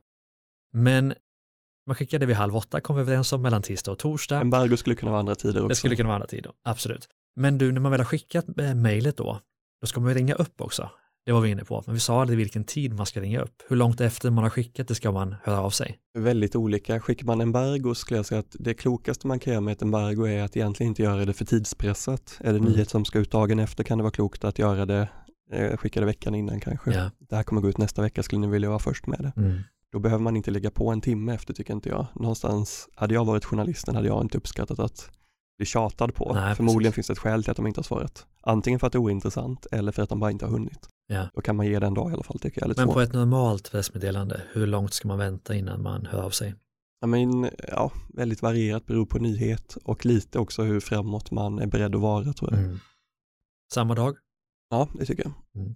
Men 0.73 1.15
man 1.87 1.95
skickade 1.97 2.27
vid 2.27 2.37
halv 2.37 2.57
åtta, 2.57 2.81
kom 2.81 2.97
vi 2.97 3.03
överens 3.03 3.33
om, 3.33 3.43
mellan 3.43 3.63
tisdag 3.63 3.93
och 3.93 3.99
torsdag. 3.99 4.41
Embargo 4.41 4.77
skulle 4.77 4.97
kunna 4.97 5.11
vara 5.11 5.21
andra 5.21 5.35
tider 5.35 5.59
också. 5.61 5.69
Det 5.69 5.75
skulle 5.75 5.97
kunna 5.97 6.07
vara 6.07 6.15
andra 6.17 6.27
tider, 6.27 6.53
absolut. 6.65 7.09
Men 7.37 7.59
du, 7.59 7.73
när 7.73 7.81
man 7.81 7.91
väl 7.93 8.01
har 8.01 8.05
skickat 8.05 8.59
eh, 8.59 8.75
mejlet 8.75 9.17
då, 9.17 9.41
då 9.81 9.87
ska 9.87 10.01
man 10.01 10.11
ju 10.11 10.19
ringa 10.19 10.35
upp 10.35 10.61
också. 10.61 10.91
Det 11.27 11.33
var 11.33 11.41
vi 11.41 11.51
inne 11.51 11.65
på, 11.65 11.83
men 11.87 11.95
vi 11.95 12.01
sa 12.01 12.21
aldrig 12.21 12.37
vilken 12.39 12.65
tid 12.65 12.95
man 12.95 13.07
ska 13.07 13.21
ringa 13.21 13.41
upp. 13.41 13.63
Hur 13.69 13.77
långt 13.77 14.01
efter 14.01 14.31
man 14.31 14.45
har 14.45 14.51
skickat 14.51 14.89
det 14.89 14.95
ska 14.95 15.13
man 15.13 15.35
höra 15.45 15.61
av 15.61 15.71
sig. 15.71 15.99
Väldigt 16.19 16.57
olika. 16.57 17.01
Skickar 17.01 17.27
man 17.27 17.41
embargo 17.41 17.95
skulle 17.95 18.19
jag 18.19 18.27
säga 18.27 18.39
att 18.39 18.57
det 18.59 18.75
klokaste 18.75 19.27
man 19.27 19.39
kan 19.39 19.53
göra 19.53 19.61
med 19.61 19.73
ett 19.73 19.83
embargo 19.83 20.27
är 20.27 20.43
att 20.43 20.57
egentligen 20.57 20.91
inte 20.91 21.03
göra 21.03 21.25
det 21.25 21.33
för 21.33 21.45
tidspressat. 21.45 22.37
Är 22.41 22.53
det 22.53 22.59
Mm. 22.59 22.73
nyhet 22.73 22.91
som 22.91 23.05
ska 23.05 23.19
ut 23.19 23.31
dagen 23.31 23.59
efter 23.59 23.85
kan 23.85 23.99
det 23.99 24.03
vara 24.05 24.11
klokt 24.13 24.45
att 24.45 24.59
göra 24.59 24.87
det, 24.87 25.09
eh, 25.51 25.77
skicka 25.77 26.01
det 26.01 26.07
veckan 26.07 26.35
innan 26.35 26.61
kanske. 26.61 26.93
Ja. 26.93 27.11
Det 27.19 27.37
här 27.37 27.43
kommer 27.43 27.61
gå 27.61 27.69
ut 27.69 27.79
nästa 27.79 28.03
vecka, 28.03 28.23
skulle 28.23 28.41
ni 28.41 28.47
vilja 28.47 28.69
vara 28.69 28.79
först 28.79 29.07
med 29.07 29.19
det? 29.19 29.41
Mm. 29.41 29.61
Då 29.93 29.99
behöver 29.99 30.23
man 30.23 30.37
inte 30.37 30.51
ligga 30.51 30.71
på 30.71 30.91
en 30.91 31.01
timme 31.01 31.35
efter 31.35 31.55
tycker 31.55 31.75
inte 31.75 31.89
jag. 31.89 32.07
Någonstans, 32.15 32.89
hade 32.95 33.15
jag 33.15 33.25
varit 33.25 33.45
journalisten 33.45 33.95
hade 33.95 34.09
jag 34.09 34.23
inte 34.23 34.39
uppskattat 34.39 34.79
att 34.79 35.11
bli 35.57 35.67
tjatad 35.67 36.15
på. 36.15 36.33
Nej, 36.35 36.55
Förmodligen 36.55 36.93
precis. 36.93 36.95
finns 36.95 37.07
det 37.07 37.13
ett 37.13 37.33
skäl 37.33 37.43
till 37.43 37.51
att 37.51 37.57
de 37.57 37.67
inte 37.67 37.79
har 37.79 37.85
svarat. 37.85 38.27
Antingen 38.41 38.81
för 38.81 38.87
att 38.87 38.93
det 38.93 38.97
är 38.97 39.01
ointressant 39.01 39.67
eller 39.73 39.93
för 39.93 40.03
att 40.03 40.09
de 40.09 40.21
bara 40.21 40.31
inte 40.31 40.45
har 40.45 40.53
hunnit. 40.53 40.89
Ja. 41.07 41.29
Då 41.35 41.41
kan 41.41 41.57
man 41.57 41.67
ge 41.67 41.79
den 41.79 41.95
dag 41.95 42.11
i 42.11 42.15
alla 42.15 42.23
fall 42.23 42.39
tycker 42.39 42.61
jag. 42.61 42.77
Men 42.77 42.89
på 42.89 43.01
ett 43.01 43.13
normalt 43.13 43.71
pressmeddelande, 43.71 44.43
hur 44.53 44.67
långt 44.67 44.95
ska 44.95 45.09
man 45.09 45.19
vänta 45.19 45.55
innan 45.55 45.83
man 45.83 46.07
hör 46.07 46.23
av 46.23 46.31
sig? 46.31 46.55
Ja, 47.01 47.07
men, 47.07 47.51
ja, 47.69 47.93
väldigt 48.09 48.43
varierat, 48.43 48.87
beror 48.87 49.07
på 49.07 49.19
nyhet 49.19 49.77
och 49.85 50.07
lite 50.07 50.39
också 50.39 50.63
hur 50.63 50.81
framåt 50.81 51.31
man 51.31 51.59
är 51.59 51.67
beredd 51.67 51.95
att 51.95 52.01
vara 52.01 52.33
tror 52.33 52.51
jag. 52.53 52.61
Mm. 52.61 52.79
Samma 53.73 53.95
dag? 53.95 54.17
Ja, 54.71 54.89
det 54.95 55.05
tycker 55.07 55.23
jag. 55.23 55.33
Mm. 55.63 55.75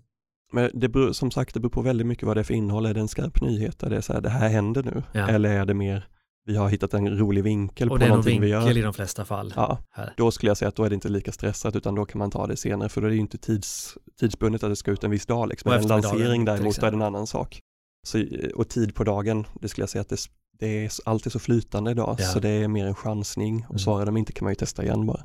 Men 0.53 0.71
det 0.75 0.89
beror, 0.89 1.13
som 1.13 1.31
sagt, 1.31 1.55
det 1.55 1.61
beror 1.61 1.71
på 1.71 1.83
väldigt 1.83 2.07
mycket 2.07 2.27
vad 2.27 2.37
det 2.37 2.41
är 2.41 2.45
för 2.45 2.55
innehåll. 2.55 2.87
Är 2.87 2.95
det 2.95 3.01
en 3.01 3.09
skarp 3.09 3.41
nyhet? 3.43 3.83
Är 3.83 3.91
det 3.91 4.03
så 4.03 4.13
här, 4.13 4.21
det 4.21 4.29
här 4.31 4.49
händer 4.49 4.83
nu? 4.83 5.03
Ja. 5.13 5.29
Eller 5.29 5.51
är 5.51 5.65
det 5.67 5.75
mer, 5.75 6.07
vi 6.47 6.57
har 6.57 6.69
hittat 6.69 6.95
en 6.95 7.19
rolig 7.19 7.45
vinkel 7.45 7.89
Och 7.89 7.95
på 7.95 7.99
det 7.99 8.05
är 8.05 8.09
någonting 8.09 8.41
vi 8.41 8.47
gör? 8.49 8.59
vinkel 8.61 8.79
i 8.79 8.83
de 8.83 8.93
flesta 8.95 9.25
fall. 9.25 9.53
Ja, 9.57 9.79
Här. 9.91 10.15
då 10.17 10.31
skulle 10.31 10.51
jag 10.51 10.57
säga 10.57 10.69
att 10.69 10.77
då 10.77 10.85
är 10.85 10.89
det 10.89 10.95
inte 10.95 11.09
lika 11.09 11.33
stressat 11.33 11.77
utan 11.77 11.95
då 11.95 12.05
kan 12.05 12.19
man 12.19 12.31
ta 12.31 12.47
det 12.47 12.57
senare 12.57 12.89
för 12.89 13.01
då 13.01 13.07
är 13.07 13.09
det 13.09 13.15
ju 13.15 13.21
inte 13.21 13.39
tids, 13.39 13.97
tidsbundet 14.21 14.63
att 14.63 14.71
det 14.71 14.77
ska 14.77 14.91
ut 14.91 15.05
en 15.05 15.11
viss 15.11 15.27
dag 15.27 15.49
liksom. 15.49 15.69
Och 15.69 15.75
Men 15.75 15.83
en 15.83 15.89
lansering 15.89 16.45
däremot 16.45 16.81
då 16.81 16.87
är 16.87 16.91
det 16.91 16.97
en 16.97 17.03
annan 17.03 17.27
sak. 17.27 17.61
Så, 18.07 18.25
och 18.55 18.69
tid 18.69 18.95
på 18.95 19.05
dagen, 19.05 19.47
det 19.61 19.69
skulle 19.69 19.83
jag 19.83 19.91
säga 19.91 20.03
att 20.03 20.09
det, 20.09 20.19
det 20.59 20.85
är 20.85 20.91
alltid 21.05 21.33
så 21.33 21.39
flytande 21.39 21.91
idag 21.91 22.17
Ja. 22.19 22.25
så 22.27 22.41
det 22.41 22.49
är 22.49 22.69
mer 22.69 22.87
en 22.87 22.95
chansning 22.95 23.57
Mm. 23.59 23.71
och 23.71 23.81
svarar 23.81 24.07
de 24.07 24.17
inte 24.17 24.33
kan 24.33 24.45
man 24.45 24.51
ju 24.53 24.57
testa 24.57 24.83
igen 24.85 25.07
bara. 25.07 25.25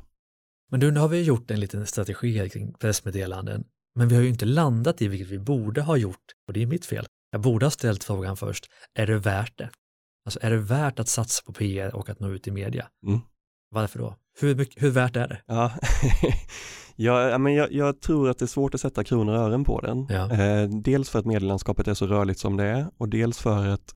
Men 0.70 0.80
nu 0.80 0.96
har 0.96 1.08
vi 1.08 1.22
gjort 1.22 1.50
en 1.50 1.60
liten 1.60 1.86
strategi 1.86 2.38
här 2.38 2.48
kring 2.48 2.72
pressmeddelanden. 2.72 3.64
Men 3.94 4.08
vi 4.08 4.14
har 4.16 4.22
ju 4.22 4.28
inte 4.28 4.44
landat 4.46 5.02
i 5.02 5.08
vilket 5.08 5.28
vi 5.28 5.38
borde 5.38 5.82
ha 5.82 5.96
gjort. 5.96 6.24
Och 6.48 6.52
det 6.54 6.62
är 6.62 6.66
mitt 6.66 6.86
fel. 6.86 7.06
Jag 7.30 7.40
borde 7.40 7.66
ha 7.66 7.70
ställt 7.70 8.04
frågan 8.04 8.36
först. 8.36 8.66
Är 8.94 9.06
det 9.06 9.18
värt 9.18 9.58
det? 9.58 9.70
Alltså 10.26 10.38
är 10.42 10.50
det 10.50 10.56
värt 10.58 10.98
att 10.98 11.08
satsa 11.08 11.42
på 11.46 11.52
PR 11.52 11.94
och 11.94 12.08
att 12.08 12.20
nå 12.20 12.28
ut 12.30 12.46
i 12.46 12.50
media? 12.50 12.86
Mm. 13.06 13.20
Varför 13.74 13.98
då? 13.98 14.16
Hur, 14.40 14.54
mycket- 14.54 14.82
hur 14.82 14.90
värt 14.90 15.16
är 15.16 15.28
det? 15.28 15.40
Ja, 15.46 15.72
ja 16.96 17.28
ja, 17.30 17.38
men 17.38 17.54
jag, 17.54 17.72
jag 17.72 18.00
tror 18.00 18.30
att 18.30 18.38
det 18.38 18.44
är 18.44 18.46
svårt 18.46 18.74
att 18.74 18.80
sätta 18.80 19.04
kronor 19.04 19.32
och 19.34 19.40
ören 19.40 19.64
på 19.64 19.80
den. 19.80 20.06
Ja. 20.10 20.32
Eh, 20.32 20.68
dels 20.68 21.10
för 21.10 21.18
att 21.18 21.24
medielandskapet 21.26 21.88
är 21.88 21.94
så 21.94 22.06
rörligt 22.06 22.38
som 22.40 22.56
det 22.56 22.64
är 22.64 22.90
och 22.96 23.08
dels 23.08 23.38
för 23.38 23.66
att 23.66 23.94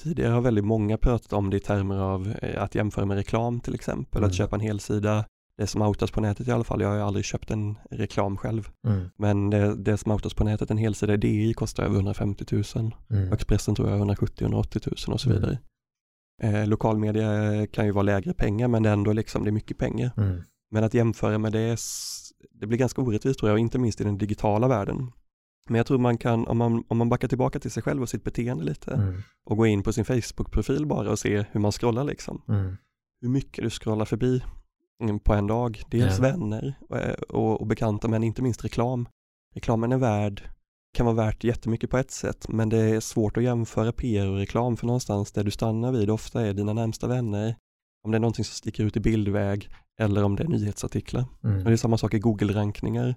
tidigare 0.00 0.32
har 0.32 0.40
väldigt 0.40 0.64
många 0.64 0.98
pratat 0.98 1.32
om 1.32 1.50
det 1.50 1.56
i 1.56 1.60
termer 1.60 1.96
av 1.98 2.34
eh, 2.42 2.62
att 2.62 2.74
jämföra 2.74 3.06
med 3.06 3.16
reklam 3.16 3.60
till 3.60 3.74
exempel, 3.74 4.18
Mm. 4.18 4.28
att 4.30 4.36
köpa 4.36 4.56
en 4.56 4.60
helsida. 4.60 5.24
Det 5.62 5.66
som 5.66 5.82
outas 5.82 6.10
på 6.10 6.20
nätet 6.20 6.48
i 6.48 6.50
alla 6.50 6.64
fall, 6.64 6.80
jag 6.80 6.88
har 6.88 6.96
ju 6.96 7.02
aldrig 7.02 7.24
köpt 7.24 7.50
en 7.50 7.78
reklam 7.90 8.36
själv, 8.36 8.68
Mm. 8.86 9.10
men 9.16 9.50
det, 9.50 9.74
det 9.76 9.96
som 9.96 10.12
outas 10.12 10.34
på 10.34 10.44
nätet, 10.44 10.70
en 10.70 10.76
helsida 10.78 11.14
i 11.14 11.16
DI 11.16 11.54
kostar 11.54 11.84
över 11.84 11.94
150 11.94 12.44
000 12.74 12.94
Mm. 13.10 13.32
Expressen 13.32 13.74
tror 13.74 13.90
jag 13.90 14.00
170-180 14.00 15.08
000 15.08 15.14
och 15.14 15.20
så 15.20 15.30
Mm. 15.30 15.40
vidare. 15.40 15.58
Eh, 16.42 16.66
lokalmedia 16.68 17.66
kan 17.66 17.86
ju 17.86 17.92
vara 17.92 18.02
lägre 18.02 18.34
pengar 18.34 18.68
men 18.68 18.82
det 18.82 18.88
är 18.88 18.92
ändå 18.92 19.12
liksom, 19.12 19.44
det 19.44 19.50
är 19.50 19.52
mycket 19.52 19.78
pengar. 19.78 20.10
Mm. 20.16 20.42
Men 20.70 20.84
att 20.84 20.94
jämföra 20.94 21.38
med 21.38 21.52
det, 21.52 21.78
det 22.50 22.66
blir 22.66 22.78
ganska 22.78 23.02
orättvist 23.02 23.38
tror 23.38 23.50
jag, 23.50 23.58
inte 23.58 23.78
minst 23.78 24.00
i 24.00 24.04
den 24.04 24.18
digitala 24.18 24.68
världen. 24.68 25.12
Men 25.68 25.76
jag 25.76 25.86
tror 25.86 25.98
man 25.98 26.18
kan, 26.18 26.46
om 26.46 26.58
man, 26.58 26.84
om 26.88 26.98
man 26.98 27.08
backar 27.08 27.28
tillbaka 27.28 27.58
till 27.58 27.70
sig 27.70 27.82
själv 27.82 28.02
och 28.02 28.08
sitt 28.08 28.24
beteende 28.24 28.64
lite 28.64 28.90
Mm. 28.92 29.22
och 29.44 29.56
går 29.56 29.66
in 29.66 29.82
på 29.82 29.92
sin 29.92 30.04
Facebook-profil 30.04 30.86
bara 30.86 31.10
och 31.10 31.18
ser 31.18 31.46
hur 31.52 31.60
man 31.60 31.72
scrollar 31.72 32.04
liksom. 32.04 32.42
Mm. 32.48 32.76
Hur 33.20 33.28
mycket 33.28 33.64
du 33.64 33.70
scrollar 33.70 34.04
förbi 34.04 34.42
på 35.20 35.34
en 35.34 35.46
dag. 35.46 35.82
Dels 35.90 36.16
Ja. 36.18 36.22
vänner 36.22 36.74
och, 36.88 36.98
och, 37.34 37.60
och 37.60 37.66
bekanta 37.66 38.08
men 38.08 38.24
inte 38.24 38.42
minst 38.42 38.64
reklam. 38.64 39.08
Reklamen 39.54 39.92
är 39.92 39.96
värd, 39.98 40.42
kan 40.96 41.06
vara 41.06 41.16
värt 41.16 41.44
jättemycket 41.44 41.90
på 41.90 41.98
ett 41.98 42.10
sätt 42.10 42.48
men 42.48 42.68
det 42.68 42.78
är 42.78 43.00
svårt 43.00 43.36
att 43.36 43.42
jämföra 43.42 43.92
PR 43.92 44.26
och 44.28 44.36
reklam 44.36 44.76
för 44.76 44.86
någonstans 44.86 45.32
där 45.32 45.44
du 45.44 45.50
stannar 45.50 45.92
vid 45.92 46.10
ofta 46.10 46.46
är 46.46 46.52
dina 46.54 46.72
närmsta 46.72 47.06
vänner. 47.06 47.54
Om 48.04 48.10
det 48.10 48.18
är 48.18 48.20
någonting 48.20 48.44
som 48.44 48.54
sticker 48.54 48.84
ut 48.84 48.96
i 48.96 49.00
bildväg 49.00 49.68
eller 50.00 50.24
om 50.24 50.36
det 50.36 50.42
är 50.42 50.48
nyhetsartiklar. 50.48 51.22
Och 51.22 51.48
det 51.48 51.48
Mm. 51.60 51.66
är 51.72 51.76
samma 51.76 51.98
sak 51.98 52.14
i 52.14 52.18
Google-rankningar. 52.18 53.14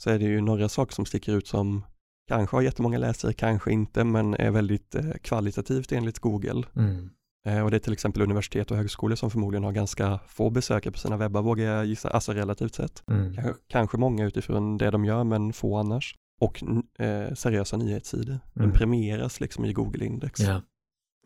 Så 0.00 0.10
är 0.10 0.18
det 0.18 0.24
ju 0.24 0.40
några 0.40 0.68
saker 0.68 0.94
som 0.94 1.06
sticker 1.06 1.32
ut 1.32 1.46
som 1.46 1.84
kanske 2.28 2.56
har 2.56 2.62
jättemånga 2.62 2.98
läsare, 2.98 3.32
kanske 3.32 3.72
inte, 3.72 4.04
men 4.04 4.34
är 4.34 4.50
väldigt 4.50 4.94
eh, 4.94 5.10
kvalitativt 5.22 5.92
enligt 5.92 6.18
Google. 6.18 6.62
Mm. 6.76 7.10
Eh, 7.46 7.60
och 7.64 7.70
det 7.70 7.76
är 7.76 7.78
till 7.78 7.92
exempel 7.92 8.22
universitet 8.22 8.70
och 8.70 8.76
högskolor 8.76 9.16
som 9.16 9.30
förmodligen 9.30 9.64
har 9.64 9.72
ganska 9.72 10.20
få 10.28 10.50
besökare 10.50 10.92
på 10.92 10.98
sina 10.98 11.16
webbar, 11.16 11.42
vågar 11.42 11.64
jag 11.64 11.86
gissa, 11.86 12.08
alltså 12.10 12.32
relativt 12.32 12.74
sett. 12.74 13.02
Mm. 13.10 13.34
Kanske, 13.34 13.54
kanske 13.68 13.96
många 13.98 14.24
utifrån 14.26 14.78
det 14.78 14.90
de 14.90 15.04
gör, 15.04 15.24
men 15.24 15.52
få 15.52 15.76
annars. 15.76 16.14
Och 16.40 16.62
eh, 16.98 17.34
seriösa 17.34 17.76
nyhetssidor. 17.76 18.38
De 18.54 18.60
Mm. 18.60 18.72
premieras 18.72 19.40
liksom 19.40 19.64
i 19.64 19.72
Google-index. 19.72 20.40
Ja. 20.40 20.60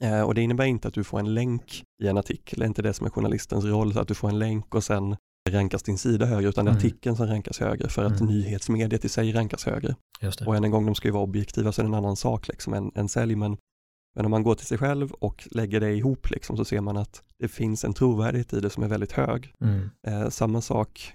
Eh, 0.01 0.23
och 0.23 0.35
det 0.35 0.43
innebär 0.43 0.65
inte 0.65 0.89
att 0.89 0.95
du 0.95 1.05
får 1.05 1.19
en 1.19 1.35
länk 1.35 1.85
i 2.03 2.09
en 2.09 2.19
artikel, 2.19 2.59
det 2.59 2.65
är 2.65 2.69
inte 2.69 2.83
det 2.83 2.93
som 2.93 3.07
är 3.07 3.11
journalistens 3.11 3.65
roll, 3.65 3.93
så 3.93 4.01
att 4.01 4.09
du 4.09 4.15
får 4.15 4.29
en 4.29 4.39
länk 4.39 4.75
och 4.75 4.85
sen 4.85 5.17
rankas 5.51 5.83
din 5.83 5.99
sida 5.99 6.27
högre, 6.27 6.49
utan 6.49 6.65
det 6.65 6.69
är 6.69 6.73
Mm. 6.73 6.79
artikeln 6.79 7.17
som 7.17 7.27
rankas 7.27 7.59
högre 7.61 7.89
för 7.89 8.05
att 8.05 8.21
Mm. 8.21 8.35
nyhetsmediet 8.35 9.05
i 9.05 9.09
sig 9.09 9.33
rankas 9.33 9.65
högre. 9.67 9.95
Och 10.47 10.57
än 10.57 10.65
en 10.65 10.71
gång, 10.71 10.87
de 10.87 10.95
ska 10.95 11.09
ju 11.09 11.13
vara 11.13 11.23
objektiva 11.25 11.73
så 11.73 11.81
är 11.81 11.85
det 11.85 11.89
en 11.89 11.95
annan 11.95 12.17
sak 12.17 12.49
liksom 12.49 12.75
än, 12.75 12.91
än 12.95 13.09
sälj, 13.09 13.37
men, 13.37 13.57
men 14.17 14.25
om 14.25 14.31
man 14.31 14.43
går 14.43 14.55
till 14.55 14.67
sig 14.67 14.79
själv 14.79 15.13
och 15.13 15.49
lägger 15.51 15.81
det 15.81 15.93
ihop 15.95 16.31
liksom, 16.31 16.57
så 16.57 16.65
ser 16.65 16.81
man 16.81 16.97
att 16.97 17.23
det 17.39 17.49
finns 17.49 17.85
en 17.85 17.93
trovärdighet 17.93 18.53
i 18.53 18.61
det 18.61 18.71
som 18.71 18.83
är 18.83 18.89
väldigt 18.89 19.13
hög. 19.13 19.55
Mm. 19.61 19.91
Eh, 20.07 20.29
samma 20.29 20.61
sak, 20.61 21.13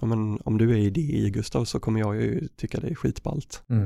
ja, 0.00 0.06
men, 0.06 0.40
om 0.44 0.58
du 0.58 0.70
är 0.72 0.76
i 0.76 0.90
DI 0.90 1.30
Gustav 1.30 1.64
så 1.64 1.80
kommer 1.80 2.00
jag 2.00 2.16
ju 2.16 2.48
tycka 2.56 2.80
det 2.80 2.88
är 2.88 2.94
skitballt. 2.94 3.62
Mm. 3.68 3.82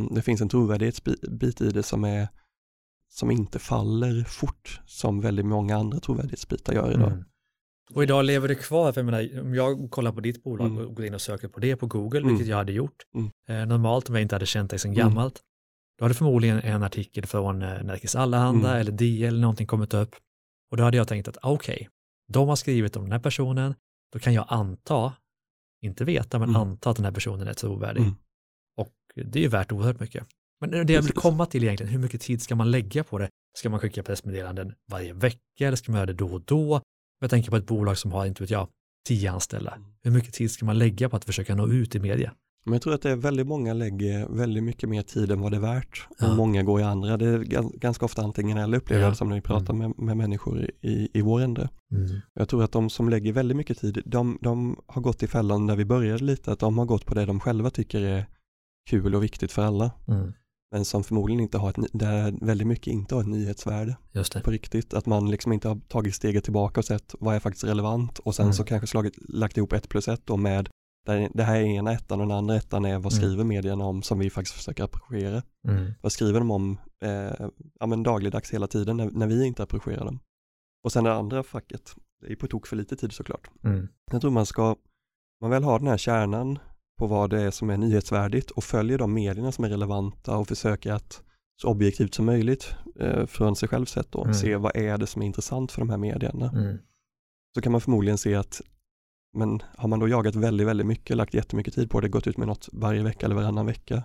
Mm, 0.00 0.14
Det 0.14 0.22
finns 0.22 0.40
en 0.40 0.48
trovärdighetsbit 0.48 1.60
i 1.60 1.70
det 1.70 1.82
som 1.82 2.04
är 2.04 2.28
som 3.14 3.30
inte 3.30 3.58
faller 3.58 4.24
fort 4.24 4.80
som 4.86 5.20
väldigt 5.20 5.46
många 5.46 5.76
andra 5.76 6.00
trovärdighetsbitar 6.00 6.72
gör 6.74 6.90
idag. 6.92 7.12
Mm. 7.12 7.24
Och 7.94 8.02
idag 8.02 8.24
lever 8.24 8.48
det 8.48 8.54
kvar, 8.54 8.92
för 8.92 9.00
jag 9.00 9.06
menar, 9.06 9.40
om 9.40 9.54
jag 9.54 9.90
kollar 9.90 10.12
på 10.12 10.20
ditt 10.20 10.42
bolag 10.42 10.66
Mm. 10.66 10.86
och 10.86 10.94
går 10.94 11.06
in 11.06 11.14
och 11.14 11.20
söker 11.20 11.48
på 11.48 11.60
det 11.60 11.76
på 11.76 11.86
Google, 11.86 12.20
Mm. 12.20 12.30
vilket 12.32 12.48
jag 12.48 12.56
hade 12.56 12.72
gjort, 12.72 13.02
Mm. 13.14 13.30
eh, 13.48 13.66
normalt 13.68 14.08
om 14.08 14.14
jag 14.14 14.22
inte 14.22 14.34
hade 14.34 14.46
känt 14.46 14.70
dig 14.70 14.78
sedan 14.78 14.92
Mm. 14.92 14.98
gammalt, 15.08 15.40
då 15.98 16.04
hade 16.04 16.14
förmodligen 16.14 16.60
en 16.60 16.82
artikel 16.82 17.26
från 17.26 17.62
eh, 17.62 17.82
Nerikes 17.82 18.16
Allehanda 18.16 18.68
Mm. 18.68 18.80
eller 18.80 18.92
DI 18.92 19.24
eller 19.24 19.40
någonting 19.40 19.66
kommit 19.66 19.94
upp. 19.94 20.16
Och 20.70 20.76
då 20.76 20.82
hade 20.82 20.96
jag 20.96 21.08
tänkt 21.08 21.28
att 21.28 21.36
okej, 21.42 21.88
de 22.32 22.48
har 22.48 22.56
skrivit 22.56 22.96
om 22.96 23.02
den 23.02 23.12
här 23.12 23.18
personen, 23.18 23.74
då 24.12 24.18
kan 24.18 24.34
jag 24.34 24.44
anta, 24.48 25.12
inte 25.82 26.04
veta, 26.04 26.38
men 26.38 26.48
Mm. 26.48 26.60
anta 26.62 26.90
att 26.90 26.96
den 26.96 27.04
här 27.04 27.12
personen 27.12 27.48
är 27.48 27.54
trovärdig. 27.54 28.00
Mm. 28.02 28.14
Och 28.76 28.92
det 29.14 29.38
är 29.38 29.42
ju 29.42 29.48
värt 29.48 29.72
oerhört 29.72 30.00
mycket. 30.00 30.26
Men 30.60 30.86
det 30.86 30.92
jag 30.92 31.02
vill 31.02 31.12
komma 31.12 31.46
till 31.46 31.64
egentligen, 31.64 31.92
hur 31.92 31.98
mycket 31.98 32.20
tid 32.20 32.42
ska 32.42 32.54
man 32.54 32.70
lägga 32.70 33.04
på 33.04 33.18
det? 33.18 33.28
Ska 33.58 33.70
man 33.70 33.80
skicka 33.80 34.02
pressmeddelanden 34.02 34.74
varje 34.90 35.12
vecka 35.12 35.38
eller 35.66 35.76
ska 35.76 35.92
man 35.92 35.98
göra 35.98 36.06
det 36.06 36.12
då 36.12 36.28
och 36.32 36.40
då? 36.44 36.80
Jag 37.20 37.30
tänker 37.30 37.50
på 37.50 37.56
ett 37.56 37.66
bolag 37.66 37.98
som 37.98 38.12
har, 38.12 38.26
inte 38.26 38.42
vet 38.42 38.50
jag, 38.50 38.68
tio 39.08 39.30
anställda. 39.32 39.70
Mm. 39.74 39.88
Hur 40.02 40.10
mycket 40.10 40.34
tid 40.34 40.50
ska 40.50 40.64
man 40.66 40.78
lägga 40.78 41.08
på 41.08 41.16
att 41.16 41.24
försöka 41.24 41.54
nå 41.54 41.68
ut 41.68 41.94
i 41.94 41.98
media? 41.98 42.34
Men 42.66 42.72
jag 42.72 42.82
tror 42.82 42.94
att 42.94 43.02
det 43.02 43.10
är 43.10 43.16
väldigt 43.16 43.46
många 43.46 43.72
lägger 43.74 44.26
väldigt 44.28 44.64
mycket 44.64 44.88
mer 44.88 45.02
tid 45.02 45.30
än 45.30 45.40
vad 45.40 45.52
det 45.52 45.56
är 45.56 45.60
värt. 45.60 46.06
Och 46.10 46.16
Ja. 46.18 46.34
många 46.34 46.62
går 46.62 46.80
i 46.80 46.82
andra. 46.82 47.16
Det 47.16 47.26
är 47.28 47.38
gan- 47.38 47.78
ganska 47.78 48.04
ofta 48.04 48.22
antingen 48.22 48.58
eller 48.58 48.78
upplever 48.78 49.04
jag 49.04 49.16
som 49.16 49.28
när 49.28 49.36
vi 49.36 49.42
pratar 49.42 49.74
med, 49.74 49.92
med 49.98 50.16
människor 50.16 50.70
i, 50.80 51.08
i 51.14 51.20
vår 51.20 51.40
ände. 51.40 51.68
Mm. 51.92 52.20
Jag 52.34 52.48
tror 52.48 52.64
att 52.64 52.72
de 52.72 52.90
som 52.90 53.08
lägger 53.08 53.32
väldigt 53.32 53.56
mycket 53.56 53.78
tid, 53.78 54.02
de, 54.06 54.38
de 54.40 54.76
har 54.86 55.02
gått 55.02 55.22
i 55.22 55.26
fällan 55.26 55.66
där 55.66 55.76
vi 55.76 55.84
började 55.84 56.24
lite, 56.24 56.52
att 56.52 56.58
de 56.58 56.78
har 56.78 56.84
gått 56.84 57.06
på 57.06 57.14
det 57.14 57.24
de 57.24 57.40
själva 57.40 57.70
tycker 57.70 58.00
är 58.00 58.26
kul 58.90 59.14
och 59.14 59.22
viktigt 59.24 59.52
för 59.52 59.62
alla. 59.62 59.90
Mm. 60.08 60.32
Men 60.72 60.84
som 60.84 61.04
förmodligen 61.04 61.40
inte 61.40 61.58
har 61.58 61.70
ett, 61.70 61.76
där 61.92 62.34
väldigt 62.46 62.66
mycket 62.66 62.86
inte 62.86 63.14
har 63.14 63.22
ett 63.22 63.28
nyhetsvärde 63.28 63.96
Just 64.12 64.32
det. 64.32 64.40
på 64.40 64.50
riktigt. 64.50 64.94
Att 64.94 65.06
man 65.06 65.30
liksom 65.30 65.52
inte 65.52 65.68
har 65.68 65.76
tagit 65.88 66.14
steget 66.14 66.44
tillbaka 66.44 66.80
och 66.80 66.84
sett 66.84 67.14
vad 67.20 67.34
är 67.34 67.40
faktiskt 67.40 67.64
relevant 67.64 68.18
och 68.18 68.34
sen 68.34 68.44
Mm. 68.44 68.52
så 68.54 68.64
kanske 68.64 68.86
slagit, 68.86 69.14
lagt 69.28 69.56
ihop 69.56 69.72
ett 69.72 69.88
plus 69.88 70.08
ett 70.08 70.22
då 70.24 70.36
med 70.36 70.68
det 71.14 71.42
här 71.42 71.56
är 71.56 71.64
ena 71.64 71.92
ettan 71.92 72.20
och 72.20 72.26
den 72.26 72.36
andra 72.36 72.56
ettan 72.56 72.84
är 72.84 72.98
vad 72.98 73.12
Mm. 73.12 73.22
skriver 73.22 73.44
medierna 73.44 73.84
om 73.84 74.02
som 74.02 74.18
vi 74.18 74.30
faktiskt 74.30 74.56
försöker 74.56 74.84
approchera. 74.84 75.42
Mm. 75.68 75.92
Vad 76.02 76.12
skriver 76.12 76.38
de 76.40 76.50
om 76.50 76.78
eh, 77.02 77.46
ja, 77.80 77.86
men 77.86 78.02
dagligdags 78.02 78.50
hela 78.54 78.66
tiden 78.66 78.96
när, 78.96 79.10
när 79.10 79.26
vi 79.26 79.46
inte 79.46 79.62
approcherar 79.62 80.04
dem. 80.04 80.18
Och 80.84 80.92
sen 80.92 81.04
det 81.04 81.12
andra 81.14 81.42
facket, 81.42 81.94
det 82.20 82.32
är 82.32 82.36
på 82.36 82.46
tok 82.46 82.66
för 82.66 82.76
lite 82.76 82.96
tid 82.96 83.12
såklart. 83.12 83.50
Mm. 83.64 83.88
Jag 84.12 84.20
tror 84.20 84.30
man 84.30 84.46
ska, 84.46 84.76
man 85.40 85.50
väl 85.50 85.64
har 85.64 85.78
den 85.78 85.88
här 85.88 85.96
kärnan 85.96 86.58
på 86.98 87.06
vad 87.06 87.30
det 87.30 87.40
är 87.42 87.50
som 87.50 87.70
är 87.70 87.76
nyhetsvärdigt 87.76 88.50
och 88.50 88.64
följer 88.64 88.98
de 88.98 89.12
medierna 89.14 89.52
som 89.52 89.64
är 89.64 89.68
relevanta 89.68 90.36
och 90.36 90.48
försöker 90.48 90.92
att 90.92 91.22
så 91.62 91.68
objektivt 91.68 92.14
som 92.14 92.24
möjligt 92.26 92.74
eh, 93.00 93.26
från 93.26 93.56
sig 93.56 93.68
själv 93.68 93.84
sett 93.86 94.12
då, 94.12 94.22
Mm. 94.22 94.34
se 94.34 94.56
vad 94.56 94.76
är 94.76 94.98
det 94.98 95.06
som 95.06 95.22
är 95.22 95.26
intressant 95.26 95.72
för 95.72 95.80
de 95.80 95.90
här 95.90 95.96
medierna. 95.96 96.50
Mm. 96.50 96.78
Så 97.54 97.62
kan 97.62 97.72
man 97.72 97.80
förmodligen 97.80 98.18
se 98.18 98.34
att 98.34 98.60
men 99.36 99.62
har 99.76 99.88
man 99.88 99.98
då 99.98 100.08
jagat 100.08 100.34
väldigt, 100.34 100.66
väldigt 100.66 100.86
mycket, 100.86 101.16
lagt 101.16 101.34
jättemycket 101.34 101.74
tid 101.74 101.90
på 101.90 102.00
det, 102.00 102.08
gått 102.08 102.26
ut 102.26 102.36
med 102.36 102.48
något 102.48 102.68
varje 102.72 103.02
vecka 103.02 103.26
eller 103.26 103.36
varannan 103.36 103.66
vecka, 103.66 104.02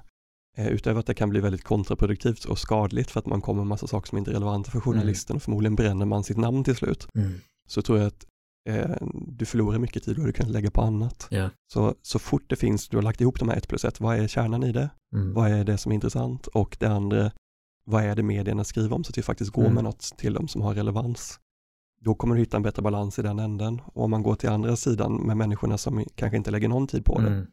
Eh, 0.57 0.67
utöver 0.67 0.99
att 0.99 1.05
det 1.05 1.13
kan 1.13 1.29
bli 1.29 1.39
väldigt 1.39 1.63
kontraproduktivt 1.63 2.45
och 2.45 2.59
skadligt 2.59 3.11
för 3.11 3.19
att 3.19 3.25
man 3.25 3.41
kommer 3.41 3.61
med 3.61 3.67
massa 3.67 3.87
saker 3.87 4.09
som 4.09 4.17
inte 4.17 4.31
är 4.31 4.33
relevanta 4.33 4.71
för 4.71 4.79
journalisten 4.79 5.35
och 5.35 5.41
förmodligen 5.43 5.75
bränner 5.75 6.05
man 6.05 6.23
sitt 6.23 6.37
namn 6.37 6.63
till 6.63 6.75
slut. 6.75 7.07
Mm. 7.15 7.33
Så 7.67 7.81
tror 7.81 7.97
jag 7.97 8.07
att 8.07 8.25
eh, 8.69 9.07
du 9.27 9.45
förlorar 9.45 9.79
mycket 9.79 10.03
tid 10.03 10.19
och 10.19 10.25
du 10.25 10.33
kan 10.33 10.51
lägga 10.51 10.71
på 10.71 10.81
annat. 10.81 11.27
Ja. 11.29 11.49
Så, 11.73 11.95
så 12.01 12.19
fort 12.19 12.49
det 12.49 12.55
finns, 12.55 12.89
du 12.89 12.97
har 12.97 13.01
lagt 13.01 13.21
ihop 13.21 13.39
de 13.39 13.49
här 13.49 13.55
ett 13.57 13.67
plus 13.67 13.85
ett, 13.85 13.99
vad 13.99 14.19
är 14.19 14.27
kärnan 14.27 14.63
i 14.63 14.71
det? 14.71 14.89
Mm. 15.15 15.33
Vad 15.33 15.51
är 15.51 15.63
det 15.63 15.77
som 15.77 15.91
är 15.91 15.95
intressant? 15.95 16.47
Och 16.47 16.77
det 16.79 16.87
andra, 16.87 17.31
vad 17.85 18.03
är 18.03 18.15
det 18.15 18.23
medierna 18.23 18.63
skriver 18.63 18.95
om 18.95 19.03
så 19.03 19.09
att 19.09 19.17
vi 19.17 19.21
faktiskt 19.21 19.51
går 19.51 19.61
Mm. 19.61 19.73
med 19.73 19.83
något 19.83 20.13
till 20.17 20.33
dem 20.33 20.47
som 20.47 20.61
har 20.61 20.73
relevans? 20.73 21.39
Då 22.03 22.15
kommer 22.15 22.35
du 22.35 22.41
hitta 22.41 22.57
en 22.57 22.63
bättre 22.63 22.81
balans 22.81 23.19
i 23.19 23.21
den 23.21 23.39
änden. 23.39 23.81
Och 23.85 24.03
om 24.03 24.11
man 24.11 24.23
går 24.23 24.35
till 24.35 24.49
andra 24.49 24.75
sidan 24.75 25.15
med 25.15 25.37
människorna 25.37 25.77
som 25.77 26.05
kanske 26.15 26.37
inte 26.37 26.51
lägger 26.51 26.67
någon 26.67 26.87
tid 26.87 27.05
på 27.05 27.19
det, 27.21 27.27
Mm. 27.27 27.45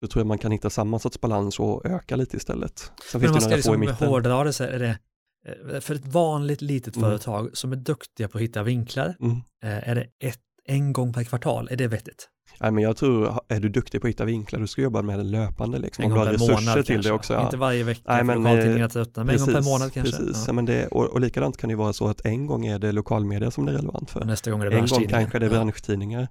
då 0.00 0.06
tror 0.08 0.20
jag 0.20 0.26
man 0.26 0.38
kan 0.38 0.52
hitta 0.52 0.70
samma 0.70 0.98
sorts 0.98 1.20
balans 1.20 1.60
och 1.60 1.86
öka 1.86 2.16
lite 2.16 2.36
istället. 2.36 2.78
Sen 3.12 3.20
Men 3.20 3.30
man 3.30 3.34
det 3.34 3.40
ska 3.40 3.56
liksom 3.56 4.08
hårdra 4.08 4.44
det 4.44 4.52
så 4.52 4.64
är 4.64 4.78
det 4.78 4.98
eh, 5.74 5.80
för 5.80 5.94
ett 5.94 6.06
vanligt 6.06 6.62
litet 6.62 6.96
Mm. 6.96 7.08
företag 7.08 7.56
som 7.56 7.72
är 7.72 7.76
duktiga 7.76 8.28
på 8.28 8.38
att 8.38 8.42
hitta 8.42 8.62
vinklar, 8.62 9.16
Mm. 9.20 9.36
eh, 9.64 9.88
är 9.88 9.94
det 9.94 10.06
ett, 10.28 10.40
en 10.68 10.92
gång 10.92 11.12
per 11.12 11.24
kvartal, 11.24 11.68
är 11.70 11.76
det 11.76 11.88
vettigt? 11.88 12.28
Nej, 12.60 12.70
men 12.72 12.84
jag 12.84 12.96
tror, 12.96 13.40
är 13.48 13.60
du 13.60 13.68
duktig 13.68 14.00
på 14.00 14.06
att 14.06 14.08
hitta 14.08 14.24
vinklar, 14.24 14.60
du 14.60 14.66
ska 14.66 14.82
jobba 14.82 15.02
med 15.02 15.18
det 15.18 15.22
löpande. 15.24 15.78
Liksom. 15.78 16.04
En 16.04 16.10
gång 16.10 16.24
per 16.24 16.32
resurser 16.32 16.52
månad 16.54 16.74
till 16.86 16.94
kanske. 16.94 17.08
det 17.10 17.14
också. 17.14 17.34
Ja. 17.34 17.44
Inte 17.44 17.56
varje 17.56 17.84
vecka 17.84 18.00
Nej, 18.06 18.18
för 18.18 18.24
men, 18.24 18.36
lokaltidningar 18.42 18.96
eh, 18.96 19.02
men 19.14 19.28
en 19.28 19.38
gång 19.38 19.46
per 19.54 19.62
månad 19.64 19.92
kanske. 19.92 20.16
Precis, 20.16 20.36
Ja. 20.36 20.44
ja. 20.46 20.52
men 20.52 20.64
det, 20.64 20.86
och, 20.86 21.04
och 21.04 21.20
likadant 21.20 21.56
kan 21.56 21.68
det 21.70 21.76
vara 21.76 21.92
så 21.92 22.08
att 22.08 22.26
en 22.26 22.46
gång 22.46 22.66
är 22.66 22.78
det 22.78 22.92
lokalmedia 22.92 23.50
som 23.50 23.66
det 23.66 23.72
är 23.72 23.76
relevant 23.76 24.10
för. 24.10 24.20
Och 24.20 24.26
nästa 24.26 24.50
gång 24.50 24.60
är 24.62 24.70
det 24.70 24.76
En 24.76 24.86
gång 24.86 25.06
kanske 25.08 25.38
det 25.38 25.46
är 25.46 25.50
Ja. 25.50 25.56
branschtidningar. 25.56 26.28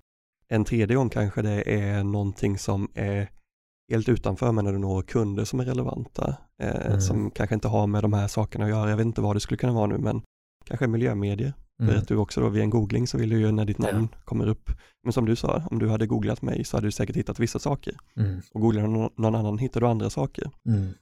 En 0.47 0.65
tredje 0.65 0.95
gång 0.95 1.09
kanske 1.09 1.41
det 1.41 1.73
är 1.81 2.03
någonting 2.03 2.57
som 2.57 2.91
är 2.95 3.29
helt 3.91 4.09
utanför 4.09 4.51
men 4.51 4.65
när 4.65 4.71
du 4.73 4.77
når 4.79 5.01
kunder 5.01 5.45
som 5.45 5.59
är 5.59 5.65
relevanta. 5.65 6.35
Eh, 6.61 6.85
Mm. 6.85 7.01
Som 7.01 7.31
kanske 7.31 7.55
inte 7.55 7.67
har 7.67 7.87
med 7.87 8.03
de 8.03 8.13
här 8.13 8.27
sakerna 8.27 8.63
att 8.65 8.69
göra. 8.71 8.89
Jag 8.89 8.97
vet 8.97 9.05
inte 9.05 9.21
vad 9.21 9.35
det 9.35 9.39
skulle 9.39 9.57
kunna 9.57 9.73
vara 9.73 9.87
nu 9.87 9.97
men 9.97 10.21
kanske 10.65 10.87
miljömedier. 10.87 11.53
Mm. 11.81 11.91
För 11.93 12.01
att 12.01 12.07
du 12.07 12.15
också 12.15 12.41
då 12.41 12.49
vid 12.49 12.61
en 12.63 12.69
googling 12.69 13.07
så 13.07 13.17
vill 13.17 13.29
du 13.29 13.39
ju 13.39 13.51
när 13.51 13.65
ditt 13.65 13.77
namn 13.77 14.07
kommer 14.25 14.47
upp. 14.47 14.69
Men 15.03 15.13
som 15.13 15.25
du 15.25 15.35
sa, 15.35 15.63
om 15.71 15.79
du 15.79 15.89
hade 15.89 16.07
googlat 16.07 16.41
mig 16.41 16.63
så 16.63 16.77
hade 16.77 16.87
du 16.87 16.91
säkert 16.91 17.15
hittat 17.15 17.39
vissa 17.39 17.59
saker. 17.59 17.95
Mm. 18.17 18.41
Och 18.53 18.61
googlar 18.61 18.81
du 18.81 18.87
någon 18.87 19.09
någon 19.17 19.35
annan 19.35 19.57
hittar 19.57 19.81
du 19.81 19.87
andra 19.87 20.09
saker. 20.09 20.51
Mm. 20.69 20.93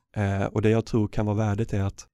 Eh, 0.41 0.45
och 0.47 0.61
det 0.61 0.69
jag 0.69 0.85
tror 0.85 1.07
kan 1.07 1.25
vara 1.25 1.35
värdet 1.35 1.73
är 1.73 1.83
att 1.83 2.07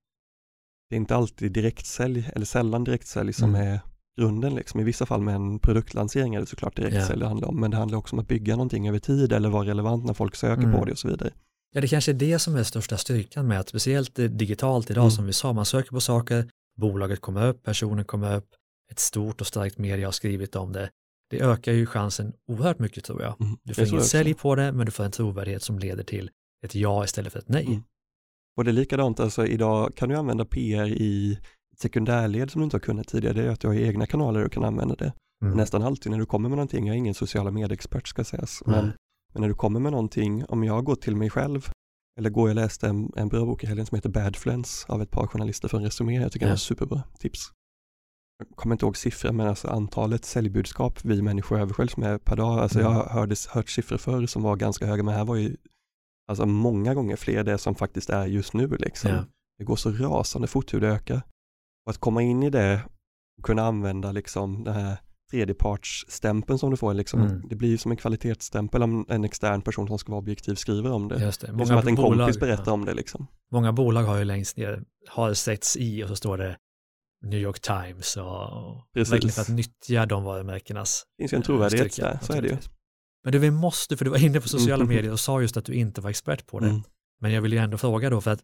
det 0.89 0.95
är 0.95 0.97
inte 0.97 1.15
alltid 1.15 1.51
direktsälj, 1.51 2.29
eller 2.35 2.45
sällan 2.45 2.83
direktsälj 2.83 3.33
som 3.33 3.55
Mm. 3.55 3.67
är 3.67 3.79
grunden. 4.19 4.55
Liksom. 4.55 4.79
I 4.79 4.83
vissa 4.83 5.05
fall 5.05 5.21
med 5.21 5.35
en 5.35 5.59
produktlansering 5.59 6.35
är 6.35 6.39
det 6.39 6.45
såklart 6.45 6.75
direktsälj 6.75 7.19
det 7.19 7.27
handlar 7.27 7.47
om, 7.47 7.59
men 7.59 7.71
det 7.71 7.77
handlar 7.77 7.97
också 7.97 8.15
om 8.15 8.19
att 8.19 8.27
bygga 8.27 8.55
någonting 8.55 8.87
över 8.89 8.99
tid 8.99 9.33
eller 9.33 9.49
vara 9.49 9.65
relevant 9.67 10.05
när 10.05 10.13
folk 10.13 10.35
söker 10.35 10.63
Mm. 10.63 10.79
på 10.79 10.85
det 10.85 10.91
och 10.91 10.97
så 10.99 11.07
vidare. 11.07 11.31
Ja, 11.75 11.81
det 11.81 11.87
kanske 11.87 12.11
är 12.11 12.13
det 12.13 12.39
som 12.39 12.55
är 12.55 12.63
största 12.63 12.97
styrkan 12.97 13.47
med 13.47 13.59
att 13.59 13.69
speciellt 13.69 14.15
digitalt 14.15 14.89
idag 14.91 15.01
Mm. 15.03 15.11
som 15.11 15.25
vi 15.25 15.33
sa, 15.33 15.53
man 15.53 15.65
söker 15.65 15.89
på 15.91 16.01
saker, 16.01 16.49
bolaget 16.79 17.21
kommer 17.21 17.47
upp, 17.47 17.63
personen 17.63 18.05
kommer 18.05 18.35
upp, 18.35 18.55
ett 18.91 18.99
stort 18.99 19.41
och 19.41 19.47
starkt 19.47 19.77
media 19.77 20.07
har 20.07 20.11
skrivit 20.11 20.55
om 20.55 20.73
det. 20.73 20.89
Det 21.29 21.41
ökar 21.41 21.71
ju 21.71 21.85
chansen 21.85 22.33
oerhört 22.47 22.79
mycket 22.79 23.03
tror 23.03 23.21
jag. 23.21 23.41
Mm. 23.41 23.57
Du 23.63 23.73
får 23.73 23.83
inget 23.83 23.93
också. 23.93 24.09
sälj 24.09 24.33
på 24.33 24.55
det, 24.55 24.71
men 24.71 24.85
du 24.85 24.91
får 24.91 25.03
en 25.03 25.11
trovärdighet 25.11 25.63
som 25.63 25.79
leder 25.79 26.03
till 26.03 26.31
ett 26.65 26.75
ja 26.75 27.03
istället 27.03 27.33
för 27.33 27.39
ett 27.39 27.49
nej. 27.49 27.65
Mm. 27.65 27.83
Och 28.57 28.63
det 28.63 28.71
är 28.71 28.73
likadant, 28.73 29.19
alltså 29.19 29.47
idag 29.47 29.95
kan 29.95 30.09
du 30.09 30.15
använda 30.15 30.45
PR 30.45 30.87
i 30.87 31.39
sekundärled 31.77 32.51
som 32.51 32.61
du 32.61 32.63
inte 32.63 32.75
har 32.75 32.81
kunnat 32.81 33.07
tidigare, 33.07 33.33
det 33.33 33.43
är 33.43 33.49
att 33.49 33.59
du 33.59 33.67
har 33.67 33.75
egna 33.75 34.05
kanaler 34.05 34.45
och 34.45 34.51
kan 34.51 34.63
använda 34.63 34.95
det. 34.95 35.13
Mm. 35.43 35.57
Nästan 35.57 35.83
alltid 35.83 36.11
när 36.11 36.19
du 36.19 36.25
kommer 36.25 36.49
med 36.49 36.57
någonting, 36.57 36.87
jag 36.87 36.93
är 36.93 36.97
ingen 36.97 37.13
sociala 37.13 37.51
medieexpert 37.51 38.07
ska 38.07 38.23
sägas, 38.23 38.63
men, 38.65 38.85
men 39.33 39.41
när 39.41 39.47
du 39.47 39.53
kommer 39.53 39.79
med 39.79 39.91
någonting, 39.91 40.45
om 40.45 40.63
jag 40.63 40.85
går 40.85 40.95
till 40.95 41.15
mig 41.15 41.29
själv, 41.29 41.69
eller 42.19 42.29
går 42.29 42.49
jag 42.49 42.55
läste 42.55 42.87
en, 42.87 43.11
en 43.15 43.27
bra 43.27 43.45
bok 43.45 43.63
i 43.63 43.67
helgen 43.67 43.85
som 43.85 43.95
heter 43.95 44.09
Badfluence 44.09 44.85
av 44.93 45.01
ett 45.01 45.11
par 45.11 45.27
journalister 45.27 45.67
från 45.67 45.83
Resumé, 45.83 46.15
jag 46.21 46.31
tycker 46.31 46.45
den 46.45 46.49
Ja. 46.49 46.53
var 46.53 46.57
superbra, 46.57 47.03
tips. 47.19 47.51
Jag 48.39 48.47
kommer 48.57 48.75
inte 48.75 48.85
ihåg 48.85 48.97
siffror, 48.97 49.31
men 49.31 49.47
alltså 49.47 49.67
antalet 49.67 50.25
säljbudskap 50.25 50.99
vi 51.05 51.21
människor 51.21 51.59
översköljs 51.59 51.97
med 51.97 52.23
per 52.25 52.35
dag, 52.35 52.59
alltså 52.59 52.79
Mm. 52.79 52.91
jag 52.91 52.99
har 52.99 53.09
hört, 53.21 53.45
hört 53.47 53.69
siffror 53.69 53.97
förr 53.97 54.25
som 54.27 54.43
var 54.43 54.55
ganska 54.55 54.85
höga, 54.85 55.03
men 55.03 55.13
här 55.13 55.25
var 55.25 55.35
ju 55.35 55.55
alltså 56.27 56.45
många 56.45 56.93
gånger 56.93 57.15
fler 57.15 57.43
det 57.43 57.57
som 57.57 57.75
faktiskt 57.75 58.09
är 58.09 58.25
just 58.25 58.53
nu 58.53 58.67
liksom. 58.67 59.11
Ja. 59.11 59.25
Det 59.57 59.63
går 59.63 59.75
så 59.75 59.91
rasande 59.91 60.47
fort 60.47 60.73
hur 60.73 60.81
det 60.81 60.87
ökar. 60.87 61.21
Och 61.85 61.89
att 61.91 61.97
komma 61.97 62.21
in 62.21 62.43
i 62.43 62.49
det 62.49 62.81
och 63.37 63.45
kunna 63.45 63.63
använda 63.63 64.11
liksom 64.11 64.63
den 64.63 64.73
här 64.73 64.97
tredjepartsstämpeln 65.31 66.59
som 66.59 66.71
du 66.71 66.77
får, 66.77 66.93
liksom, 66.93 67.21
Mm. 67.21 67.41
det 67.49 67.55
blir 67.55 67.77
som 67.77 67.91
en 67.91 67.97
kvalitetsstämpel 67.97 68.83
om 68.83 69.05
en 69.09 69.23
extern 69.23 69.61
person 69.61 69.87
som 69.87 69.99
ska 69.99 70.11
vara 70.11 70.19
objektiv 70.19 70.55
skriver 70.55 70.91
om 70.91 71.07
det. 71.07 71.15
Det. 71.15 71.19
Det 71.21 71.25
är 71.61 71.65
som 71.65 71.77
att 71.77 71.87
en 71.87 71.95
bolag- 71.95 72.17
kompis 72.19 72.39
berättar 72.39 72.63
ja. 72.65 72.71
om 72.71 72.85
det 72.85 72.93
liksom. 72.93 73.27
Många 73.51 73.71
bolag 73.73 74.03
har 74.03 74.17
ju 74.17 74.23
längst 74.23 74.57
ner, 74.57 74.83
har 75.09 75.33
setts 75.33 75.77
i 75.77 76.03
och 76.03 76.07
så 76.07 76.15
står 76.15 76.37
det 76.37 76.57
New 77.25 77.39
York 77.39 77.59
Times 77.59 78.17
och 78.17 78.85
Precis. 78.93 79.13
verkligen 79.13 79.33
för 79.33 79.41
att 79.41 79.49
nyttja 79.49 80.05
de 80.05 80.23
varumärkenas 80.23 81.03
Det 81.17 81.21
finns 81.23 81.33
ju 81.33 81.35
en 81.35 81.41
trovärdighet 81.43 81.93
styrka, 81.93 82.09
där, 82.09 82.19
så 82.21 82.33
är 82.33 82.41
det 82.41 82.47
ju. 82.47 82.57
Men 83.23 83.31
du, 83.33 83.39
vi 83.39 83.51
måste, 83.51 83.97
för 83.97 84.05
du 84.05 84.11
var 84.11 84.23
inne 84.25 84.41
på 84.41 84.47
sociala 84.49 84.83
Mm. 84.83 84.95
medier 84.95 85.11
och 85.11 85.19
sa 85.19 85.41
just 85.41 85.57
att 85.57 85.65
du 85.65 85.73
inte 85.73 86.01
var 86.01 86.09
expert 86.09 86.45
på 86.47 86.59
det. 86.59 86.67
Mm. 86.69 86.81
Men 87.21 87.31
jag 87.31 87.41
vill 87.41 87.53
ju 87.53 87.59
ändå 87.59 87.77
fråga 87.77 88.09
då, 88.09 88.21
för 88.21 88.31
att 88.31 88.43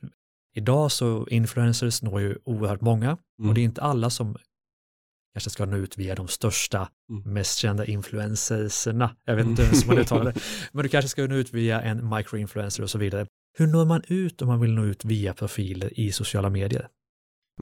idag 0.56 0.92
så 0.92 1.28
influencers 1.28 2.02
når 2.02 2.22
ju 2.22 2.38
oerhört 2.46 2.82
många 2.82 3.18
Mm. 3.40 3.50
och 3.50 3.56
det 3.56 3.62
är 3.62 3.66
inte 3.66 3.82
alla 3.82 4.10
som 4.10 4.38
kanske 5.36 5.50
ska 5.50 5.66
nå 5.66 5.78
ut 5.78 5.98
via 5.98 6.16
de 6.16 6.28
största, 6.28 6.90
Mm. 7.10 7.34
mest 7.34 7.58
kända 7.58 7.86
influencerserna. 7.86 9.16
Jag 9.26 9.36
vet 9.36 9.46
inte 9.46 9.62
ens 9.64 9.84
hur 9.84 9.88
man 9.88 9.98
uttalar 9.98 10.26
det. 10.34 10.40
Men 10.72 10.84
du 10.84 10.90
kanske 10.90 11.10
ska 11.10 11.28
nå 11.28 11.36
ut 11.36 11.54
via 11.54 11.82
en 11.82 12.10
microinfluencer 12.10 12.84
och 12.84 12.90
så 12.90 12.98
vidare. 12.98 13.28
Hur 13.58 13.68
når 13.68 13.86
man 13.86 14.02
ut 14.08 14.42
om 14.42 14.48
man 14.48 14.60
vill 14.60 14.74
nå 14.74 14.84
ut 14.86 15.06
via 15.06 15.34
profiler 15.34 16.00
i 16.00 16.12
sociala 16.12 16.50
medier? 16.50 16.88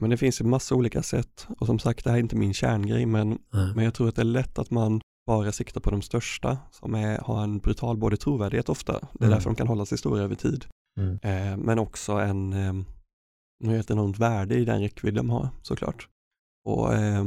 Men 0.00 0.10
det 0.10 0.16
finns 0.16 0.40
ju 0.40 0.44
massa 0.44 0.74
olika 0.74 1.02
sätt 1.02 1.46
och 1.60 1.66
som 1.66 1.78
sagt 1.78 2.04
det 2.04 2.10
här 2.10 2.16
är 2.16 2.20
inte 2.20 2.36
min 2.36 2.54
kärngrej 2.54 3.06
men, 3.06 3.38
men 3.74 3.84
jag 3.84 3.94
tror 3.94 4.08
att 4.08 4.16
det 4.16 4.22
är 4.22 4.24
lätt 4.24 4.58
att 4.58 4.70
man 4.70 5.00
bara 5.26 5.52
siktar 5.52 5.80
på 5.80 5.90
de 5.90 6.02
största 6.02 6.58
som 6.70 6.94
är, 6.94 7.18
har 7.18 7.42
en 7.42 7.58
brutal 7.58 7.96
både 7.96 8.16
trovärdighet 8.16 8.68
ofta, 8.68 8.92
det 8.92 8.98
är 8.98 9.26
Mm. 9.26 9.30
därför 9.30 9.50
de 9.50 9.56
kan 9.56 9.66
hålla 9.68 9.86
sig 9.86 9.98
stora 9.98 10.22
över 10.22 10.34
tid, 10.34 10.64
Mm. 11.00 11.18
eh, 11.22 11.56
men 11.56 11.78
också 11.78 12.12
en, 12.12 12.52
eh, 12.52 13.78
ett 13.80 13.90
enormt 13.90 14.18
värde 14.18 14.54
i 14.54 14.64
den 14.64 14.80
räckvidd 14.80 15.14
de 15.14 15.30
har 15.30 15.48
såklart. 15.62 16.08
Och 16.64 16.94
eh, 16.94 17.24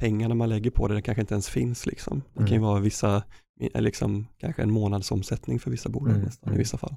pengarna 0.00 0.34
man 0.34 0.48
lägger 0.48 0.70
på 0.70 0.88
det, 0.88 0.94
det 0.94 1.02
kanske 1.02 1.20
inte 1.20 1.34
ens 1.34 1.48
finns 1.48 1.86
liksom. 1.86 2.22
Det 2.32 2.38
kan 2.38 2.46
ju 2.46 2.54
Mm. 2.54 2.62
vara 2.68 2.80
vissa, 2.80 3.22
eh, 3.60 3.82
liksom, 3.82 4.26
kanske 4.38 4.62
en 4.62 4.70
månadsomsättning 4.70 5.60
för 5.60 5.70
vissa 5.70 5.88
bolag 5.88 6.10
Mm. 6.14 6.24
nästan 6.24 6.48
i 6.48 6.50
Mm. 6.50 6.58
vissa 6.58 6.78
fall. 6.78 6.96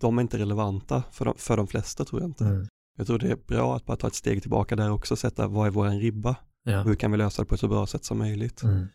De 0.00 0.18
är 0.18 0.22
inte 0.22 0.38
relevanta 0.38 1.02
för 1.12 1.24
de, 1.24 1.34
för 1.38 1.56
de 1.56 1.66
flesta 1.66 2.04
tror 2.04 2.20
jag 2.20 2.30
inte. 2.30 2.66
Jag 2.98 3.06
tror 3.06 3.18
det 3.18 3.30
är 3.30 3.36
bra 3.46 3.76
att 3.76 3.86
bara 3.86 3.96
ta 3.96 4.06
ett 4.06 4.14
steg 4.14 4.42
tillbaka 4.42 4.76
där 4.76 4.90
också, 4.90 5.16
sätta 5.16 5.48
vad 5.48 5.66
är 5.66 5.70
våran 5.70 5.98
ribba? 6.00 6.36
Ja. 6.64 6.82
Hur 6.82 6.94
kan 6.94 7.10
vi 7.12 7.16
lösa 7.18 7.42
det 7.42 7.46
på 7.46 7.54
ett 7.54 7.60
så 7.60 7.68
bra 7.68 7.86
sätt 7.86 8.04
som 8.04 8.18
möjligt? 8.18 8.62
Mm. 8.62 8.86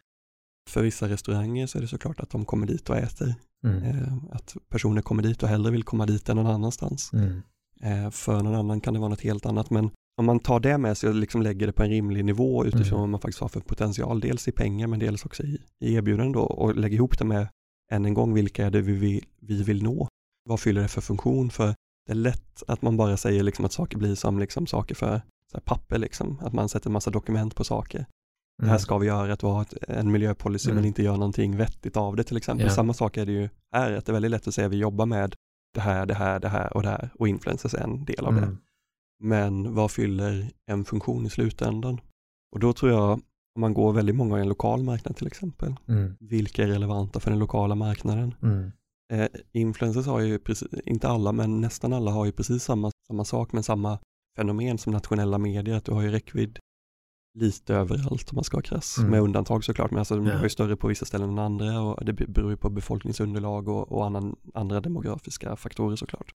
För 0.70 0.84
vissa 0.84 1.10
restauranger 1.10 1.68
så 1.68 1.78
är 1.78 1.82
det 1.82 1.88
såklart 1.88 2.20
att 2.20 2.30
de 2.30 2.46
kommer 2.46 2.68
dit 2.68 2.90
och 2.90 2.98
äter. 2.98 3.36
Mm. 3.66 3.84
Eh, 3.84 4.14
att 4.32 4.56
personer 4.70 5.02
kommer 5.02 5.24
dit 5.24 5.44
och 5.44 5.50
hellre 5.50 5.72
vill 5.72 5.84
komma 5.84 6.06
dit 6.06 6.30
än 6.30 6.36
någon 6.38 6.48
annanstans. 6.48 7.14
Mm. 7.14 7.42
Eh, 7.82 8.10
för 8.12 8.44
någon 8.44 8.56
annan 8.56 8.82
kan 8.82 8.94
det 8.94 9.00
vara 9.00 9.10
något 9.10 9.22
helt 9.22 9.46
annat. 9.46 9.70
Men 9.70 9.90
om 10.18 10.26
man 10.26 10.40
tar 10.40 10.60
det 10.60 10.78
med 10.78 10.98
sig 10.98 11.10
och 11.10 11.16
liksom 11.16 11.42
lägger 11.42 11.68
det 11.68 11.74
på 11.74 11.84
en 11.84 11.90
rimlig 11.90 12.26
nivå 12.26 12.66
utifrån 12.66 12.88
Mm. 12.88 13.00
vad 13.00 13.10
man 13.10 13.20
faktiskt 13.20 13.40
har 13.42 13.48
för 13.50 13.60
potential, 13.60 14.20
dels 14.20 14.48
i 14.48 14.52
pengar 14.52 14.88
men 14.88 15.00
dels 15.00 15.26
också 15.26 15.44
i, 15.44 15.62
i 15.80 15.94
erbjudanden 15.94 16.32
då 16.32 16.40
och 16.42 16.76
lägger 16.76 16.96
ihop 16.96 17.18
det 17.20 17.26
med 17.26 17.48
än 17.92 18.06
en 18.06 18.14
gång 18.14 18.34
vilka 18.34 18.66
är 18.66 18.72
det 18.72 18.82
vi 18.82 18.94
vill, 18.94 19.26
vi 19.42 19.64
vill 19.64 19.84
nå? 19.84 20.08
Vad 20.50 20.60
fyller 20.60 20.82
det 20.82 20.88
för 20.88 21.02
funktion? 21.02 21.50
För 21.50 21.68
det 22.06 22.12
är 22.12 22.16
lätt 22.16 22.64
att 22.68 22.82
man 22.82 22.98
bara 22.98 23.18
säger 23.18 23.44
liksom 23.44 23.66
att 23.66 23.72
saker 23.74 23.98
blir 23.98 24.16
som 24.16 24.40
liksom 24.40 24.68
saker 24.68 24.96
för 24.96 25.22
papper, 25.66 25.98
liksom. 25.98 26.40
att 26.42 26.54
man 26.54 26.70
sätter 26.70 26.90
en 26.90 26.94
massa 26.94 27.10
dokument 27.12 27.56
på 27.56 27.64
saker. 27.64 28.06
Det 28.58 28.66
här 28.66 28.72
Mm. 28.72 28.80
ska 28.80 28.98
vi 28.98 29.08
göra, 29.08 29.34
att 29.34 29.44
vi 29.44 29.48
har 29.48 29.66
en 29.88 30.12
miljöpolicy 30.12 30.70
Mm. 30.70 30.76
men 30.76 30.86
inte 30.86 31.04
gör 31.04 31.14
någonting 31.18 31.58
vettigt 31.58 31.98
av 31.98 32.16
det 32.16 32.24
till 32.24 32.38
exempel. 32.38 32.66
Ja. 32.68 32.74
Samma 32.74 32.94
sak 32.94 33.18
är 33.18 33.26
det 33.26 33.32
ju 33.32 33.50
här, 33.74 33.92
att 33.92 34.06
det 34.06 34.12
är 34.12 34.14
väldigt 34.14 34.32
lätt 34.32 34.48
att 34.48 34.54
säga 34.54 34.68
att 34.68 34.74
vi 34.74 34.78
jobbar 34.78 35.06
med 35.06 35.36
det 35.74 35.82
här, 35.82 36.06
det 36.06 36.14
här, 36.14 36.40
det 36.40 36.50
här 36.50 36.74
och 36.78 36.84
det 36.84 36.90
här 36.90 37.10
och 37.20 37.28
influencers 37.28 37.74
är 37.74 37.80
en 37.84 38.06
del 38.06 38.26
av 38.26 38.34
det. 38.36 38.56
Men 39.20 39.74
vad 39.76 39.92
fyller 39.92 40.52
en 40.66 40.86
funktion 40.86 41.26
i 41.26 41.30
slutändan? 41.30 42.02
Och 42.52 42.60
då 42.60 42.74
tror 42.74 42.92
jag, 42.92 43.12
om 43.56 43.62
man 43.62 43.74
går 43.74 43.94
väldigt 43.94 44.16
många 44.16 44.38
i 44.38 44.42
en 44.42 44.50
lokal 44.50 44.84
marknad 44.84 45.16
till 45.16 45.28
exempel, 45.28 45.76
Mm. 45.88 46.16
vilka 46.20 46.64
är 46.64 46.68
relevanta 46.68 47.20
för 47.20 47.30
den 47.32 47.40
lokala 47.40 47.76
marknaden? 47.76 48.36
Mm. 48.42 48.72
Eh, 49.14 49.28
influencers 49.52 50.06
har 50.06 50.20
ju, 50.20 50.40
precis, 50.40 50.68
inte 50.86 51.08
alla, 51.08 51.32
men 51.32 51.62
nästan 51.62 51.94
alla 51.94 52.12
har 52.12 52.26
ju 52.26 52.32
precis 52.32 52.64
samma, 52.64 52.92
samma 53.08 53.26
sak, 53.26 53.54
men 53.54 53.64
samma 53.64 54.00
fenomen 54.38 54.78
som 54.78 54.94
nationella 54.94 55.38
medier, 55.38 55.76
att 55.76 55.86
du 55.86 55.92
har 55.92 56.02
ju 56.02 56.12
räckvidd 56.12 56.60
lite 57.40 57.76
överallt 57.76 58.32
om 58.32 58.36
man 58.36 58.44
ska 58.44 58.58
vara 58.58 58.64
krass, 58.64 58.98
Mm. 58.98 59.12
med 59.12 59.22
undantag 59.22 59.64
såklart, 59.64 59.92
men 59.92 60.00
alltså 60.00 60.16
de 60.16 60.26
Ja. 60.26 60.34
är 60.34 60.44
ju 60.44 60.50
större 60.50 60.76
på 60.76 60.88
vissa 60.88 61.06
ställen 61.06 61.30
än 61.30 61.40
andra 61.40 61.82
och 61.82 62.06
det 62.06 62.14
beror 62.14 62.52
ju 62.52 62.58
på 62.58 62.70
befolkningsunderlag 62.70 63.68
och, 63.68 63.92
och 63.92 64.06
annan, 64.06 64.36
andra 64.54 64.82
demografiska 64.82 65.56
faktorer 65.56 65.96
såklart. 65.96 66.32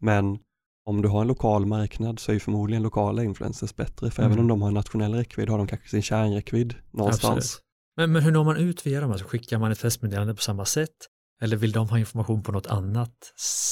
Men 0.00 0.38
om 0.86 1.02
du 1.02 1.08
har 1.08 1.20
en 1.20 1.26
lokal 1.26 1.66
marknad 1.66 2.18
så 2.18 2.30
är 2.30 2.34
ju 2.34 2.40
förmodligen 2.40 2.82
lokala 2.82 3.22
influencers 3.24 3.76
bättre, 3.76 4.10
för 4.10 4.22
Mm. 4.22 4.32
även 4.32 4.42
om 4.42 4.48
de 4.48 4.62
har 4.62 4.68
en 4.68 4.74
nationell 4.74 5.14
räckvidd 5.14 5.48
har 5.48 5.58
de 5.58 5.66
kanske 5.66 5.88
sin 5.88 6.02
kärnräckvidd 6.02 6.74
någonstans. 6.90 7.36
Absolut. 7.36 7.62
Men, 7.96 8.12
men 8.12 8.22
hur 8.22 8.32
når 8.32 8.44
man 8.44 8.56
ut 8.56 8.86
via 8.86 9.00
dem? 9.00 9.10
Alltså, 9.10 9.26
skickar 9.26 9.58
man 9.58 9.72
ett 9.72 9.80
pressmeddelande 9.80 10.34
på 10.34 10.42
samma 10.42 10.64
sätt? 10.64 10.90
Eller 11.42 11.56
vill 11.56 11.72
de 11.72 11.88
ha 11.88 11.98
information 11.98 12.42
på 12.42 12.52
något 12.52 12.66
annat 12.66 13.12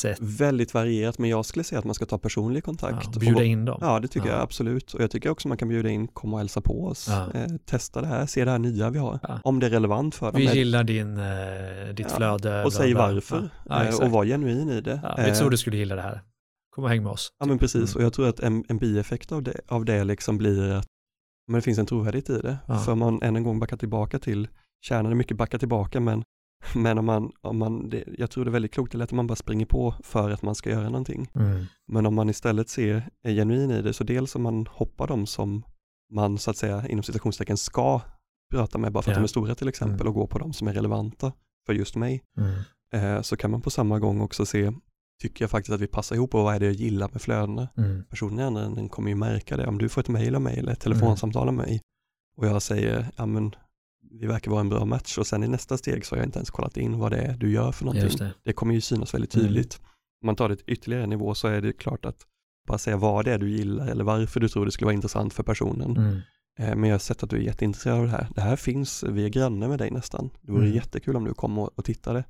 sätt? 0.01 0.19
Väldigt 0.21 0.75
varierat, 0.75 1.19
men 1.19 1.31
jag 1.31 1.45
skulle 1.47 1.65
säga 1.65 1.79
att 1.79 1.85
man 1.85 1.95
ska 1.95 2.07
ta 2.07 2.19
personlig 2.19 2.65
kontakt. 2.65 3.09
Ja, 3.13 3.21
bjuda 3.21 3.45
in 3.45 3.65
dem? 3.65 3.79
Ja, 3.81 4.01
det 4.01 4.09
tycker 4.09 4.27
Ja. 4.29 4.33
jag 4.33 4.43
absolut. 4.43 4.95
Och 4.95 5.01
jag 5.03 5.11
tycker 5.11 5.31
också 5.31 5.49
man 5.49 5.57
kan 5.57 5.69
bjuda 5.69 5.89
in, 5.89 6.09
komma 6.09 6.33
och 6.33 6.39
hälsa 6.39 6.61
på 6.61 6.85
oss, 6.87 7.07
Ja. 7.09 7.41
eh, 7.41 7.47
testa 7.67 8.01
det 8.01 8.07
här, 8.07 8.27
se 8.27 8.45
det 8.45 8.51
här 8.51 8.59
nya 8.59 8.91
vi 8.91 8.99
har. 8.99 9.41
Om 9.45 9.61
det 9.61 9.67
är 9.67 9.71
relevant 9.71 10.15
för 10.15 10.27
dem. 10.33 10.41
Vi 10.41 10.55
gillar 10.55 10.85
din, 10.85 11.19
eh, 11.19 11.95
ditt 11.95 12.13
flöde. 12.13 12.59
och 12.65 12.71
bla, 12.71 12.79
säg 12.79 12.95
varför. 12.95 13.51
Eh, 13.71 14.01
och 14.03 14.11
var 14.11 14.25
genuin 14.25 14.71
i 14.71 14.81
det. 14.81 15.01
Ja, 15.03 15.15
vi 15.19 15.31
Eh, 15.31 15.35
tror 15.35 15.51
du 15.51 15.57
skulle 15.57 15.77
gilla 15.77 15.95
det 15.95 16.03
här. 16.03 16.21
Kom 16.75 16.85
och 16.85 16.91
häng 16.91 17.03
med 17.03 17.13
oss. 17.13 17.33
Ja 17.39 17.47
men 17.47 17.59
precis, 17.59 17.91
Mm. 17.95 17.97
och 17.97 18.03
jag 18.07 18.13
tror 18.13 18.29
att 18.29 18.41
en, 18.41 18.65
en 18.69 18.79
bieffekt 18.79 19.33
av 19.33 19.43
det, 19.43 19.61
av 19.69 19.85
det 19.85 20.05
liksom 20.05 20.39
blir 20.39 20.71
att 20.71 20.87
men 21.49 21.55
det 21.55 21.63
finns 21.63 21.79
en 21.79 21.87
trovärdighet 21.87 22.31
i 22.31 22.39
det. 22.39 22.59
Ja. 22.69 22.79
För 22.79 22.95
man 22.95 23.23
än 23.23 23.37
en 23.37 23.43
gång 23.43 23.59
backar 23.61 23.77
tillbaka 23.77 24.19
till 24.19 24.49
kärnan, 24.81 25.13
är 25.13 25.17
mycket 25.17 25.37
backa 25.37 25.59
tillbaka 25.59 26.01
men, 26.01 26.25
men 26.75 26.99
om 26.99 27.05
man, 27.05 27.33
om 27.41 27.59
man 27.59 27.91
det, 27.91 28.05
jag 28.19 28.31
tror 28.31 28.45
det 28.45 28.49
är 28.49 28.53
väldigt 28.53 28.73
klokt, 28.75 28.95
lätt 28.95 29.09
att 29.09 29.13
man 29.13 29.27
bara 29.27 29.37
springer 29.37 29.67
på 29.67 29.95
för 30.03 30.31
att 30.31 30.43
man 30.43 30.55
ska 30.55 30.71
göra 30.71 30.85
någonting. 30.89 31.31
Mm. 31.35 31.65
Men 31.87 32.07
om 32.07 32.15
man 32.15 32.31
istället 32.31 32.69
ser, 32.69 33.09
är 33.23 33.33
genuin 33.33 33.71
i 33.71 33.83
det, 33.83 33.93
så 33.93 34.05
dels 34.05 34.35
om 34.37 34.43
man 34.43 34.67
hoppar 34.71 35.07
dem 35.07 35.27
som 35.27 35.63
man 36.13 36.39
så 36.39 36.51
att 36.51 36.57
säga 36.57 36.87
inom 36.89 37.03
citationstecken 37.03 37.57
ska 37.57 38.01
prata 38.53 38.79
med 38.79 38.93
bara 38.93 39.03
för 39.03 39.11
att 39.11 39.17
Ja. 39.17 39.21
de 39.21 39.25
är 39.25 39.29
stora 39.29 39.55
till 39.55 39.69
exempel 39.69 40.01
Mm. 40.01 40.09
och 40.09 40.15
gå 40.15 40.27
på 40.27 40.39
dem 40.39 40.53
som 40.53 40.69
är 40.69 40.73
relevanta 40.75 41.33
för 41.67 41.73
just 41.73 41.97
mig 41.97 42.23
Mm. 42.39 43.17
eh, 43.17 43.23
så 43.23 43.37
kan 43.37 43.51
man 43.51 43.61
på 43.63 43.71
samma 43.71 43.99
gång 43.99 44.21
också 44.21 44.47
se, 44.47 44.73
tycker 45.29 45.43
jag 45.45 45.51
faktiskt 45.51 45.73
att 45.75 45.81
vi 45.81 45.87
passar 45.87 46.17
ihop 46.17 46.35
och 46.35 46.43
vad 46.45 46.55
är 46.55 46.61
det 46.61 46.67
jag 46.67 46.75
gillar 46.75 47.09
med 47.13 47.23
flödena. 47.23 47.69
Mm. 47.77 48.05
Personen 48.11 48.39
i 48.39 48.43
andra 48.43 48.63
änden 48.65 48.89
kommer 48.89 49.09
ju 49.09 49.15
märka 49.15 49.57
det. 49.57 49.67
Om 49.67 49.79
du 49.79 49.89
får 49.89 50.01
ett 50.01 50.09
mejl 50.09 50.35
av 50.35 50.41
mig 50.43 50.59
eller 50.59 50.73
ett 50.73 50.81
telefonsamtal 50.81 51.49
av 51.49 51.55
mig 51.55 51.81
och 52.37 52.47
jag 52.47 52.63
säger, 52.63 53.07
ja 53.17 53.27
men 53.27 53.55
vi 54.21 54.27
verkar 54.27 54.51
vara 54.51 54.61
en 54.61 54.69
bra 54.69 54.85
match 54.85 55.19
och 55.19 55.27
sen 55.27 55.45
i 55.45 55.49
nästa 55.49 55.77
steg 55.79 56.07
så 56.07 56.15
har 56.15 56.19
jag 56.21 56.27
inte 56.27 56.39
ens 56.39 56.51
kollat 56.51 56.77
in 56.77 56.99
vad 56.99 57.13
det 57.13 57.17
är 57.19 57.37
du 57.37 57.53
gör 57.53 57.73
för 57.73 57.85
någonting. 57.85 58.19
Det. 58.19 58.33
Det 58.45 58.53
kommer 58.53 58.75
ju 58.75 58.81
synas 58.81 59.15
väldigt 59.15 59.35
Mm. 59.35 59.47
tydligt. 59.47 59.81
Om 60.23 60.27
man 60.27 60.37
tar 60.37 60.49
det 60.49 60.57
till 60.57 60.71
ytterligare 60.73 61.07
nivå 61.07 61.35
så 61.35 61.49
är 61.49 61.61
det 61.61 61.73
klart 61.73 62.05
att 62.05 62.17
bara 62.69 62.79
säga 62.79 62.97
vad 62.97 63.25
det 63.25 63.33
är 63.33 63.39
du 63.39 63.51
gillar 63.51 63.87
eller 63.89 64.05
varför 64.05 64.41
du 64.41 64.49
tror 64.49 64.65
det 64.67 64.73
skulle 64.73 64.87
vara 64.87 64.95
intressant 64.95 65.35
för 65.35 65.43
personen. 65.43 65.97
Mm. 65.97 66.21
Eh, 66.59 66.77
Men 66.77 66.85
jag 66.91 66.95
har 66.95 66.99
sett 66.99 67.23
att 67.23 67.31
du 67.31 67.37
är 67.37 67.41
jätteintresserad 67.41 67.99
av 67.99 68.05
det 68.05 68.11
här. 68.11 68.29
Det 68.35 68.41
här 68.41 68.57
finns, 68.57 69.05
vi 69.09 69.25
är 69.25 69.29
grannar 69.29 69.69
med 69.69 69.79
dig 69.79 69.91
nästan. 69.91 70.31
Det 70.43 70.53
vore 70.53 70.65
Mm. 70.65 70.77
jättekul 70.77 71.17
om 71.17 71.25
du 71.25 71.35
kom 71.35 71.59
och, 71.59 71.71
och 71.79 71.85
tittade. 71.85 72.25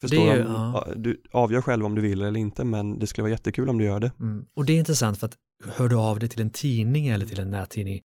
Förstår 0.00 0.26
Det 0.26 0.30
är 0.30 0.36
ju- 0.36 0.42
ja. 0.42 0.86
Du 0.96 1.22
avgör 1.32 1.60
själv 1.62 1.84
om 1.84 1.94
du 1.94 2.02
vill 2.02 2.22
eller 2.22 2.40
inte, 2.40 2.64
men 2.64 2.98
det 2.98 3.06
skulle 3.06 3.22
vara 3.22 3.30
jättekul 3.30 3.68
om 3.68 3.78
du 3.78 3.84
gör 3.84 4.00
det. 4.00 4.12
Mm. 4.20 4.44
Och 4.56 4.64
det 4.64 4.72
är 4.72 4.78
intressant 4.78 5.18
för 5.18 5.26
att 5.26 5.36
hör 5.64 5.88
du 5.88 5.96
av 5.96 6.18
dig 6.18 6.28
till 6.28 6.40
en 6.40 6.50
tidning 6.50 7.08
eller 7.08 7.26
till 7.26 7.40
en 7.40 7.50
nättidning, 7.50 8.00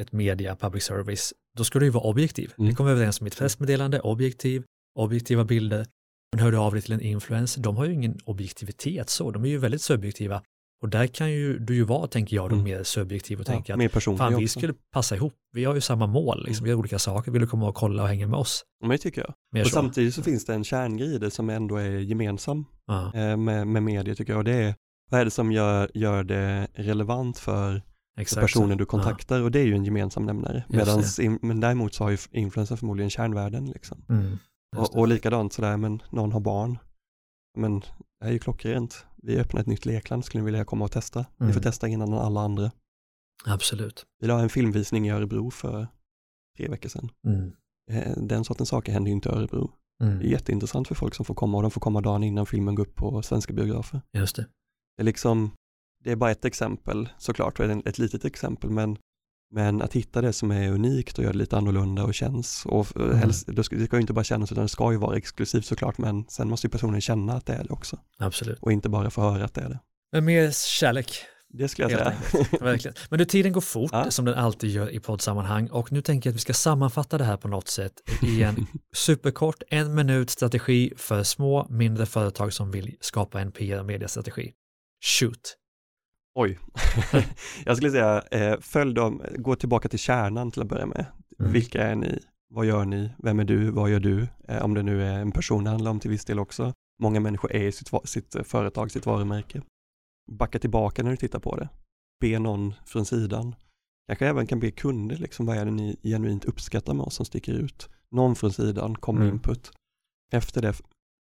ett 0.00 0.12
media, 0.12 0.56
public 0.56 0.84
service, 0.84 1.32
då 1.58 1.64
ska 1.64 1.78
du 1.78 1.84
ju 1.84 1.90
vara 1.90 2.04
objektiv. 2.04 2.52
Mm. 2.58 2.70
Det 2.70 2.76
kommer 2.76 2.90
överens 2.90 3.20
om 3.20 3.26
ett 3.26 3.38
pressmeddelande, 3.38 4.00
objektiv, 4.00 4.64
objektiva 4.98 5.44
bilder. 5.44 5.86
Men 6.32 6.40
hör 6.44 6.52
du 6.52 6.58
av 6.58 6.72
dig 6.72 6.82
till 6.82 6.92
en 6.92 7.00
influencer, 7.00 7.62
de 7.62 7.76
har 7.76 7.84
ju 7.84 7.92
ingen 7.92 8.18
objektivitet 8.24 9.10
så, 9.10 9.30
de 9.30 9.44
är 9.44 9.48
ju 9.48 9.58
väldigt 9.58 9.82
subjektiva. 9.82 10.42
Och 10.82 10.88
där 10.88 11.06
kan 11.06 11.30
ju 11.32 11.58
du 11.58 11.74
ju 11.74 11.84
vara, 11.84 12.06
tänker 12.06 12.36
jag, 12.36 12.50
då 12.50 12.54
Mm. 12.54 12.64
mer 12.64 12.82
subjektiv 12.82 13.38
och 13.40 13.48
Ja, 13.48 13.52
tänka 13.52 13.74
att 13.74 14.02
fan 14.18 14.34
vi 14.36 14.44
också. 14.46 14.58
skulle 14.58 14.74
passa 14.92 15.16
ihop, 15.16 15.32
vi 15.52 15.64
har 15.64 15.74
ju 15.74 15.80
samma 15.80 16.06
mål, 16.06 16.44
liksom. 16.46 16.64
vi 16.64 16.70
har 16.70 16.78
olika 16.78 16.98
saker, 16.98 17.32
vill 17.32 17.40
du 17.40 17.46
komma 17.46 17.68
och 17.68 17.74
kolla 17.74 18.02
och 18.02 18.08
hänga 18.08 18.26
med 18.26 18.38
oss? 18.38 18.62
Men 18.80 18.90
det 18.90 18.98
tycker 18.98 19.20
jag. 19.20 19.34
Mer 19.52 19.60
Och 19.60 19.66
så. 19.66 19.74
samtidigt 19.74 20.14
så 20.14 20.22
finns 20.22 20.44
det 20.44 20.54
en 20.54 20.64
kärngrej 20.64 21.14
i 21.14 21.18
det 21.18 21.30
som 21.30 21.50
ändå 21.50 21.76
är 21.76 21.90
gemensam 21.90 22.64
Ja, 22.86 23.12
eh, 23.14 23.36
med, 23.36 23.66
med 23.66 23.82
media 23.82 24.14
tycker 24.14 24.32
jag. 24.32 24.38
Och 24.38 24.44
det 24.44 24.54
är, 24.54 24.74
vad 25.10 25.20
är 25.20 25.24
det 25.24 25.30
som 25.30 25.52
gör, 25.52 25.90
gör 25.94 26.24
det 26.24 26.68
relevant 26.74 27.38
för 27.38 27.82
exakt. 28.20 28.40
personer 28.40 28.76
du 28.76 28.82
Ja. 28.82 28.86
kontaktar? 28.86 29.40
Och 29.42 29.50
det 29.50 29.60
är 29.60 29.64
ju 29.66 29.74
en 29.74 29.84
gemensam 29.84 30.26
nämnare. 30.26 30.64
Medans, 30.68 31.18
in, 31.18 31.38
men 31.42 31.60
däremot 31.60 31.94
så 31.94 32.04
har 32.04 32.10
ju 32.10 32.18
influencer 32.32 32.76
förmodligen 32.76 33.10
kärnvärden. 33.10 33.64
Liksom. 33.66 34.04
Mm. 34.08 34.38
Och, 34.76 34.96
och 34.98 35.08
likadant 35.08 35.52
sådär, 35.52 35.76
men 35.76 36.02
någon 36.10 36.32
har 36.32 36.40
barn. 36.40 36.78
Men 37.58 37.80
det 37.80 37.86
här 38.20 38.28
är 38.28 38.32
ju 38.32 38.38
klockrent. 38.38 39.06
Vi 39.22 39.38
öppnar 39.38 39.60
ett 39.60 39.66
nytt 39.66 39.86
lekland, 39.86 40.24
skulle 40.24 40.42
ni 40.42 40.44
vilja 40.44 40.64
komma 40.64 40.84
och 40.84 40.92
testa? 40.92 41.20
Ni 41.20 41.44
Mm. 41.44 41.54
får 41.54 41.60
testa 41.60 41.88
innan 41.88 42.14
alla 42.14 42.40
andra. 42.40 42.70
Absolut. 43.46 44.06
Vi 44.20 44.26
la 44.26 44.40
en 44.40 44.48
filmvisning 44.48 45.06
i 45.06 45.10
Örebro 45.10 45.50
för 45.50 45.86
tre 46.56 46.68
veckor 46.68 46.88
sedan. 46.88 47.10
Mm. 47.26 47.52
Eh, 47.90 48.16
Den 48.16 48.44
sortens 48.44 48.68
saker 48.68 48.92
händer 48.92 49.08
ju 49.08 49.14
inte 49.14 49.28
i 49.28 49.32
Örebro. 49.32 49.72
Det 49.98 50.04
är 50.04 50.10
Mm. 50.10 50.26
jätteintressant 50.30 50.88
för 50.88 50.94
folk 50.94 51.14
som 51.14 51.24
får 51.24 51.34
komma 51.34 51.56
och 51.56 51.62
de 51.62 51.70
får 51.70 51.80
komma 51.80 52.00
dagen 52.00 52.22
innan 52.22 52.46
filmen 52.46 52.74
går 52.74 52.82
upp 52.86 52.94
på 52.94 53.22
svenska 53.22 53.52
biografer. 53.52 54.02
Just 54.12 54.36
det. 54.36 54.42
Det 54.96 55.02
är 55.02 55.04
liksom, 55.04 55.50
det 56.04 56.12
är 56.12 56.16
bara 56.16 56.30
ett 56.30 56.44
exempel 56.44 57.08
såklart, 57.18 57.60
ett 57.60 57.98
litet 57.98 58.24
exempel, 58.24 58.70
men, 58.70 58.96
men 59.52 59.82
att 59.82 59.92
hitta 59.92 60.20
det 60.20 60.32
som 60.32 60.50
är 60.50 60.70
unikt 60.70 61.18
och 61.18 61.24
göra 61.24 61.32
det 61.32 61.38
lite 61.38 61.56
annorlunda 61.56 62.04
och 62.04 62.14
känns, 62.14 62.66
och 62.66 62.96
mm. 62.96 63.18
helst, 63.18 63.48
det 63.52 63.64
ska 63.64 63.76
ju 63.76 64.00
inte 64.00 64.12
bara 64.12 64.24
kännas 64.24 64.52
utan 64.52 64.64
det 64.64 64.68
ska 64.68 64.92
ju 64.92 64.98
vara 64.98 65.16
exklusivt 65.16 65.64
såklart, 65.66 65.98
men 65.98 66.24
sen 66.28 66.48
måste 66.48 66.66
ju 66.66 66.70
personen 66.70 67.00
känna 67.00 67.32
att 67.32 67.46
det 67.46 67.52
är 67.52 67.64
det 67.64 67.70
också 67.70 67.98
Absolut. 68.18 68.58
och 68.62 68.72
inte 68.72 68.88
bara 68.88 69.10
få 69.10 69.20
höra 69.20 69.44
att 69.44 69.54
det 69.54 69.60
är 69.60 69.68
det. 69.68 69.78
Men 70.12 70.24
mer 70.24 70.50
kärlek, 70.50 71.12
Det 71.48 71.68
skulle 71.68 71.90
jag 71.90 71.98
Helt 71.98 72.30
säga. 72.30 72.46
verkligen. 72.60 72.94
Men 73.10 73.18
du, 73.18 73.24
tiden 73.24 73.52
går 73.52 73.60
fort, 73.60 73.90
Ja. 73.92 74.10
som 74.10 74.24
den 74.24 74.34
alltid 74.34 74.70
gör 74.70 74.90
i 74.90 75.00
poddsammanhang. 75.00 75.70
Och 75.70 75.92
nu 75.92 76.02
tänker 76.02 76.28
jag 76.28 76.32
att 76.32 76.36
vi 76.36 76.40
ska 76.40 76.52
sammanfatta 76.52 77.18
det 77.18 77.24
här 77.24 77.36
på 77.36 77.48
något 77.48 77.68
sätt 77.68 77.92
i 78.22 78.42
en 78.42 78.66
superkort, 78.96 79.62
en 79.68 79.94
minut 79.94 80.30
strategi 80.30 80.92
för 80.96 81.22
små, 81.22 81.66
mindre 81.70 82.06
företag 82.06 82.52
som 82.52 82.70
vill 82.70 82.96
skapa 83.00 83.40
en 83.40 83.52
PR 83.52 83.78
och 83.80 83.86
mediastrategi. 83.86 84.52
Shoot. 85.20 85.56
Oj, 86.34 86.58
jag 87.64 87.76
skulle 87.76 87.90
säga 87.90 88.22
eh, 88.30 88.60
följ 88.60 88.94
dem, 88.94 89.22
gå 89.36 89.56
tillbaka 89.56 89.88
till 89.88 89.98
kärnan 89.98 90.50
till 90.50 90.62
att 90.62 90.68
börja 90.68 90.86
med. 90.86 91.06
Mm. 91.40 91.52
Vilka 91.52 91.82
är 91.82 91.94
ni? 91.94 92.18
Vad 92.54 92.66
gör 92.66 92.84
ni? 92.84 93.10
Vem 93.18 93.40
är 93.40 93.44
du? 93.44 93.70
Vad 93.70 93.90
gör 93.90 94.00
du? 94.00 94.26
Eh, 94.48 94.62
om 94.64 94.74
det 94.74 94.82
nu 94.82 95.02
är 95.04 95.18
en 95.18 95.32
person 95.32 95.64
det 95.64 95.70
handlar 95.70 95.90
om 95.90 96.00
till 96.00 96.10
viss 96.10 96.24
del 96.24 96.38
också. 96.38 96.72
Många 97.02 97.20
människor 97.20 97.52
är 97.52 97.62
i 97.62 97.72
sitt, 97.72 97.90
sitt 98.04 98.34
eh, 98.34 98.42
företag, 98.42 98.90
sitt 98.90 99.06
varumärke. 99.06 99.62
Backa 100.32 100.58
tillbaka 100.58 101.02
när 101.02 101.10
du 101.10 101.16
tittar 101.16 101.38
på 101.38 101.56
det. 101.56 101.68
Be 102.20 102.38
någon 102.38 102.74
från 102.86 103.04
sidan. 103.06 103.54
Kanske 104.08 104.26
även 104.26 104.46
kan 104.46 104.60
be 104.60 104.70
kunder, 104.70 105.16
liksom, 105.16 105.46
vad 105.46 105.56
är 105.56 105.64
det 105.64 105.70
ni 105.70 105.96
genuint 106.02 106.44
uppskattar 106.44 106.94
med 106.94 107.06
oss 107.06 107.14
som 107.14 107.26
sticker 107.26 107.52
ut? 107.52 107.88
Någon 108.10 108.34
från 108.36 108.52
sidan, 108.52 108.94
kom 108.94 109.14
med 109.16 109.22
Mm. 109.24 109.34
input. 109.34 109.72
Efter 110.32 110.62
det, 110.62 110.74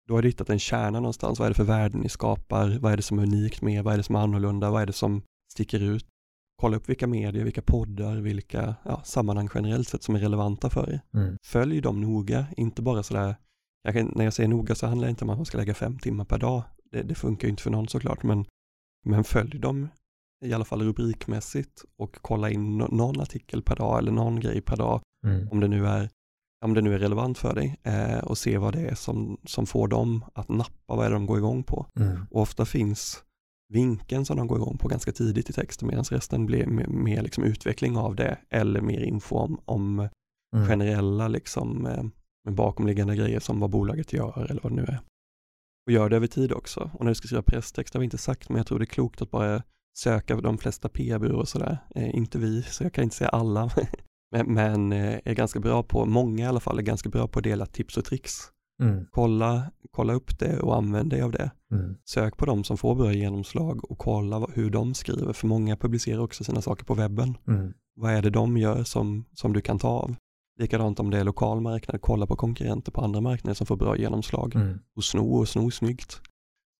då 0.08 0.14
har 0.14 0.22
du 0.22 0.28
hittat 0.28 0.50
en 0.50 0.58
kärna 0.58 1.00
någonstans. 1.00 1.38
Vad 1.38 1.46
är 1.46 1.50
det 1.50 1.54
för 1.54 1.64
värden 1.64 2.00
ni 2.00 2.08
skapar? 2.08 2.78
Vad 2.78 2.92
är 2.92 2.96
det 2.96 3.02
som 3.02 3.18
är 3.18 3.22
unikt 3.22 3.62
med? 3.62 3.84
Vad 3.84 3.94
är 3.94 3.98
det 3.98 4.02
som 4.02 4.14
är 4.16 4.20
annorlunda? 4.20 4.70
Vad 4.70 4.82
är 4.82 4.86
det 4.86 4.92
som 4.92 5.22
sticker 5.52 5.80
ut? 5.82 6.06
Kolla 6.62 6.76
upp 6.76 6.88
vilka 6.88 7.06
medier, 7.06 7.44
vilka 7.44 7.62
poddar, 7.62 8.16
vilka 8.16 8.74
ja, 8.84 9.02
sammanhang 9.04 9.48
generellt 9.54 9.88
sett 9.88 10.02
som 10.02 10.14
är 10.14 10.20
relevanta 10.20 10.70
för 10.70 10.90
er. 10.90 11.00
Mm. 11.14 11.36
Följ 11.42 11.80
dem 11.80 12.00
noga, 12.00 12.46
inte 12.56 12.82
bara 12.82 13.02
sådär, 13.02 13.34
jag 13.82 14.16
när 14.16 14.24
jag 14.24 14.32
säger 14.32 14.48
noga 14.48 14.74
så 14.74 14.86
handlar 14.86 15.06
det 15.06 15.10
inte 15.10 15.24
om 15.24 15.30
att 15.30 15.38
man 15.38 15.46
ska 15.46 15.58
lägga 15.58 15.74
fem 15.74 15.98
timmar 15.98 16.24
per 16.24 16.38
dag. 16.38 16.62
Det, 16.90 17.02
det 17.02 17.14
funkar 17.14 17.48
ju 17.48 17.50
inte 17.50 17.62
för 17.62 17.70
någon 17.70 17.88
såklart, 17.88 18.22
men, 18.22 18.44
men 19.04 19.24
följ 19.24 19.58
dem 19.58 19.88
i 20.44 20.52
alla 20.52 20.64
fall 20.64 20.82
rubrikmässigt 20.82 21.84
och 21.96 22.16
kolla 22.22 22.50
in 22.50 22.78
no, 22.78 22.88
någon 22.92 23.20
artikel 23.20 23.62
per 23.62 23.76
dag 23.76 23.98
eller 23.98 24.12
någon 24.12 24.40
grej 24.40 24.60
per 24.60 24.76
dag 24.76 25.00
Mm. 25.26 25.48
om 25.48 25.60
det 25.60 25.68
nu 25.68 25.86
är, 25.86 26.10
om 26.62 26.74
det 26.74 26.80
nu 26.80 26.94
är 26.94 26.98
relevant 26.98 27.38
för 27.38 27.54
dig 27.54 27.78
eh, 27.82 28.18
och 28.18 28.38
se 28.38 28.58
vad 28.58 28.72
det 28.74 28.80
är 28.80 28.94
som, 28.94 29.38
som 29.44 29.66
får 29.66 29.88
dem 29.88 30.24
att 30.34 30.48
nappa, 30.48 30.94
vad 30.94 31.06
är 31.06 31.10
det 31.10 31.16
de 31.16 31.26
går 31.26 31.38
igång 31.38 31.62
på. 31.62 31.86
Mm. 32.00 32.26
Och 32.30 32.40
ofta 32.40 32.64
finns 32.64 33.24
vinkeln 33.72 34.24
som 34.24 34.36
de 34.36 34.46
går 34.46 34.58
igång 34.58 34.78
på 34.78 34.88
ganska 34.88 35.12
tidigt 35.12 35.50
i 35.50 35.52
texten 35.52 35.88
medan 35.88 36.04
resten 36.04 36.46
blir 36.46 36.66
mer, 36.86 37.22
liksom 37.22 37.44
utveckling 37.44 37.96
av 37.96 38.14
det 38.14 38.38
eller 38.50 38.80
mer 38.80 39.00
info 39.00 39.36
om, 39.36 39.60
om 39.64 40.08
Mm. 40.56 40.68
generella 40.68 41.28
liksom 41.28 41.86
eh, 41.86 42.04
bakomliggande 42.52 43.16
grejer 43.16 43.40
som 43.40 43.60
vad 43.60 43.70
bolaget 43.70 44.12
gör 44.12 44.46
eller 44.50 44.62
vad 44.62 44.72
det 44.72 44.76
nu 44.76 44.82
är. 44.82 45.00
Och 45.86 45.92
gör 45.92 46.08
det 46.08 46.16
över 46.16 46.26
tid 46.26 46.52
också. 46.52 46.90
Och 46.94 47.04
när 47.04 47.10
du 47.10 47.14
ska 47.14 47.26
skriva 47.26 47.42
presstext 47.42 47.94
har 47.94 47.98
vi 47.98 48.04
inte 48.04 48.18
sagt, 48.18 48.48
men 48.48 48.56
jag 48.56 48.66
tror 48.66 48.78
det 48.78 48.82
är 48.84 48.86
klokt 48.86 49.22
att 49.22 49.30
bara 49.30 49.62
söka 49.98 50.36
de 50.36 50.58
flesta 50.58 50.88
PR-byråer 50.88 51.40
och 51.40 51.48
sådär. 51.48 51.78
Eh, 51.94 52.16
inte 52.16 52.38
vi, 52.38 52.62
så 52.62 52.84
jag 52.84 52.92
kan 52.92 53.04
inte 53.04 53.16
säga 53.16 53.28
alla. 53.28 53.70
men 54.32 54.54
men 54.54 54.92
eh, 54.92 55.18
är 55.24 55.34
ganska 55.34 55.60
bra 55.60 55.82
på, 55.82 56.06
många 56.06 56.44
i 56.44 56.48
alla 56.48 56.60
fall, 56.60 56.78
är 56.78 56.82
ganska 56.82 57.08
bra 57.08 57.28
på 57.28 57.38
att 57.38 57.44
dela 57.44 57.66
tips 57.66 57.96
och 57.96 58.04
tricks. 58.04 58.32
Mm. 58.82 59.06
Kolla, 59.10 59.70
kolla 59.90 60.12
upp 60.12 60.38
det 60.38 60.60
och 60.60 60.76
använd 60.76 61.10
dig 61.10 61.22
av 61.22 61.30
det. 61.30 61.50
Mm. 61.72 61.96
Sök 62.04 62.36
på 62.36 62.46
de 62.46 62.64
som 62.64 62.76
får 62.78 62.94
bra 62.94 63.12
genomslag 63.12 63.90
och 63.90 63.98
kolla 63.98 64.46
hur 64.54 64.70
de 64.70 64.94
skriver, 64.94 65.32
för 65.32 65.46
många 65.46 65.76
publicerar 65.76 66.18
också 66.18 66.44
sina 66.44 66.62
saker 66.62 66.84
på 66.84 66.94
webben. 66.94 67.36
Mm. 67.48 67.72
Vad 67.96 68.12
är 68.12 68.22
det 68.22 68.30
de 68.30 68.56
gör 68.56 68.84
som, 68.84 69.24
som 69.34 69.52
du 69.52 69.60
kan 69.60 69.78
ta 69.78 69.88
av? 69.88 70.14
Likadant 70.58 71.00
om 71.00 71.10
det 71.10 71.18
är 71.18 71.24
lokal 71.24 71.60
marknad, 71.60 72.00
kolla 72.00 72.26
på 72.26 72.36
konkurrenter 72.36 72.92
på 72.92 73.00
andra 73.00 73.20
marknader 73.20 73.54
som 73.54 73.66
får 73.66 73.76
bra 73.76 73.96
genomslag. 73.96 74.54
Mm. 74.56 74.78
Och 74.96 75.04
sno 75.04 75.34
och 75.34 75.48
sno 75.48 75.70
snyggt. 75.70 76.20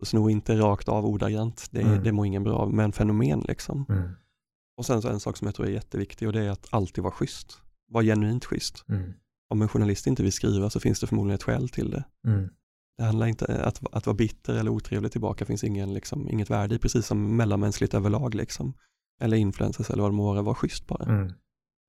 Och 0.00 0.06
sno 0.06 0.30
inte 0.30 0.56
rakt 0.56 0.88
av 0.88 1.06
ordagrant, 1.06 1.68
det, 1.70 1.80
Mm. 1.80 2.02
det 2.04 2.12
mår 2.12 2.26
ingen 2.26 2.44
bra 2.44 2.56
av, 2.58 2.72
men 2.74 2.92
fenomen 2.92 3.44
liksom. 3.48 3.84
Och 4.76 4.86
sen 4.86 5.02
så 5.02 5.08
en 5.08 5.20
sak 5.20 5.36
som 5.36 5.46
jag 5.46 5.54
tror 5.54 5.66
är 5.66 5.70
jätteviktig 5.70 6.28
och 6.28 6.32
det 6.32 6.44
är 6.44 6.50
att 6.50 6.66
alltid 6.70 7.04
vara 7.04 7.12
schysst. 7.12 7.58
Var 7.88 8.02
genuint 8.02 8.44
schysst. 8.44 8.84
Mm. 8.88 9.12
Om 9.50 9.62
en 9.62 9.68
journalist 9.68 10.06
inte 10.06 10.22
vill 10.22 10.32
skriva 10.32 10.70
så 10.70 10.80
finns 10.80 11.00
det 11.00 11.06
förmodligen 11.06 11.34
ett 11.34 11.42
skäl 11.42 11.68
till 11.68 11.90
det. 11.90 12.04
Mm. 12.26 12.48
Det 12.98 13.04
handlar 13.04 13.26
inte 13.26 13.64
att, 13.64 13.80
att 13.92 14.06
vara 14.06 14.16
bitter 14.16 14.54
eller 14.54 14.70
otrevlig 14.70 15.12
tillbaka 15.12 15.44
finns 15.44 15.64
ingen, 15.64 15.94
liksom, 15.94 16.28
inget 16.28 16.50
värde 16.50 16.74
i, 16.74 16.78
precis 16.78 17.06
som 17.06 17.36
mellanmänskligt 17.36 17.94
överlag 17.94 18.34
liksom. 18.34 18.74
Eller 19.20 19.36
influencers 19.36 19.90
eller 19.90 20.02
vad 20.02 20.12
det 20.12 20.16
må 20.16 20.24
vara, 20.24 20.42
var 20.42 20.54
schysst 20.54 20.86
bara. 20.86 21.04
Mm. 21.04 21.32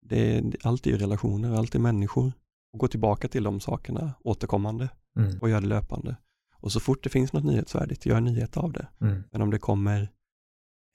Det 0.06 0.38
är, 0.38 0.56
allt 0.64 0.88
är 0.88 0.92
ju 0.92 0.98
relationer, 0.98 1.76
är 1.76 1.80
människor. 1.80 2.34
Och 2.74 2.80
gå 2.80 2.88
tillbaka 2.88 3.28
till 3.28 3.44
de 3.44 3.60
sakerna 3.60 4.14
återkommande. 4.24 4.90
Mm. 5.18 5.40
och 5.40 5.50
gör 5.50 5.62
det 5.62 5.68
löpande. 5.68 6.16
Och 6.58 6.72
så 6.72 6.80
fort 6.80 7.04
det 7.04 7.10
finns 7.10 7.34
något 7.34 7.44
nyhetsvärdigt, 7.44 8.06
gör 8.06 8.22
nyhet 8.22 8.58
av 8.58 8.72
det. 8.72 8.88
Mm. 9.02 9.24
Men 9.32 9.42
om 9.42 9.52
det 9.52 9.60
kommer 9.60 10.12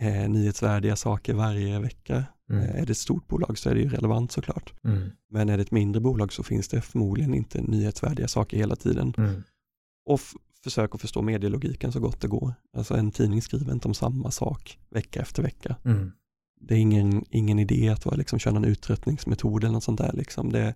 eh, 0.03 0.29
nyhetsvärdiga 0.31 0.97
saker 0.97 1.35
varje 1.35 1.79
vecka, 1.81 2.25
Mm. 2.51 2.63
eh, 2.63 2.81
är 2.83 2.87
det 2.87 2.91
ett 2.93 2.99
stort 2.99 3.29
bolag 3.29 3.59
så 3.59 3.71
är 3.71 3.75
det 3.75 3.81
ju 3.81 3.89
relevant 3.89 4.33
såklart. 4.33 4.75
Mm. 4.85 5.11
Men 5.31 5.49
är 5.49 5.57
det 5.57 5.63
ett 5.63 5.71
mindre 5.71 6.01
bolag 6.01 6.33
så 6.33 6.43
finns 6.43 6.69
det 6.69 6.81
förmodligen 6.81 7.35
inte 7.35 7.61
nyhetsvärdiga 7.63 8.29
saker 8.29 8.57
hela 8.57 8.77
tiden. 8.77 9.15
Mm. 9.19 9.43
Och 10.07 10.21
försök 10.65 10.95
att 10.95 11.01
förstå 11.01 11.23
medielogiken 11.23 11.93
så 11.93 12.01
gott 12.01 12.21
det 12.21 12.29
går. 12.29 12.55
Alltså 12.77 12.95
en 12.97 13.11
tidning 13.11 13.43
skriver 13.43 13.73
inte 13.73 13.89
om 13.89 13.95
samma 13.95 14.31
sak 14.31 14.79
vecka 14.91 15.21
efter 15.21 15.43
vecka. 15.43 15.77
Mm. 15.85 16.13
Det 16.61 16.75
är 16.75 16.79
ingen, 16.79 17.25
ingen 17.31 17.59
idé 17.59 17.89
att 17.89 18.05
vara, 18.07 18.17
liksom, 18.17 18.39
köra 18.39 18.55
någon 18.55 18.65
uttröttningsmetod 18.65 19.65
eller 19.65 19.73
något 19.73 19.85
sånt 19.85 19.99
där. 19.99 20.13
Liksom. 20.13 20.53
Det 20.53 20.61
är 20.61 20.75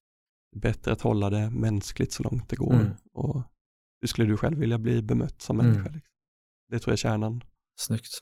bättre 0.57 0.93
att 0.93 1.01
hålla 1.01 1.31
det 1.31 1.51
mänskligt 1.51 2.13
så 2.13 2.23
långt 2.23 2.49
det 2.49 2.57
går. 2.57 2.75
Mm. 2.75 2.91
Och 3.13 3.43
hur 4.01 4.09
skulle 4.09 4.29
du 4.29 4.37
själv 4.37 4.59
vilja 4.59 4.79
bli 4.79 5.03
bemött 5.03 5.43
som 5.43 5.61
Mm. 5.61 5.73
människa? 5.73 5.91
Liksom? 5.91 6.13
Det 6.69 6.79
tror 6.79 6.91
jag 6.91 6.97
är 6.97 6.97
kärnan. 6.97 7.43
Snyggt. 7.81 8.19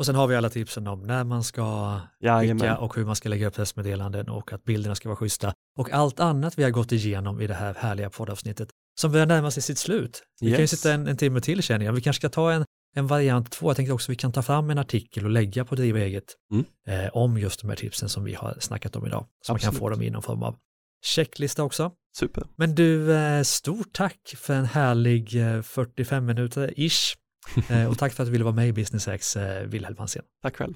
Och 0.00 0.06
sen 0.06 0.14
har 0.14 0.26
vi 0.26 0.36
alla 0.36 0.50
tipsen 0.50 0.86
om 0.86 1.02
när 1.02 1.24
man 1.24 1.44
ska 1.44 2.00
Jajamän. 2.20 2.58
skicka 2.60 2.76
och 2.78 2.96
hur 2.96 3.04
man 3.04 3.16
ska 3.16 3.28
lägga 3.28 3.46
upp 3.46 3.54
pressmeddelanden 3.54 4.28
och 4.28 4.52
att 4.52 4.64
bilderna 4.64 4.94
ska 4.94 5.08
vara 5.08 5.16
schyssta 5.16 5.52
och 5.78 5.90
allt 5.92 6.20
annat 6.20 6.58
vi 6.58 6.62
har 6.62 6.70
gått 6.70 6.92
igenom 6.92 7.40
i 7.40 7.46
det 7.46 7.54
här 7.54 7.74
härliga 7.74 8.10
poddavsnittet 8.10 8.68
som 9.00 9.12
börjar 9.12 9.26
närma 9.26 9.50
sig 9.50 9.62
sitt 9.62 9.78
slut. 9.78 10.22
Vi 10.40 10.46
kan 10.50 10.56
ju 10.56 10.60
Yes. 10.62 10.70
sitta 10.70 10.92
en, 10.92 11.06
en 11.06 11.16
timme 11.16 11.40
till 11.40 11.62
känner 11.62 11.86
jag. 11.86 11.92
Vi 11.92 12.00
kanske 12.00 12.20
ska 12.20 12.28
ta 12.28 12.52
en, 12.52 12.64
en 12.96 13.06
variant 13.06 13.50
två. 13.50 13.68
Jag 13.70 13.76
tänkte 13.76 13.92
också 13.94 14.12
vi 14.12 14.16
kan 14.16 14.32
ta 14.32 14.42
fram 14.42 14.70
en 14.70 14.78
artikel 14.78 15.24
och 15.24 15.30
lägga 15.30 15.64
på 15.64 15.74
Driva 15.74 15.98
eget 15.98 16.24
Mm. 16.52 16.64
eh, 17.04 17.10
om 17.12 17.38
just 17.38 17.60
de 17.60 17.68
här 17.70 17.76
tipsen 17.76 18.08
som 18.08 18.24
vi 18.24 18.34
har 18.34 18.56
snackat 18.60 18.96
om 18.96 19.06
idag. 19.06 19.26
Så 19.46 19.52
man 19.52 19.58
kan 19.58 19.68
Absolut. 19.68 19.78
få 19.80 19.88
dem 19.90 20.02
i 20.02 20.10
någon 20.10 20.22
form 20.22 20.42
av 20.42 20.56
checklista 21.04 21.62
också. 21.62 21.92
Super. 22.18 22.44
Men 22.56 22.74
du, 22.74 23.12
eh, 23.14 23.42
stort 23.42 23.92
tack 23.92 24.34
för 24.36 24.54
en 24.54 24.64
härlig 24.64 25.54
eh, 25.54 25.62
45 25.62 26.26
minuter 26.26 26.74
ish. 26.80 27.16
Eh, 27.70 27.86
och 27.86 27.98
tack 27.98 28.12
för 28.12 28.22
att 28.22 28.26
du 28.26 28.32
ville 28.32 28.44
vara 28.44 28.54
med 28.54 28.68
i 28.68 28.72
Business 28.72 29.08
X, 29.08 29.36
eh, 29.36 29.66
Wilhelm 29.66 29.96
Hansén. 29.98 30.22
Tack 30.42 30.56
själv. 30.56 30.74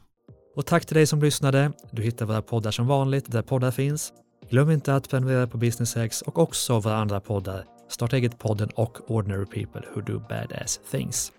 Och 0.57 0.67
tack 0.67 0.87
till 0.87 0.97
dig 0.97 1.07
som 1.07 1.23
lyssnade. 1.23 1.73
Du 1.91 2.03
hittar 2.03 2.27
våra 2.27 2.43
poddar 2.43 2.71
som 2.71 2.87
vanligt 2.87 3.33
där 3.33 3.43
poddar 3.43 3.71
finns. 3.71 4.13
Glöm 4.51 4.71
inte 4.71 4.95
att 4.95 5.11
prenumerera 5.11 5.47
på 5.47 5.59
Business 5.59 5.97
X 5.97 6.23
och 6.23 6.39
också 6.39 6.79
våra 6.79 6.97
andra 6.97 7.21
poddar. 7.21 7.65
Starta 7.89 8.17
eget-podden 8.17 8.69
och 8.75 9.11
Ordinary 9.11 9.47
People 9.47 9.83
Who 9.95 10.01
Do 10.01 10.19
Badass 10.29 10.81
Things. 10.91 11.33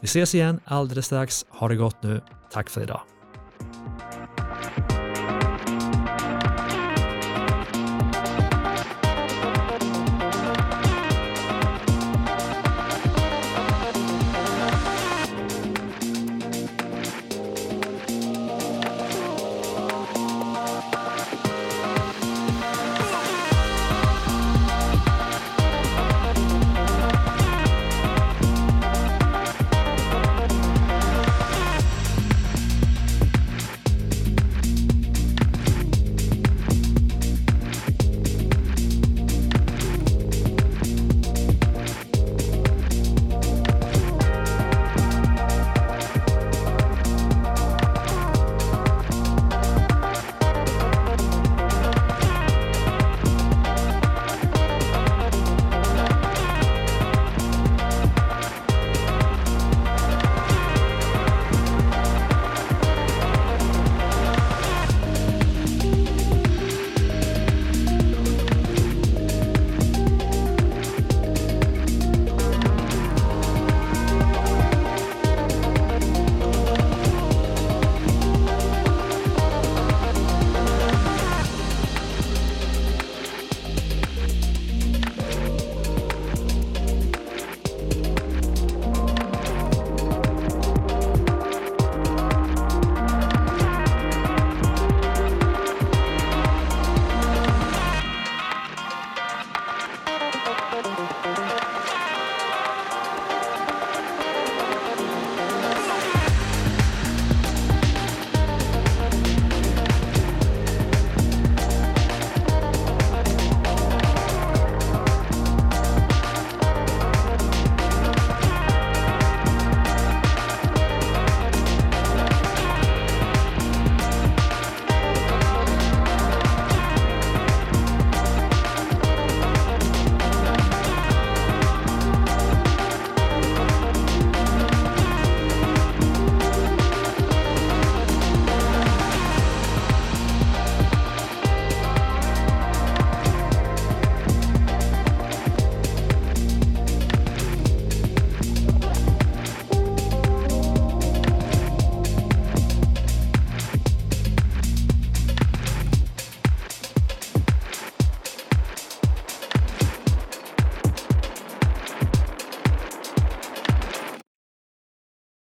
Vi 0.00 0.04
ses 0.04 0.34
igen 0.34 0.60
alldeles 0.64 1.06
strax. 1.06 1.46
Ha 1.48 1.68
det 1.68 1.76
gott 1.76 2.02
nu. 2.02 2.20
Tack 2.50 2.70
för 2.70 2.82
idag. 2.82 3.00